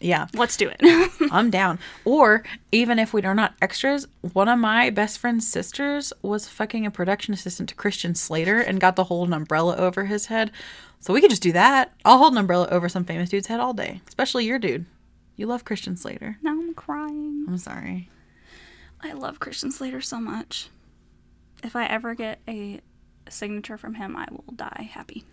Yeah, 0.00 0.26
Let's 0.34 0.56
do 0.56 0.70
it. 0.70 0.80
I'm 1.32 1.50
down. 1.50 1.78
Or 2.04 2.42
even 2.72 2.98
if 2.98 3.12
we 3.12 3.22
are 3.22 3.34
not 3.34 3.54
extras, 3.60 4.06
one 4.32 4.48
of 4.48 4.58
my 4.58 4.90
best 4.90 5.18
friend's 5.18 5.46
sisters 5.46 6.12
was 6.22 6.48
fucking 6.48 6.86
a 6.86 6.90
production 6.90 7.34
assistant 7.34 7.68
to 7.68 7.74
Christian 7.74 8.14
Slater 8.14 8.60
and 8.60 8.80
got 8.80 8.96
to 8.96 9.04
hold 9.04 9.28
an 9.28 9.34
umbrella 9.34 9.76
over 9.76 10.06
his 10.06 10.26
head. 10.26 10.50
So 11.00 11.12
we 11.12 11.20
could 11.20 11.30
just 11.30 11.42
do 11.42 11.52
that. 11.52 11.92
I'll 12.04 12.18
hold 12.18 12.32
an 12.32 12.38
umbrella 12.38 12.68
over 12.70 12.88
some 12.88 13.04
famous 13.04 13.28
dude's 13.30 13.46
head 13.46 13.60
all 13.60 13.72
day, 13.74 14.00
especially 14.08 14.44
your 14.46 14.58
dude. 14.58 14.86
You 15.36 15.46
love 15.46 15.64
Christian 15.64 15.96
Slater. 15.96 16.38
now 16.42 16.50
I'm 16.52 16.74
crying. 16.74 17.44
I'm 17.48 17.58
sorry. 17.58 18.08
I 19.02 19.12
love 19.12 19.40
Christian 19.40 19.70
Slater 19.70 20.00
so 20.00 20.20
much. 20.20 20.68
If 21.62 21.74
I 21.76 21.86
ever 21.86 22.14
get 22.14 22.40
a 22.48 22.80
signature 23.28 23.78
from 23.78 23.94
him, 23.94 24.16
I 24.16 24.26
will 24.30 24.54
die 24.54 24.90
happy. 24.92 25.24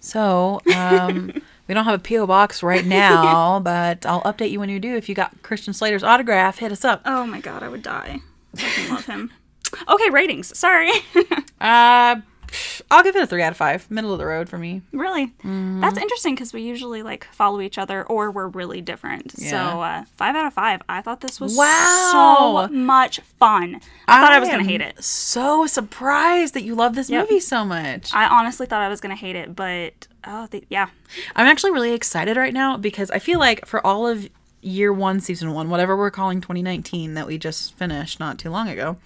So, 0.00 0.60
um, 0.74 1.32
we 1.68 1.74
don't 1.74 1.84
have 1.84 1.98
a 1.98 2.02
P.O. 2.02 2.26
box 2.26 2.62
right 2.62 2.84
now, 2.84 3.58
but 3.64 4.06
I'll 4.06 4.22
update 4.22 4.50
you 4.50 4.60
when 4.60 4.68
you 4.68 4.78
do. 4.78 4.94
If 4.96 5.08
you 5.08 5.14
got 5.14 5.42
Christian 5.42 5.74
Slater's 5.74 6.02
autograph, 6.04 6.58
hit 6.58 6.70
us 6.72 6.84
up. 6.84 7.02
Oh 7.04 7.26
my 7.26 7.40
god, 7.40 7.62
I 7.62 7.68
would 7.68 7.82
die. 7.82 8.20
I 8.56 8.88
love 8.90 9.06
him. 9.06 9.32
Okay, 9.88 10.10
ratings. 10.10 10.56
Sorry. 10.56 10.90
Uh, 11.58 12.16
I'll 12.90 13.02
give 13.02 13.16
it 13.16 13.22
a 13.22 13.26
three 13.26 13.42
out 13.42 13.50
of 13.52 13.56
five. 13.56 13.90
Middle 13.90 14.12
of 14.12 14.18
the 14.18 14.26
road 14.26 14.48
for 14.48 14.58
me. 14.58 14.82
Really? 14.92 15.26
Mm-hmm. 15.26 15.80
That's 15.80 15.98
interesting 15.98 16.34
because 16.34 16.52
we 16.52 16.62
usually 16.62 17.02
like 17.02 17.24
follow 17.32 17.60
each 17.60 17.78
other 17.78 18.04
or 18.04 18.30
we're 18.30 18.48
really 18.48 18.80
different. 18.80 19.32
So 19.38 19.56
uh, 19.56 20.04
five 20.16 20.36
out 20.36 20.46
of 20.46 20.52
five. 20.54 20.82
I 20.88 21.00
thought 21.02 21.20
this 21.20 21.40
was 21.40 21.56
Wow. 21.56 22.66
so 22.68 22.74
much 22.74 23.20
fun. 23.38 23.80
I 24.08 24.20
thought 24.20 24.32
I 24.32 24.38
was 24.38 24.48
gonna 24.48 24.64
hate 24.64 24.80
it. 24.80 25.02
So 25.02 25.66
surprised 25.66 26.54
that 26.54 26.62
you 26.62 26.74
love 26.74 26.94
this 26.94 27.10
Yep. 27.10 27.28
movie 27.28 27.40
so 27.40 27.64
much. 27.64 28.12
I 28.14 28.26
honestly 28.26 28.66
thought 28.66 28.82
I 28.82 28.88
was 28.88 29.00
gonna 29.00 29.14
hate 29.16 29.36
it, 29.36 29.56
but 29.56 30.06
oh 30.26 30.46
the, 30.50 30.64
yeah, 30.68 30.88
I'm 31.34 31.46
actually 31.46 31.72
really 31.72 31.92
excited 31.92 32.36
right 32.36 32.54
now 32.54 32.76
because 32.76 33.10
I 33.10 33.18
feel 33.18 33.38
like 33.38 33.66
for 33.66 33.84
all 33.86 34.06
of 34.06 34.28
year 34.62 34.92
one, 34.92 35.20
season 35.20 35.52
one, 35.52 35.70
whatever 35.70 35.96
we're 35.96 36.10
calling 36.10 36.40
2019 36.40 37.14
that 37.14 37.26
we 37.26 37.38
just 37.38 37.74
finished 37.74 38.18
not 38.18 38.38
too 38.38 38.50
long 38.50 38.68
ago, 38.68 38.96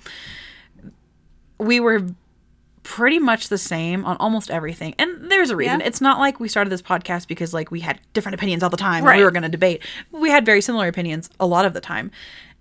we 1.58 1.80
were 1.80 2.06
pretty 2.82 3.18
much 3.18 3.48
the 3.48 3.58
same 3.58 4.04
on 4.04 4.16
almost 4.18 4.50
everything. 4.50 4.94
And 4.98 5.30
there's 5.30 5.50
a 5.50 5.56
reason. 5.56 5.80
Yeah. 5.80 5.86
It's 5.86 6.00
not 6.00 6.18
like 6.18 6.40
we 6.40 6.48
started 6.48 6.70
this 6.70 6.82
podcast 6.82 7.28
because 7.28 7.52
like 7.52 7.70
we 7.70 7.80
had 7.80 8.00
different 8.12 8.34
opinions 8.34 8.62
all 8.62 8.70
the 8.70 8.76
time 8.76 9.06
and 9.06 9.18
we 9.18 9.24
were 9.24 9.30
going 9.30 9.42
to 9.42 9.48
debate. 9.48 9.82
We 10.10 10.30
had 10.30 10.46
very 10.46 10.60
similar 10.60 10.88
opinions 10.88 11.30
a 11.38 11.46
lot 11.46 11.64
of 11.64 11.74
the 11.74 11.80
time. 11.80 12.10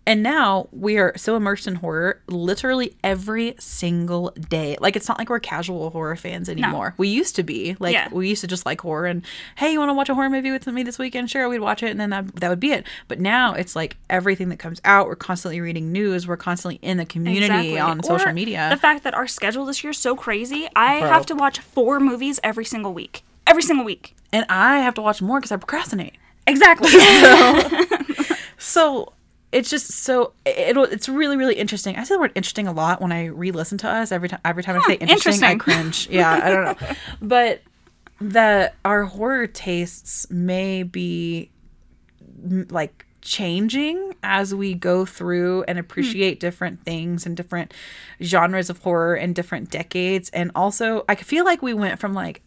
And 0.09 0.23
now 0.23 0.67
we 0.71 0.97
are 0.97 1.13
so 1.17 1.35
immersed 1.35 1.67
in 1.67 1.75
horror 1.75 2.19
literally 2.27 2.95
every 3.03 3.53
single 3.59 4.31
day. 4.31 4.75
Like 4.81 4.95
it's 4.95 5.07
not 5.07 5.19
like 5.19 5.29
we're 5.29 5.39
casual 5.39 5.89
horror 5.91 6.15
fans 6.15 6.49
anymore. 6.49 6.95
We 6.97 7.09
used 7.09 7.35
to 7.35 7.43
be. 7.43 7.75
Like 7.79 7.93
Yeah. 7.93 8.07
we 8.11 8.27
used 8.27 8.41
to 8.41 8.47
just 8.47 8.65
like 8.65 8.81
horror 8.81 9.05
and 9.05 9.23
hey, 9.55 9.71
you 9.71 9.77
want 9.79 9.89
to 9.89 9.93
watch 9.93 10.09
a 10.09 10.15
horror 10.15 10.29
movie 10.29 10.49
with 10.49 10.65
me 10.65 10.81
this 10.81 10.97
weekend? 10.97 11.29
Sure, 11.29 11.47
we'd 11.47 11.59
watch 11.59 11.83
it 11.83 11.91
and 11.91 11.99
then 11.99 12.09
that, 12.09 12.35
that 12.37 12.49
would 12.49 12.59
be 12.59 12.71
it. 12.71 12.85
But 13.07 13.19
now 13.19 13.53
it's 13.53 13.75
like 13.75 13.97
everything 14.09 14.49
that 14.49 14.57
comes 14.57 14.81
out, 14.83 15.05
we're 15.05 15.15
constantly 15.15 15.61
reading 15.61 15.91
news, 15.91 16.27
we're 16.27 16.37
constantly 16.37 16.79
in 16.81 16.97
the 16.97 17.05
community 17.05 17.45
Exactly. 17.45 17.79
on 17.79 18.01
social 18.01 18.33
media. 18.33 18.67
The 18.71 18.77
fact 18.77 19.03
that 19.03 19.13
our 19.13 19.27
schedule 19.27 19.63
this 19.65 19.83
year 19.83 19.91
is 19.91 19.99
so 19.99 20.15
crazy, 20.15 20.67
I 20.75 21.01
Bro. 21.01 21.09
have 21.09 21.25
to 21.27 21.35
watch 21.35 21.59
four 21.59 21.99
movies 21.99 22.39
every 22.43 22.65
single 22.65 22.93
week. 22.93 23.21
Every 23.45 23.61
single 23.61 23.85
week. 23.85 24.15
and 24.33 24.45
I 24.49 24.79
have 24.79 24.95
to 24.95 25.01
watch 25.01 25.21
more 25.21 25.39
because 25.39 25.51
I 25.51 25.57
procrastinate. 25.57 26.15
Exactly. 26.47 26.89
So 28.61 29.13
it's 29.51 29.69
just 29.69 29.89
so 29.89 30.33
it, 30.45 30.77
it's 30.77 31.09
really 31.09 31.37
really 31.37 31.55
interesting. 31.55 31.95
I 31.95 32.03
say 32.03 32.15
the 32.15 32.19
word 32.19 32.31
interesting 32.35 32.67
a 32.67 32.71
lot 32.71 33.01
when 33.01 33.11
I 33.11 33.25
re-listen 33.25 33.77
to 33.79 33.89
us 33.89 34.11
every 34.11 34.29
time. 34.29 34.39
Every 34.45 34.63
time 34.63 34.75
I 34.75 34.79
hmm, 34.79 34.91
say 34.91 34.95
interesting, 34.95 35.43
I 35.43 35.55
cringe. 35.55 36.07
Yeah, 36.09 36.31
I 36.31 36.49
don't 36.49 36.81
know, 36.81 36.95
but 37.21 37.61
that 38.21 38.75
our 38.83 39.05
horror 39.05 39.47
tastes 39.47 40.29
may 40.29 40.83
be 40.83 41.49
like 42.69 43.05
changing 43.21 44.15
as 44.23 44.55
we 44.55 44.73
go 44.73 45.05
through 45.05 45.63
and 45.63 45.77
hmm. 45.77 45.81
appreciate 45.81 46.39
different 46.39 46.83
things 46.83 47.25
and 47.25 47.35
different 47.35 47.73
genres 48.21 48.69
of 48.69 48.79
horror 48.79 49.15
in 49.15 49.33
different 49.33 49.69
decades 49.69 50.29
and 50.29 50.51
also 50.55 51.03
i 51.09 51.15
feel 51.15 51.43
like 51.43 51.61
we 51.61 51.73
went 51.73 51.99
from 51.99 52.13
like 52.13 52.41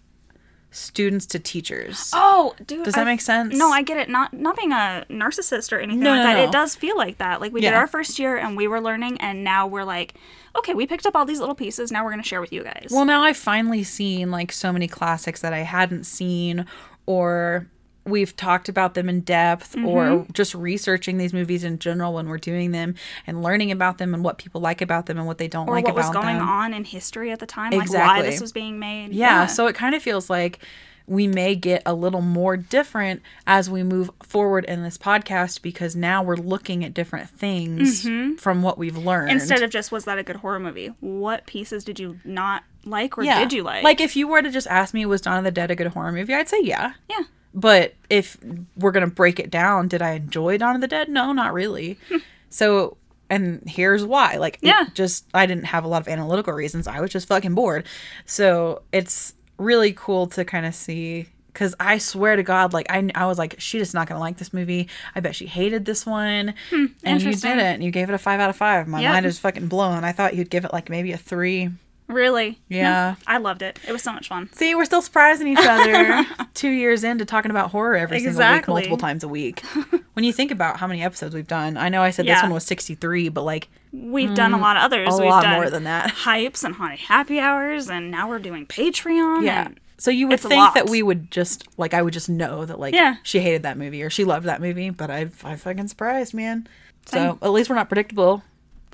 students 0.73 1.27
to 1.27 1.39
teachers 1.39 2.11
Oh, 2.15 2.55
dude. 2.67 2.85
Does 2.85 2.95
that 2.95 3.03
I- 3.03 3.13
make 3.13 3.21
sense? 3.21 3.55
No, 3.57 3.71
I 3.71 3.83
get 3.83 3.99
it. 3.99 4.09
Not 4.09 4.33
not 4.33 4.57
being 4.57 4.73
a 4.73 5.05
narcissist 5.11 5.71
or 5.73 5.79
anything 5.79 6.01
No, 6.01 6.11
like 6.11 6.19
no, 6.19 6.25
that. 6.25 6.35
no. 6.35 6.45
It 6.45 6.53
does 6.53 6.75
feel 6.75 6.97
like 6.97 7.19
that. 7.19 7.41
Like 7.41 7.53
we 7.53 7.61
did 7.61 7.75
our 7.75 7.87
first 7.87 8.19
year 8.19 8.37
and 8.37 8.57
we 8.57 8.67
were 8.67 8.81
learning 8.81 9.21
and 9.21 9.45
now 9.45 9.67
we're 9.67 9.85
like, 9.85 10.15
okay, 10.57 10.75
we 10.75 10.87
picked 10.87 11.07
up 11.07 11.15
all 11.15 11.25
these 11.25 11.41
little 11.41 11.55
pieces. 11.55 11.93
Now 11.93 12.05
we're 12.05 12.11
gonna 12.11 12.23
share 12.23 12.41
with 12.41 12.53
you 12.53 12.65
guys. 12.65 12.89
Well, 12.91 13.05
now 13.05 13.23
I've 13.23 13.37
finally 13.37 13.83
seen 13.85 14.31
like 14.31 14.51
so 14.51 14.73
many 14.73 14.89
classics 14.89 15.41
that 15.43 15.53
I 15.53 15.61
hadn't 15.61 16.05
seen, 16.05 16.67
or 17.07 17.67
we've 18.05 18.35
talked 18.37 18.69
about 18.69 18.95
them 18.95 19.09
in 19.09 19.21
depth, 19.21 19.77
or 19.77 20.03
Mm-hmm. 20.03 20.33
just 20.33 20.55
researching 20.55 21.19
these 21.19 21.33
movies 21.33 21.63
in 21.65 21.79
general 21.79 22.15
when 22.15 22.29
we're 22.29 22.39
doing 22.39 22.73
them 22.73 22.95
and 23.27 23.43
learning 23.43 23.71
about 23.71 23.99
them 23.99 24.13
and 24.15 24.25
what 24.25 24.39
people 24.39 24.61
like 24.61 24.81
about 24.83 25.07
them 25.07 25.19
and 25.19 25.27
what 25.27 25.39
they 25.39 25.49
don't 25.49 25.69
or 25.69 25.75
like 25.75 25.85
what 25.85 25.93
about 25.93 26.09
was 26.09 26.11
going 26.11 26.39
them. 26.39 26.49
on 26.49 26.75
in 26.75 26.85
history 26.85 27.31
at 27.31 27.39
the 27.39 27.47
time, 27.47 27.71
like 27.73 27.93
why 27.93 28.23
this 28.23 28.41
was 28.41 28.53
being 28.53 28.79
made. 28.79 29.13
Yeah, 29.13 29.47
so 29.47 29.67
it 29.67 29.75
kind 29.75 29.95
of 29.95 30.03
feels 30.03 30.29
like 30.29 30.59
we 31.07 31.27
may 31.27 31.55
get 31.57 31.83
a 31.85 31.93
little 31.93 32.21
more 32.21 32.57
different 32.57 33.21
as 33.47 33.69
we 33.69 33.83
move 33.83 34.09
forward 34.23 34.65
in 34.67 34.83
this 34.85 34.97
podcast 34.97 35.61
because 35.61 35.97
now 35.97 36.23
we're 36.23 36.37
looking 36.37 36.85
at 36.85 36.95
different 36.95 37.29
things 37.29 38.09
from 38.41 38.63
what 38.63 38.79
we've 38.79 38.97
learned. 38.97 39.29
Mm-hmm. 39.31 39.39
instead 39.39 39.63
of 39.63 39.71
just 39.71 39.91
was 39.91 40.05
that 40.05 40.19
a 40.19 40.23
good 40.23 40.37
horror 40.37 40.61
movie? 40.61 40.93
What 41.01 41.47
pieces 41.47 41.85
did 41.85 41.99
you 41.99 42.21
not 42.25 42.63
like 42.85 43.19
or 43.19 43.25
yeah. 43.25 43.39
did 43.41 43.53
you 43.53 43.63
like? 43.65 43.83
Like 43.83 44.01
if 44.01 44.15
you 44.17 44.29
were 44.29 44.43
to 44.43 44.51
just 44.51 44.67
ask 44.69 44.95
me, 44.95 45.05
was 45.05 45.21
Dawn 45.21 45.39
of 45.39 45.45
the 45.45 45.51
Dead 45.51 45.71
a 45.71 45.77
good 45.77 45.89
horror 45.89 46.13
movie? 46.13 46.35
I'd 46.35 46.49
say 46.49 46.61
yeah. 46.63 46.95
yeah. 47.11 47.23
But 47.55 47.95
if 48.09 48.37
we're 48.77 48.93
gonna 48.93 49.07
break 49.07 49.39
it 49.39 49.51
down, 49.51 49.89
did 49.89 50.01
I 50.03 50.13
enjoy 50.13 50.59
Dawn 50.59 50.75
of 50.75 50.81
the 50.81 50.89
Dead? 50.89 51.09
No, 51.09 51.33
not 51.33 51.53
really. 51.53 51.99
so, 52.51 52.97
and 53.29 53.63
here's 53.67 54.05
why. 54.05 54.37
Like, 54.37 54.57
it 54.63 54.69
Yeah. 54.69 54.87
just 54.95 55.27
I 55.35 55.47
didn't 55.47 55.65
have 55.65 55.85
a 55.85 55.89
lot 55.89 56.01
of 56.03 56.09
analytical 56.09 56.53
reasons. 56.55 56.87
I 56.87 57.01
was 57.01 57.11
just 57.11 57.29
fucking 57.29 57.55
bored. 57.55 57.85
So 58.27 58.83
it's 58.93 59.35
really 59.59 59.93
cool 59.93 60.27
to 60.29 60.45
kind 60.45 60.67
of 60.67 60.75
see. 60.75 61.27
Cause 61.55 61.75
I 61.79 61.99
swear 61.99 62.37
to 62.37 62.43
God, 62.43 62.73
like 62.73 62.87
I, 62.91 63.11
I 63.15 63.27
was 63.27 63.37
like, 63.37 63.57
she 63.59 63.79
just 63.79 63.93
not 63.93 64.09
gonna 64.09 64.19
like 64.21 64.39
this 64.39 64.55
movie. 64.55 64.89
I 65.15 65.21
bet 65.21 65.37
she 65.37 65.45
hated 65.47 65.85
this 65.85 66.07
one, 66.07 66.55
hmm, 66.71 66.77
and 67.05 67.21
you 67.21 67.29
interesting. 67.29 67.57
didn't. 67.59 67.83
You 67.83 67.91
gave 67.91 68.09
it 68.09 68.15
a 68.15 68.19
five 68.19 68.41
out 68.41 68.49
of 68.49 68.57
five. 68.57 68.89
My 68.89 69.03
Yep. 69.03 69.13
mind 69.13 69.27
is 69.27 69.39
fucking 69.39 69.69
blown. 69.69 70.03
I 70.03 70.13
thought 70.13 70.35
you'd 70.35 70.49
give 70.49 70.65
it 70.65 70.73
like 70.73 70.89
maybe 70.89 71.13
a 71.13 71.19
three. 71.19 71.69
Really? 72.13 72.61
Yeah. 72.69 73.17
I 73.27 73.39
loved 73.39 73.63
it. 73.63 73.79
It 73.87 73.93
was 73.93 74.03
so 74.03 74.13
much 74.13 74.29
fun. 74.29 74.49
See, 74.53 74.75
we're 74.75 74.85
still 74.85 75.03
surprising 75.03 75.49
each 75.49 75.59
other 75.61 76.25
two 76.55 76.71
years 76.71 77.05
into 77.05 77.25
talking 77.25 77.51
about 77.51 77.71
horror 77.71 77.97
every 77.97 78.21
single 78.21 78.41
week, 78.55 78.69
multiple 78.69 78.97
times 78.99 79.25
a 79.25 79.29
week. 79.29 79.61
when 80.15 80.25
you 80.25 80.33
think 80.33 80.51
about 80.51 80.79
how 80.79 80.87
many 80.87 81.03
episodes 81.03 81.35
we've 81.35 81.47
done, 81.47 81.77
I 81.77 81.89
know 81.89 82.03
I 82.03 82.11
said 82.11 82.27
this 82.27 82.43
one 82.43 82.53
was 82.53 82.65
63, 82.65 83.29
but 83.31 83.43
like 83.43 83.69
We've 83.93 84.35
done 84.35 84.55
a 84.55 84.59
lot 84.59 84.77
of 84.79 84.85
others. 84.85 85.09
Mm, 85.11 85.19
a 85.19 85.21
We've 85.23 85.31
lot 85.31 85.43
done 85.43 85.55
more 85.55 85.69
than 85.71 85.85
that. 85.85 86.11
Hypes 86.25 86.65
and 86.65 86.75
haunted 86.75 87.01
happy 87.01 87.39
hours, 87.39 87.91
and 87.91 88.11
now 88.11 88.29
we're 88.29 88.39
doing 88.39 88.65
Patreon. 88.67 89.45
Yeah. 89.45 89.67
and- 89.67 89.81
So 89.99 90.11
you 90.11 90.29
would 90.29 90.41
think 90.41 90.73
that 90.75 90.89
we 90.89 91.03
would 91.03 91.31
just 91.31 91.65
like 91.79 91.93
I 91.95 92.01
would 92.03 92.15
just 92.15 92.29
know 92.31 92.65
that 92.65 92.81
like 92.81 92.95
Yeah. 92.95 93.17
she 93.23 93.41
hated 93.41 93.63
that 93.65 93.77
movie 93.77 94.03
or 94.03 94.09
she 94.11 94.25
loved 94.25 94.47
that 94.47 94.61
movie, 94.63 94.89
but 94.91 95.11
I 95.11 95.29
I 95.45 95.57
fucking 95.57 95.89
surprised, 95.89 96.33
man. 96.35 96.67
So 97.07 97.39
at 97.43 97.51
least 97.51 97.69
we're 97.69 97.77
not 97.77 97.89
predictable. 97.89 98.43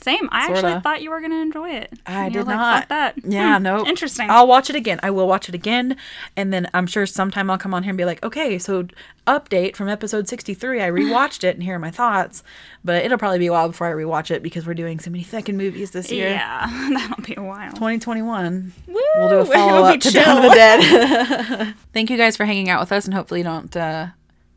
Same. 0.01 0.29
I 0.33 0.47
Sorta. 0.47 0.67
actually 0.67 0.81
thought 0.83 1.03
you 1.03 1.11
were 1.11 1.21
gonna 1.21 1.37
enjoy 1.41 1.71
it. 1.71 1.93
I 2.07 2.25
And 2.27 2.33
did 2.35 2.47
like, 2.47 2.57
not. 2.57 2.89
That. 2.89 3.15
Yeah, 3.25 3.57
Hmm, 3.57 3.63
no. 3.63 3.87
Interesting. 3.87 4.31
I'll 4.31 4.47
watch 4.47 4.71
it 4.71 4.77
again. 4.77 5.01
I 5.03 5.11
will 5.11 5.27
watch 5.29 5.49
it 5.49 5.55
again, 5.55 5.97
and 6.37 6.53
then 6.53 6.69
I'm 6.73 6.87
sure 6.87 7.05
sometime 7.07 7.51
I'll 7.51 7.59
come 7.59 7.75
on 7.75 7.83
here 7.83 7.91
and 7.91 7.99
be 7.99 8.05
like, 8.05 8.23
okay, 8.25 8.59
so 8.59 8.87
update 9.27 9.77
from 9.77 9.89
episode 9.89 10.27
63. 10.29 10.81
I 10.83 10.89
rewatched 10.89 11.45
it 11.45 11.55
and 11.55 11.63
here 11.63 11.75
are 11.75 11.79
my 11.79 11.91
thoughts. 11.91 12.43
But 12.85 13.05
it'll 13.05 13.19
probably 13.19 13.39
be 13.41 13.47
a 13.49 13.53
while 13.53 13.69
before 13.69 13.87
I 13.89 13.93
rewatch 13.93 14.31
it 14.31 14.43
because 14.43 14.67
we're 14.67 14.73
doing 14.75 14.99
so 15.01 15.11
many 15.11 15.23
fucking 15.25 15.57
movies 15.57 15.91
this 15.91 16.11
year. 16.11 16.29
yeah, 16.31 16.67
that'll 16.95 17.23
be 17.25 17.35
a 17.37 17.43
while. 17.43 17.73
2021. 17.73 18.73
Woo, 18.87 18.95
We'll 19.17 19.29
do 19.29 19.39
a 19.39 19.45
follow 19.55 19.83
up 19.85 20.01
to 20.01 20.11
Dawn 20.11 20.37
of 20.39 20.43
the. 20.45 20.49
Dead. 20.51 21.75
Thank 21.93 22.09
you 22.11 22.17
guys 22.17 22.37
for 22.37 22.45
hanging 22.47 22.71
out 22.71 22.81
with 22.81 22.93
us, 22.93 23.05
and 23.05 23.13
hopefully 23.15 23.41
you 23.41 23.45
don't 23.45 23.77
uh, 23.77 24.07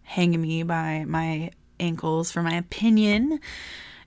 hang 0.03 0.39
me 0.39 0.63
by 0.63 1.03
my 1.07 1.51
ankles 1.79 2.31
for 2.31 2.41
my 2.43 2.53
opinion. 2.55 3.39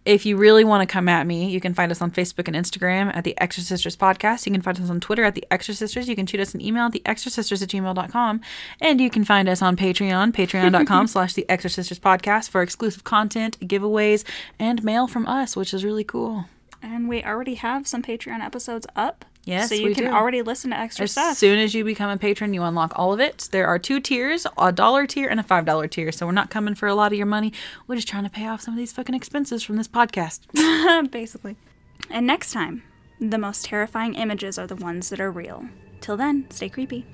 If 0.04 0.26
you 0.26 0.36
really 0.36 0.64
want 0.64 0.86
to 0.86 0.92
come 0.92 1.08
at 1.08 1.26
me, 1.26 1.50
you 1.50 1.60
can 1.60 1.72
find 1.72 1.90
us 1.90 2.02
on 2.02 2.10
Facebook 2.10 2.46
and 2.46 2.54
Instagram 2.54 3.14
at 3.16 3.24
the 3.24 3.38
Extra 3.40 3.62
Sisters 3.62 3.96
Podcast. 3.96 4.44
You 4.44 4.52
can 4.52 4.60
find 4.60 4.78
us 4.78 4.90
on 4.90 5.00
Twitter 5.00 5.24
at 5.24 5.34
the 5.34 5.46
Extra 5.50 5.72
Sisters. 5.72 6.08
You 6.08 6.14
can 6.14 6.26
shoot 6.26 6.40
us 6.40 6.54
an 6.54 6.60
email 6.60 6.84
at 6.84 6.92
the 6.92 7.02
extra 7.06 7.30
sisters 7.30 7.62
at 7.62 7.70
gmail.com. 7.70 8.40
And 8.82 9.00
you 9.00 9.08
can 9.08 9.24
find 9.24 9.48
us 9.48 9.62
on 9.62 9.76
Patreon, 9.76 10.32
patreon.com 10.36 11.06
slash 11.06 11.32
the 11.32 11.48
Extra 11.48 11.70
Sisters 11.70 11.98
Podcast 11.98 12.50
for 12.50 12.60
exclusive 12.60 13.04
content, 13.04 13.58
giveaways, 13.60 14.24
and 14.58 14.84
mail 14.84 15.06
from 15.06 15.26
us, 15.26 15.56
which 15.56 15.72
is 15.72 15.84
really 15.84 16.04
cool. 16.04 16.46
And 16.82 17.08
we 17.08 17.24
already 17.24 17.54
have 17.54 17.86
some 17.86 18.02
Patreon 18.02 18.40
episodes 18.40 18.86
up. 18.94 19.24
Yes, 19.46 19.68
so 19.68 19.74
you 19.74 19.94
can 19.94 20.04
do. 20.04 20.11
already 20.11 20.42
listen 20.42 20.70
to 20.70 20.78
extra 20.78 21.04
As 21.04 21.12
stuff. 21.12 21.33
As 21.33 21.38
soon 21.38 21.59
as 21.59 21.74
you 21.74 21.85
become 21.85 22.11
a 22.11 22.16
patron, 22.16 22.54
you 22.54 22.62
unlock 22.62 22.92
all 22.96 23.12
of 23.12 23.20
it. 23.20 23.48
There 23.52 23.66
are 23.66 23.78
two 23.78 24.00
tiers 24.00 24.46
a 24.59 24.72
dollar 24.72 25.07
tier 25.07 25.28
and 25.28 25.38
a 25.38 25.42
five 25.42 25.64
dollar 25.64 25.87
tier. 25.88 26.12
So 26.12 26.26
we're 26.26 26.33
not 26.33 26.50
coming 26.50 26.74
for 26.74 26.88
a 26.88 26.94
lot 26.94 27.12
of 27.12 27.18
your 27.18 27.26
money. 27.26 27.52
We're 27.87 27.96
just 27.96 28.09
trying 28.09 28.24
to 28.24 28.30
pay 28.30 28.46
off 28.46 28.61
some 28.62 28.74
of 28.74 28.78
these 28.78 28.92
fucking 28.92 29.14
expenses 29.14 29.62
from 29.62 29.76
this 29.76 29.88
podcast. 29.88 30.40
Basically. 31.11 31.57
And 32.11 32.26
next 32.26 32.52
time, 32.52 32.83
the 33.20 33.38
most 33.38 33.66
terrifying 33.66 34.14
images 34.14 34.59
are 34.59 34.66
the 34.66 34.76
ones 34.76 35.11
that 35.11 35.20
are 35.20 35.30
real. 35.30 35.68
Till 36.00 36.16
then, 36.16 36.50
stay 36.50 36.68
creepy. 36.68 37.07